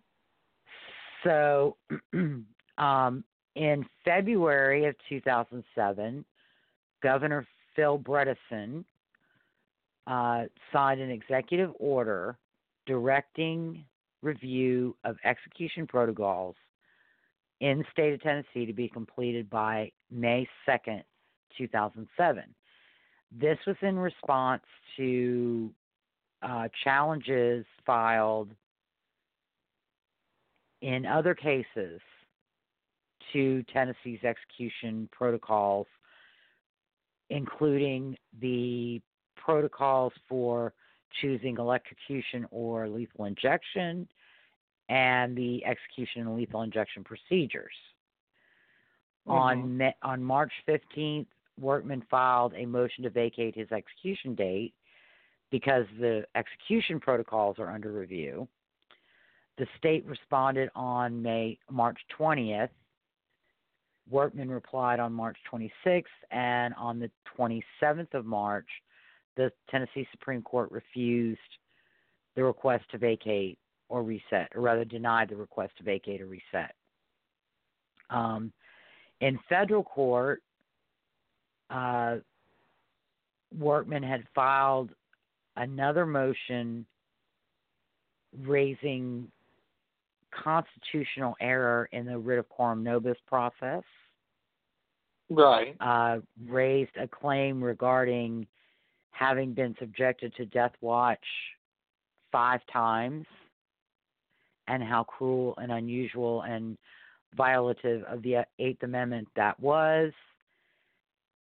[1.25, 1.75] So,
[2.77, 3.23] um,
[3.55, 6.25] in February of 2007,
[7.03, 8.85] Governor Phil Bredesen
[10.07, 12.37] uh, signed an executive order
[12.85, 13.85] directing
[14.21, 16.55] review of execution protocols
[17.59, 21.03] in the state of Tennessee to be completed by May 2nd,
[21.57, 22.43] 2007.
[23.31, 24.63] This was in response
[24.97, 25.71] to
[26.41, 28.49] uh, challenges filed
[30.81, 32.01] in other cases
[33.31, 35.87] to Tennessee's execution protocols,
[37.29, 39.01] including the
[39.35, 40.73] protocols for
[41.21, 44.07] choosing electrocution or lethal injection
[44.89, 47.73] and the execution and lethal injection procedures.
[49.27, 49.31] Mm-hmm.
[49.31, 51.27] On Ma- on March 15th,
[51.59, 54.73] Workman filed a motion to vacate his execution date
[55.51, 58.47] because the execution protocols are under review.
[59.57, 62.69] The state responded on May March 20th.
[64.09, 68.67] Workman replied on March 26th, and on the 27th of March,
[69.35, 71.39] the Tennessee Supreme Court refused
[72.35, 73.57] the request to vacate
[73.89, 76.73] or reset, or rather denied the request to vacate or reset.
[78.09, 78.51] Um,
[79.21, 80.41] in federal court,
[81.69, 82.17] uh,
[83.57, 84.91] Workman had filed
[85.55, 86.85] another motion
[88.41, 89.31] raising
[90.43, 93.83] constitutional error in the writ of coram nobis process.
[95.29, 95.75] Right.
[95.79, 98.45] Uh, raised a claim regarding
[99.11, 101.23] having been subjected to death watch
[102.31, 103.25] five times
[104.67, 106.77] and how cruel and unusual and
[107.37, 110.11] violative of the Eighth Amendment that was.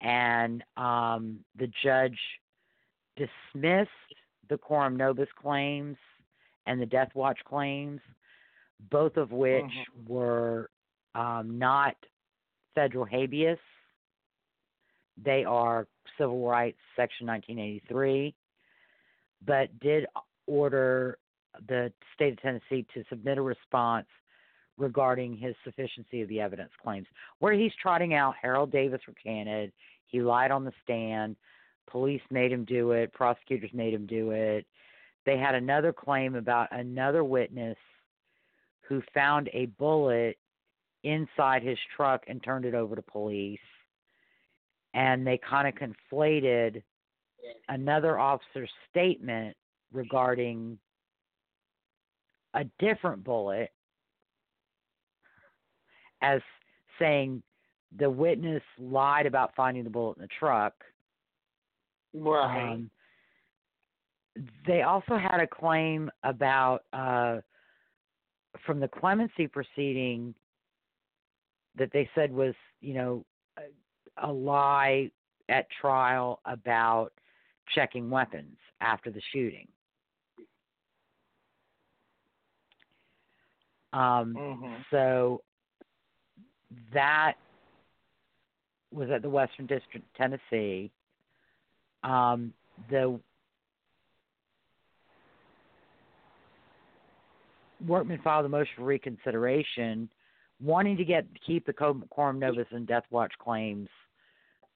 [0.00, 2.18] And um, the judge
[3.16, 3.90] dismissed
[4.48, 5.96] the coram nobis claims
[6.66, 8.00] and the death watch claims,
[8.90, 10.08] both of which Mhm.
[10.08, 10.70] were
[11.14, 11.96] um, not
[12.74, 13.58] federal habeas.
[15.16, 15.86] They are
[16.16, 18.34] civil rights, Section 1983,
[19.42, 20.06] but did
[20.46, 21.18] order
[21.66, 24.08] the state of Tennessee to submit a response
[24.78, 27.06] regarding his sufficiency of the evidence claims,
[27.38, 29.72] where he's trotting out Harold Davis recanted,
[30.06, 31.36] he lied on the stand,
[31.86, 34.66] police made him do it, prosecutors made him do it.
[35.24, 37.76] They had another claim about another witness
[38.88, 40.38] who found a bullet
[41.04, 43.58] inside his truck and turned it over to police.
[44.94, 46.82] And they kind of conflated
[47.68, 49.56] another officer's statement
[49.92, 50.78] regarding
[52.54, 53.70] a different bullet
[56.22, 56.40] as
[56.98, 57.42] saying
[57.98, 60.74] the witness lied about finding the bullet in the truck.
[62.14, 62.72] Right.
[62.72, 62.90] Um,
[64.66, 67.38] they also had a claim about uh,
[68.64, 70.34] from the clemency proceeding
[71.76, 73.24] that they said was, you know,
[73.58, 75.10] a, a lie
[75.48, 77.12] at trial about
[77.74, 79.66] checking weapons after the shooting.
[83.92, 84.84] Um, Mhm.
[84.90, 85.42] So
[86.92, 87.34] that
[88.90, 90.90] was at the Western District Tennessee.
[92.02, 92.52] Um,
[92.90, 93.20] the
[97.86, 100.08] Workman filed a motion for reconsideration,
[100.60, 103.88] wanting to get keep the coram nobis and death watch claims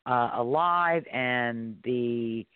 [0.06, 2.46] uh, alive, and the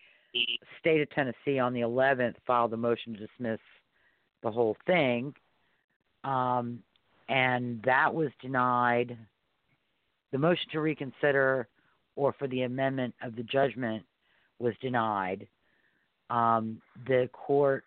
[0.78, 3.58] state of Tennessee on the 11th filed a motion to dismiss
[4.42, 5.34] the whole thing,
[6.24, 6.80] um,
[7.28, 9.16] and that was denied.
[10.32, 11.68] The motion to reconsider
[12.14, 14.04] or for the amendment of the judgment
[14.58, 15.48] was denied.
[16.28, 17.84] Um, the court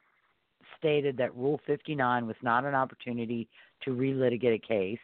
[0.77, 3.47] stated that Rule 59 was not an opportunity
[3.83, 4.99] to relitigate a case,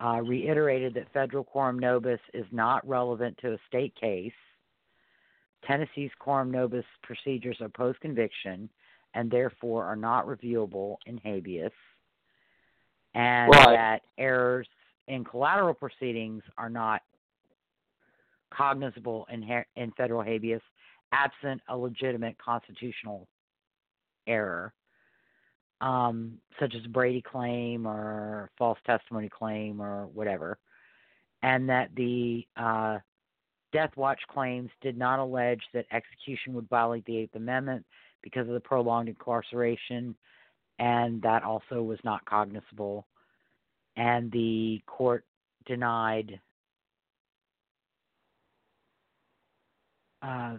[0.00, 4.32] uh, reiterated that federal coram nobis is not relevant to a state case,
[5.66, 8.68] Tennessee's coram nobis procedures are post conviction
[9.14, 11.72] and therefore are not reviewable in habeas,
[13.14, 13.76] and Right.
[13.76, 14.68] that errors
[15.08, 17.02] in collateral proceedings are not
[18.50, 20.62] cognizable in, in federal habeas
[21.12, 23.26] absent a legitimate constitutional
[24.28, 24.72] error,
[25.80, 30.58] um, such as Brady claim or false testimony claim or whatever,
[31.42, 32.98] and that the uh,
[33.72, 37.84] Death Watch claims did not allege that execution would violate the Eighth Amendment
[38.22, 40.14] because of the prolonged incarceration,
[40.78, 43.06] and that also was not cognizable.
[43.96, 45.24] And the court
[45.66, 46.40] denied
[50.22, 50.56] uh,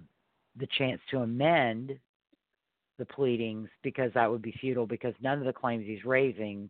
[0.58, 1.98] the chance to amend
[3.00, 6.70] the pleadings because that would be futile because none of the claims he's raising,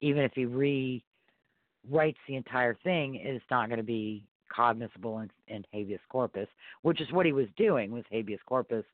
[0.00, 4.24] even if he rewrites the entire thing, is not going to be
[4.54, 6.48] cognizable in, in habeas corpus,
[6.82, 8.84] which is what he was doing with habeas corpus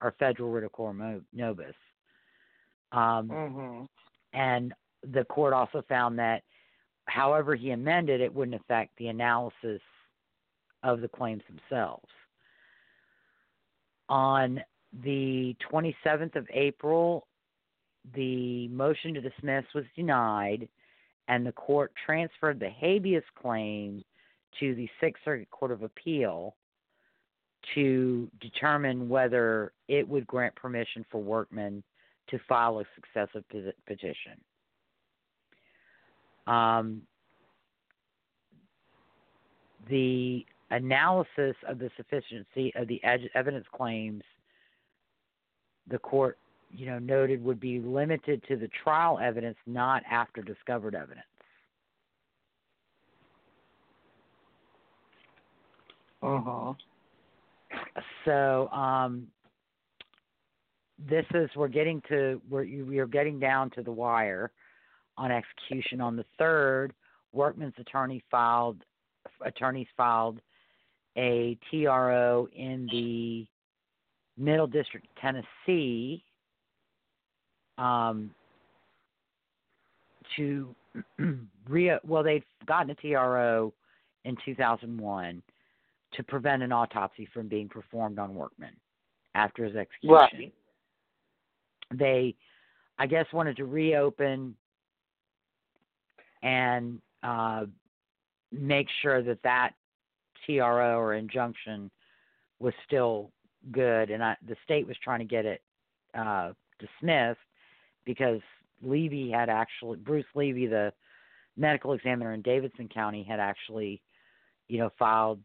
[0.00, 1.74] or federal writ of coram nobis.
[2.92, 3.86] Um, Mhm.
[4.32, 6.42] and the court also found that
[7.06, 9.80] however he amended it wouldn't affect the analysis
[10.82, 12.08] of the claims themselves.
[14.08, 14.62] On
[15.02, 17.26] the 27th of April,
[18.14, 20.68] the motion to dismiss was denied,
[21.28, 24.02] and the court transferred the habeas claim
[24.58, 26.56] to the Sixth Circuit Court of Appeal
[27.74, 31.82] to determine whether it would grant permission for Workman
[32.28, 33.44] to file a successive
[33.86, 34.40] petition.
[36.46, 37.02] Um,
[39.88, 43.00] the analysis of the sufficiency of the
[43.34, 44.22] evidence claims
[45.90, 46.38] the court
[46.70, 51.26] you know noted would be limited to the trial evidence not after discovered evidence
[56.22, 56.76] Mhm.
[58.24, 59.30] so um
[60.98, 64.52] this is we're getting to we're we're getting down to the wire
[65.16, 66.92] on execution on the third
[67.32, 68.84] workman's attorney filed
[69.44, 70.40] attorneys filed
[71.16, 73.46] a TRO in the
[74.36, 76.24] Middle District Tennessee
[77.78, 78.30] um
[80.36, 80.74] to
[81.68, 83.72] re well they'd gotten a TRO
[84.24, 85.42] in 2001
[86.12, 88.74] to prevent an autopsy from being performed on Workman
[89.34, 90.12] after his execution.
[90.12, 90.52] Right.
[91.92, 92.34] They,
[92.98, 94.54] I guess, wanted to reopen
[96.42, 97.66] and uh,
[98.52, 99.70] make sure that that
[100.46, 101.90] TRO or injunction
[102.58, 103.30] was still
[103.70, 105.62] good, and I, the state was trying to get it
[106.14, 107.38] uh, dismissed
[108.04, 108.40] because
[108.82, 110.92] Levy had actually Bruce Levy, the
[111.56, 114.00] medical examiner in Davidson County, had actually,
[114.68, 115.40] you know, filed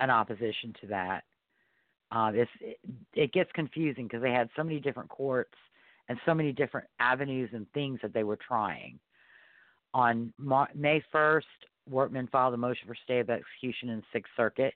[0.00, 1.24] an opposition to that.
[2.12, 2.78] Uh, it's, it,
[3.14, 5.54] it gets confusing because they had so many different courts
[6.08, 8.98] and so many different avenues and things that they were trying.
[9.94, 11.42] On Mar- May 1st,
[11.88, 14.74] Workman filed a motion for stay of execution in Sixth Circuit,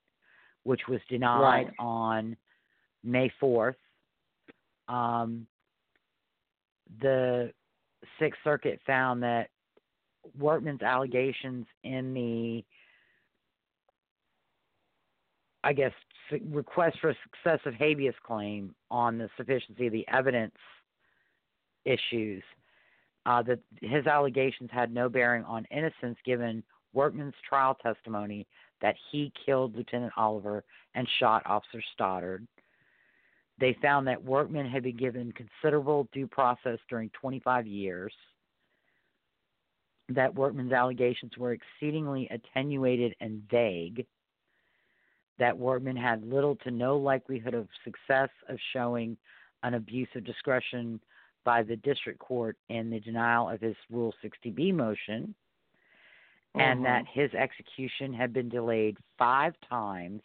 [0.64, 1.74] which was denied Right.
[1.78, 2.36] on
[3.02, 3.76] May 4th.
[4.88, 5.46] Um,
[7.00, 7.52] the
[8.18, 9.50] Sixth Circuit found that
[10.38, 12.64] Workman's allegations in the
[15.66, 15.92] I guess,
[16.50, 20.54] request for a successive habeas claim on the sufficiency of the evidence
[21.86, 22.42] issues,
[23.24, 26.62] uh, that his allegations had no bearing on innocence given
[26.92, 28.46] Workman's trial testimony
[28.84, 30.62] that he killed Lieutenant Oliver
[30.94, 32.46] and shot Officer Stoddard.
[33.58, 38.12] They found that Workman had been given considerable due process during 25 years,
[40.10, 44.04] that Workman's allegations were exceedingly attenuated and vague
[45.38, 49.16] that Workman had little to no likelihood of success of showing
[49.62, 51.00] an abuse of discretion
[51.42, 55.34] by the district court in the denial of his Rule 60B motion,
[56.54, 56.84] and Mhm.
[56.84, 60.22] that his execution had been delayed five times.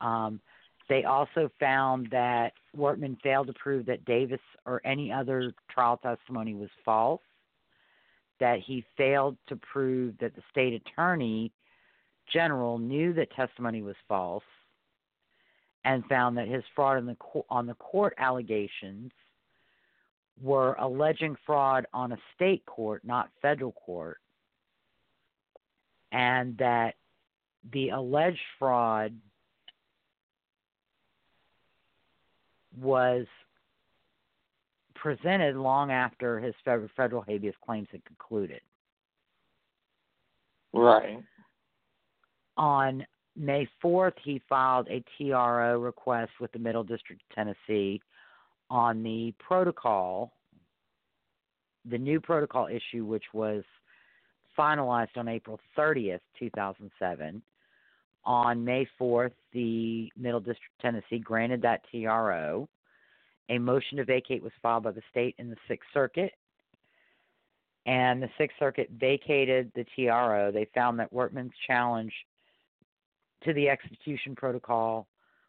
[0.00, 0.40] Um,
[0.88, 6.54] they also found that Workman failed to prove that Davis or any other trial testimony
[6.54, 7.22] was false,
[8.38, 11.52] that he failed to prove that the state attorney
[12.26, 14.44] general knew that testimony was false
[15.84, 19.12] and found that his fraud on the co- on the court allegations
[20.42, 24.18] were alleging fraud on a state court, not federal court,
[26.12, 26.94] and that
[27.72, 29.14] the alleged fraud
[32.80, 33.26] was
[34.94, 38.60] presented long after his federal, federal habeas claims had concluded.
[40.72, 41.22] Right.
[42.56, 43.04] On
[43.36, 48.00] May 4th, he filed a TRO request with the Middle District of Tennessee
[48.70, 50.32] on the protocol,
[51.84, 53.64] the new protocol issue, which was
[54.56, 57.42] finalized on April 30th, 2007.
[58.24, 62.68] On May 4th, the Middle District of Tennessee granted that TRO.
[63.48, 66.32] A motion to vacate was filed by the state in the Sixth Circuit,
[67.86, 70.52] and the Sixth Circuit vacated the TRO.
[70.52, 72.12] They found that Workman's challenge
[73.44, 75.08] to the execution protocol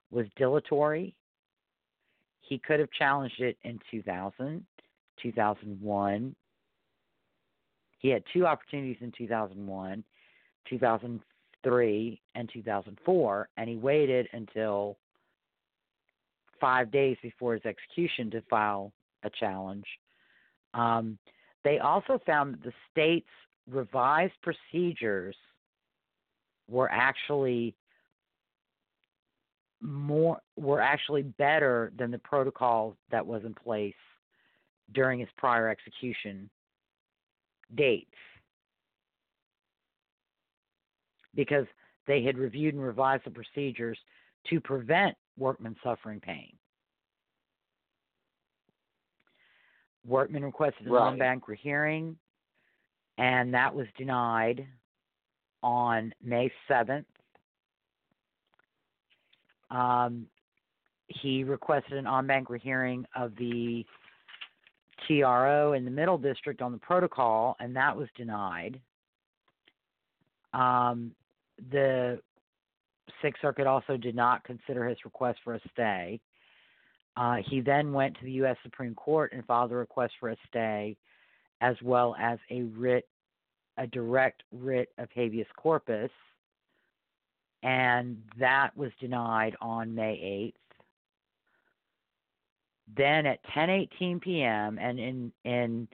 [0.10, 1.14] was dilatory.
[2.52, 4.66] He could have challenged it in 2000,
[5.24, 6.36] 2001.
[8.00, 10.04] He had two opportunities in 2001,
[10.70, 14.98] 2003, and 2004, and he waited until
[16.60, 18.92] five days before his execution to file
[19.24, 19.88] a challenge.
[20.74, 21.18] Um,
[21.64, 23.30] they also found that the state's
[23.70, 25.38] revised procedures
[26.68, 27.76] were actually
[29.82, 33.96] more were actually better than the protocol that was in place
[34.94, 36.50] during his prior execution
[37.76, 38.14] dates
[41.36, 41.66] because
[42.08, 43.98] they had reviewed and revised the procedures
[44.50, 46.54] to prevent Workman suffering pain.
[50.06, 51.12] Workman requested a Right.
[51.12, 52.18] en banc rehearing,
[53.18, 54.68] and that was denied
[55.62, 57.06] on May 7th.
[59.72, 60.28] Um,
[61.08, 63.86] he requested an en banc rehearing of the
[65.08, 68.80] TRO in the Middle District on the protocol, and that was denied.
[70.54, 71.12] Um,
[71.72, 72.20] the
[73.22, 76.20] Sixth Circuit also did not consider his request for a stay.
[77.18, 78.58] Uh, he then went to the U.S.
[78.64, 80.96] Supreme Court and filed a request for a stay,
[81.60, 83.08] as well as a writ,
[83.78, 86.10] a direct writ of habeas corpus,
[87.64, 90.76] and that was denied on May 8th.
[92.98, 94.78] Then at 10:18 p.m.
[94.80, 95.88] and in in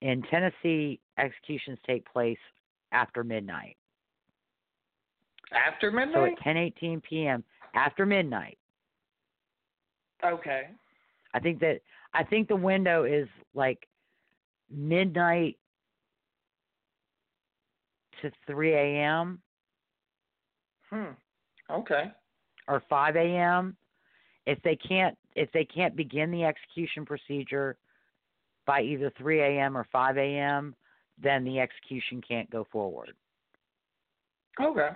[0.00, 2.38] in Tennessee, executions take place
[2.92, 3.76] after midnight.
[5.52, 6.36] After midnight.
[6.44, 7.44] So at 10:18 p.m.
[7.74, 8.58] after midnight.
[10.24, 10.68] okay.
[11.34, 11.80] I think that
[12.12, 13.86] I think the window is like
[14.70, 15.56] midnight
[18.22, 19.40] to 3 a.m.
[20.90, 21.12] Hmm.
[21.70, 22.04] Okay.
[22.68, 23.76] or 5 a.m.
[24.46, 27.76] If they can't if they can't begin the execution procedure
[28.66, 29.76] by either 3 a.m.
[29.76, 30.74] or 5 a.m.,
[31.22, 33.12] then the execution can't go forward.
[34.60, 34.88] Okay.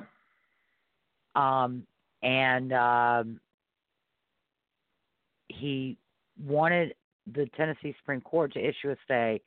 [1.34, 1.86] Um,
[2.22, 3.40] and um,
[5.48, 5.96] he
[6.44, 6.94] wanted
[7.32, 9.40] the Tennessee Supreme Court to issue a stay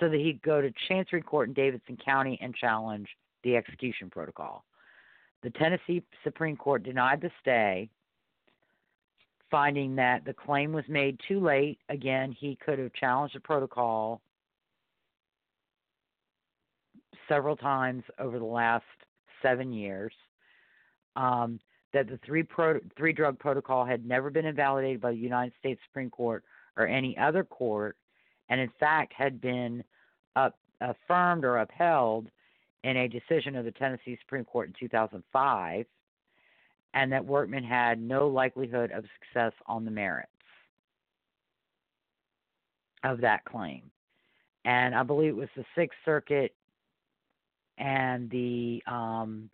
[0.00, 3.08] so that he'd go to Chancery Court in Davidson County and challenge
[3.44, 4.64] the execution protocol.
[5.46, 7.88] The Tennessee Supreme Court denied the stay,
[9.48, 11.78] finding that the claim was made too late.
[11.88, 14.20] Again, he could have challenged the protocol
[17.28, 18.82] several times over the last
[19.40, 20.12] seven years.
[21.14, 21.60] Um,
[21.92, 25.80] that the three pro- three drug protocol had never been invalidated by the United States
[25.86, 26.42] Supreme Court
[26.76, 27.96] or any other court,
[28.48, 29.84] and in fact had been
[30.34, 32.32] up, affirmed or upheld
[32.86, 35.86] in a decision of the Tennessee Supreme Court in 2005,
[36.94, 40.30] and that Workman had no likelihood of success on the merits
[43.02, 43.90] of that claim.
[44.64, 46.54] And I believe it was the Sixth Circuit
[47.76, 49.50] and the um,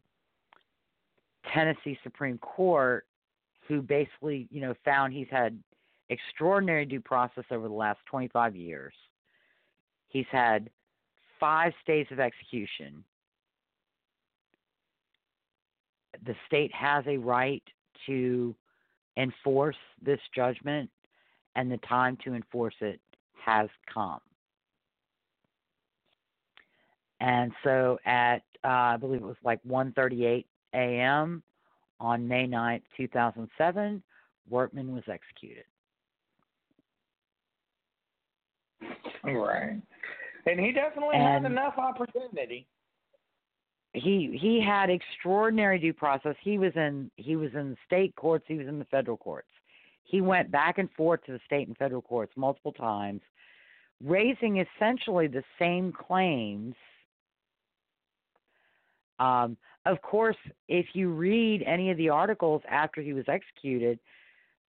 [1.55, 3.07] Tennessee Supreme Court
[3.67, 5.59] who basically, you know, found he's had
[6.11, 8.93] extraordinary due process over the last 25 years.
[10.09, 10.69] He's had
[11.41, 13.03] five stays of execution.
[16.25, 17.63] The state has a right
[18.07, 18.55] to
[19.17, 20.91] enforce this judgment,
[21.57, 23.01] and the time to enforce it
[23.45, 24.21] has come.
[27.21, 30.45] And so at uh, I believe it was like 1:38
[30.75, 31.43] a.m.
[32.01, 34.03] on May 9th, 2007,
[34.49, 35.65] Workman was executed.
[39.25, 39.81] Right.
[40.47, 42.67] And he definitely And- had enough opportunity.
[43.95, 46.35] He he had extraordinary due process.
[46.43, 49.51] He was in he was in state courts, he was in the federal courts.
[50.05, 53.21] He went back and forth to the state and federal courts multiple times,
[54.03, 56.75] raising essentially the same claims.
[59.19, 60.37] Um, of course,
[60.69, 63.99] if you read any of the articles after he was executed,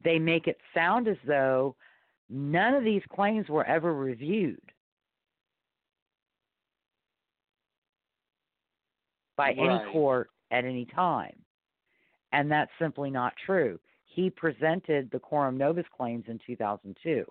[0.03, 1.75] they make it sound as though
[2.29, 4.61] none of these claims were ever reviewed
[9.35, 11.35] by any court at any time.
[12.33, 13.79] And that's simply not true.
[14.05, 17.25] He presented the coram nobis claims in 2002.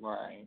[0.00, 0.46] Right.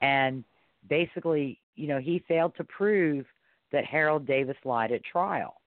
[0.00, 0.44] And
[0.88, 3.24] basically, you know, he failed to prove
[3.72, 5.60] that Harold Davis lied at trial.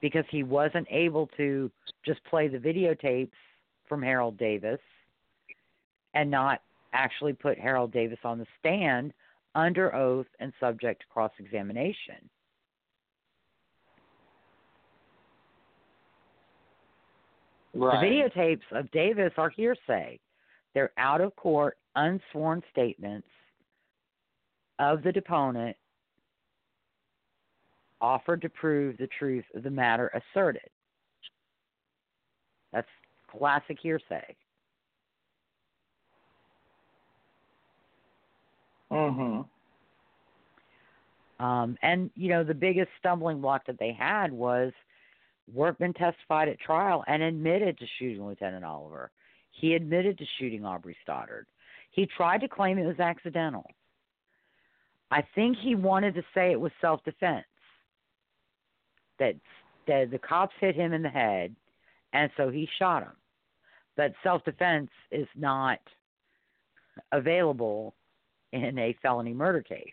[0.00, 1.70] Because he wasn't able to
[2.04, 3.30] just play the videotapes
[3.88, 4.80] from Harold Davis
[6.14, 9.12] and not actually put Harold Davis on the stand
[9.54, 12.28] under oath and subject to cross examination.
[17.72, 18.00] Right.
[18.00, 20.18] The videotapes of Davis are hearsay.
[20.74, 23.28] They're out of court, unsworn statements
[24.78, 25.76] of the deponent
[28.00, 30.68] offered to prove the truth of the matter asserted.
[32.72, 32.88] That's
[33.30, 34.36] classic hearsay.
[38.90, 39.48] Mhm.
[41.38, 44.72] Um, and you know, the biggest stumbling block that they had was
[45.52, 49.10] Workman testified at trial and admitted to shooting Lieutenant Oliver.
[49.52, 51.46] He admitted to shooting Aubrey Stoddard.
[51.90, 53.66] He tried to claim it was accidental.
[55.10, 57.46] I think he wanted to say it was self defense.
[59.18, 59.34] That
[59.86, 61.54] that the cops hit him in the head
[62.12, 63.12] and so he shot him.
[63.96, 65.78] But self defense is not
[67.12, 67.94] available
[68.52, 69.86] in a felony murder case.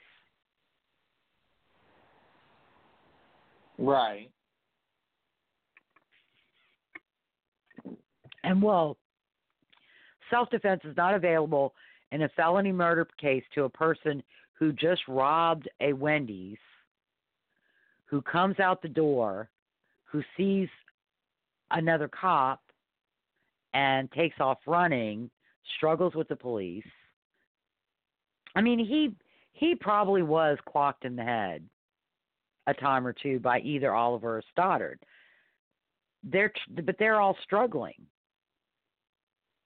[3.77, 4.29] Right.
[8.43, 8.97] And well,
[10.29, 11.73] self defense is not available
[12.11, 14.23] in a felony murder case to a person
[14.53, 16.57] who just robbed a Wendy's,
[18.05, 19.49] who comes out the door,
[20.05, 20.69] who sees
[21.71, 22.61] another cop
[23.73, 25.29] and takes off running,
[25.75, 26.83] struggles with the police.
[28.57, 29.13] I mean, he
[29.53, 31.63] he probably was clocked in the head
[32.65, 34.99] a time or two by either Oliver or Stoddard.
[36.23, 38.07] They're but they're all struggling.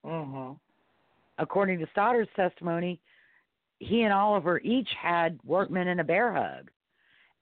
[0.06, 0.60] Mhm.
[1.38, 3.00] According to Stoddard's testimony,
[3.80, 6.70] he and Oliver each had Workman in a bear hug.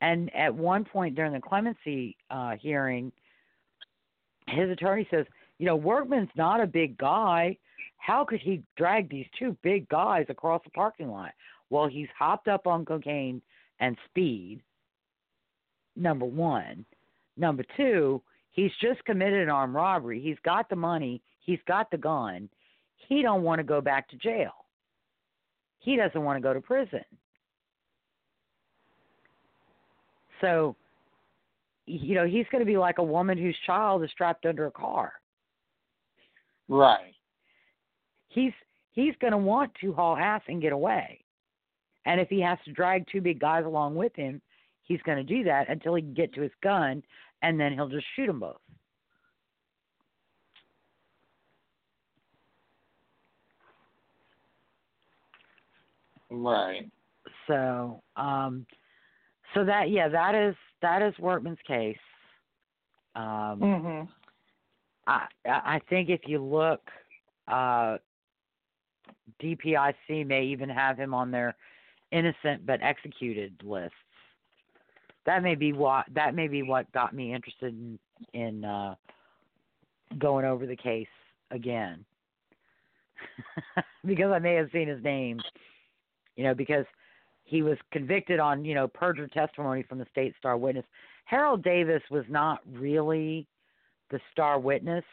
[0.02, 3.12] And at one point during the clemency uh, hearing,
[4.48, 5.26] his attorney says,
[5.58, 7.58] You know, Workman's not a big guy.
[7.98, 11.32] How could he drag these two big guys across the parking lot?
[11.70, 13.42] Well, he's hopped up on cocaine
[13.80, 14.62] and speed,
[15.96, 16.86] number one.
[17.38, 20.20] Number two, he's just committed an armed robbery.
[20.20, 21.22] He's got the money.
[21.40, 22.50] He's got the gun.
[23.08, 24.52] He don't want to go back to jail.
[25.80, 27.06] He doesn't want to go to prison.
[30.42, 30.76] So,
[31.86, 34.72] you know, he's going to be like a woman whose child is strapped under a
[34.72, 35.14] car.
[36.68, 37.14] Right.
[38.30, 38.54] He's
[38.94, 41.20] he's going to want to haul ass and get away.
[42.06, 44.42] And if he has to drag two big guys along with him,
[44.84, 47.04] he's going to do that until he can get to his gun,
[47.42, 48.62] and then he'll just shoot them both.
[56.32, 56.90] Right.
[57.48, 58.66] So, um,
[59.54, 61.98] so that yeah, that is that is Workman's case.
[63.16, 64.08] Um, Mhm.
[65.08, 66.92] I I think if you look,
[67.48, 67.98] uh,
[69.42, 71.56] DPIC may even have him on their
[72.12, 73.96] innocent but executed lists.
[75.26, 78.00] That may be what that may be what got me interested in
[78.34, 78.96] in uh,
[80.18, 81.08] going over the case
[81.52, 82.04] again,
[84.06, 85.40] because I may have seen his name,
[86.36, 86.86] you know, because
[87.44, 90.86] he was convicted on you know perjured testimony from the state star witness.
[91.26, 93.48] Harold Davis was not really
[94.10, 95.04] the star witness.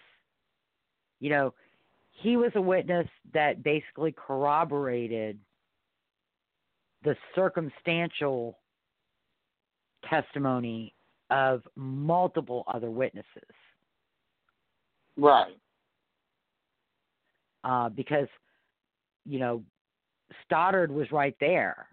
[1.20, 1.54] You know,
[2.22, 5.38] he was a witness that basically corroborated
[7.04, 8.58] the circumstantial
[10.08, 10.94] testimony
[11.30, 13.26] of multiple other witnesses.
[15.16, 15.56] Right.
[17.64, 18.28] Uh, because,
[19.24, 19.62] you know,
[20.44, 21.86] Stoddard was right there.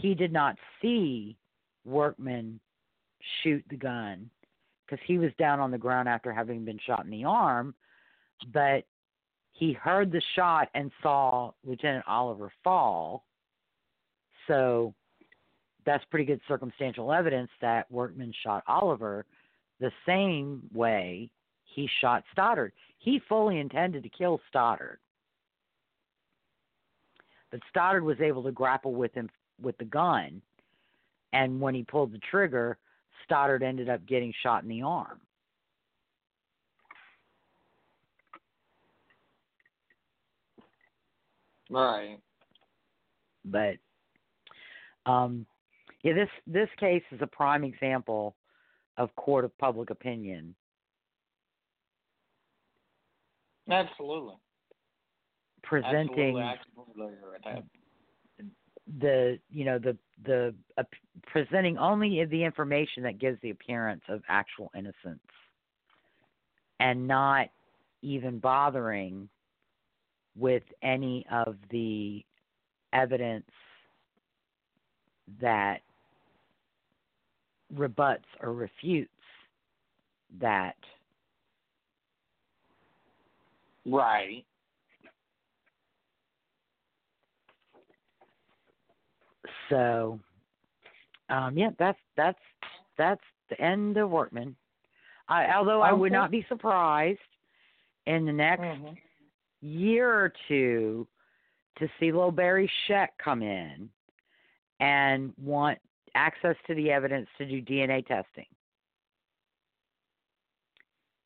[0.00, 1.36] He did not see
[1.84, 2.60] Workman
[3.42, 4.30] shoot the gun
[4.86, 7.74] because he was down on the ground after having been shot in the arm,
[8.52, 8.84] but
[9.52, 13.24] he heard the shot and saw Lieutenant Oliver fall.
[14.46, 14.94] So
[15.84, 19.24] that's pretty good circumstantial evidence that Workman shot Oliver
[19.80, 21.30] the same way
[21.64, 22.72] he shot Stoddard.
[22.98, 24.98] He fully intended to kill Stoddard.
[27.50, 29.28] But Stoddard was able to grapple with him
[29.60, 30.40] with the gun,
[31.32, 32.78] and when he pulled the trigger,
[33.24, 35.20] Stoddard ended up getting shot in the arm.
[41.72, 42.18] Right.
[43.44, 43.76] But
[45.06, 45.46] um,
[46.02, 48.36] yeah, this this case is a prime example
[48.98, 50.54] of court of public opinion.
[53.70, 54.34] Absolutely.
[55.62, 56.42] Presenting Absolutely.
[56.42, 57.64] I completely agree with
[58.38, 58.46] that.
[59.00, 60.82] the you know the the uh,
[61.26, 65.20] presenting only the information that gives the appearance of actual innocence
[66.80, 67.48] and not
[68.02, 69.28] even bothering
[70.38, 72.24] with any of the
[72.92, 73.44] evidence
[75.40, 75.80] that
[77.74, 79.10] rebuts or refutes
[80.40, 80.76] that
[83.84, 84.44] Right.
[89.68, 90.20] so
[91.30, 92.38] um yeah that's that's
[92.96, 94.54] that's the end of workman
[95.28, 97.18] i although i would not be surprised
[98.06, 98.96] in the next Mhm.
[99.62, 101.06] Year or two
[101.78, 103.88] to see Barry Scheck come in
[104.80, 105.78] and want
[106.14, 108.46] access to the evidence to do DNA testing.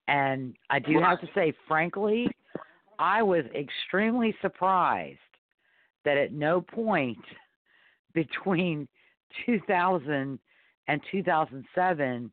[0.08, 2.28] And I do have to say, frankly,
[2.98, 5.18] I was extremely surprised
[6.04, 7.18] that at no point
[8.14, 8.86] between
[9.44, 10.38] 2000
[10.88, 12.30] and 2007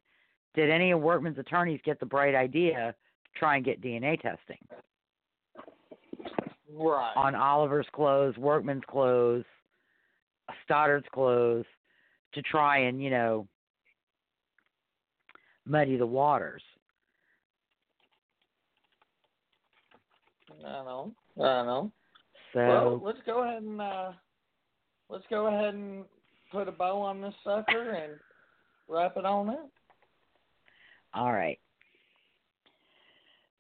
[0.54, 2.94] did any of Workman's attorneys get the bright idea
[3.26, 4.60] to try and get DNA testing
[6.76, 7.14] Right.
[7.16, 9.46] on Oliver's clothes, Workman's clothes,
[10.66, 11.66] Stoddard's clothes
[12.34, 13.48] to try and, you know,
[15.66, 16.64] muddy the waters.
[20.66, 21.12] I know.
[21.38, 21.92] I know.
[22.54, 24.12] So well, let's go ahead and uh,
[25.10, 26.06] let's go ahead and
[26.52, 28.14] put a bow on this sucker and
[28.88, 29.70] wrap it on up.
[31.14, 31.60] All right.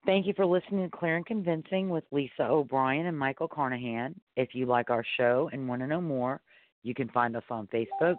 [0.06, 4.14] Thank you for listening to Clear and Convincing with Lisa O'Brien and Michael Carnahan.
[4.36, 6.42] If you like our show and want to know more,
[6.84, 8.18] you can find us on Facebook.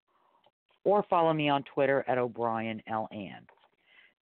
[0.85, 3.41] or follow me on Twitter at O'Brien LN.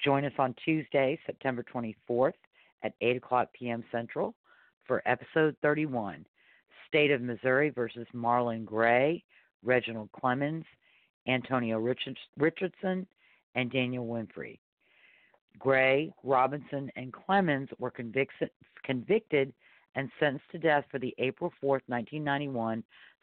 [0.03, 2.33] Join us on Tuesday, September 24th
[2.83, 3.85] at 8 o'clock p.m.
[3.93, 4.35] Central
[4.87, 6.25] for episode 31
[6.89, 9.23] State of Missouri versus Marlin Gray,
[9.63, 10.65] Reginald Clemons,
[11.27, 13.07] Antonio Richardson,
[13.55, 14.59] and Daniel Winfrey.
[15.59, 18.51] Gray, Robinson, and Clemons were convicted,
[18.85, 19.53] convicted
[19.95, 22.83] and sentenced to death for the April 4, 1991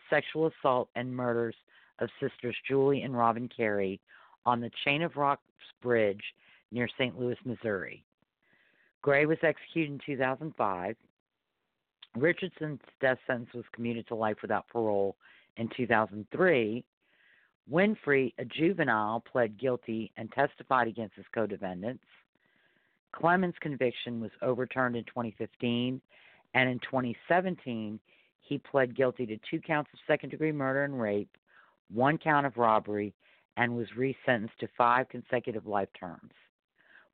[0.09, 1.55] sexual assault and murders
[1.99, 3.99] of sisters Julie and Robin Kerry
[4.45, 5.41] on the Chain of Rocks
[5.81, 6.23] Bridge
[6.71, 7.19] near St.
[7.19, 8.03] Louis, Missouri.
[9.01, 10.95] Gray was executed in 2005.
[12.15, 15.15] Richardson's death sentence was commuted to life without parole
[15.57, 16.83] in 2003.
[17.71, 22.03] Winfrey, a juvenile, pled guilty and testified against his co defendants.
[23.13, 26.01] Clemons' conviction was overturned in 2015,
[26.53, 27.99] and in 2017,
[28.41, 31.29] he pled guilty to two counts of second degree murder and rape,
[31.91, 33.13] one count of robbery,
[33.57, 36.31] and was resentenced to five consecutive life terms.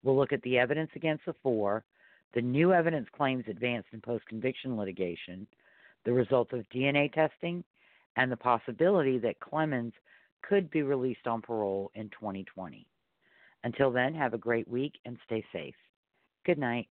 [0.03, 1.83] We'll look at the evidence against the four,
[2.33, 5.47] the new evidence claims advanced in post conviction litigation,
[6.03, 7.63] the results of DNA testing,
[8.15, 9.93] and the possibility that Clemons
[10.47, 12.87] could be released on parole in 2020.
[13.63, 15.75] Until then, have a great week and stay safe.
[16.45, 16.87] Good night.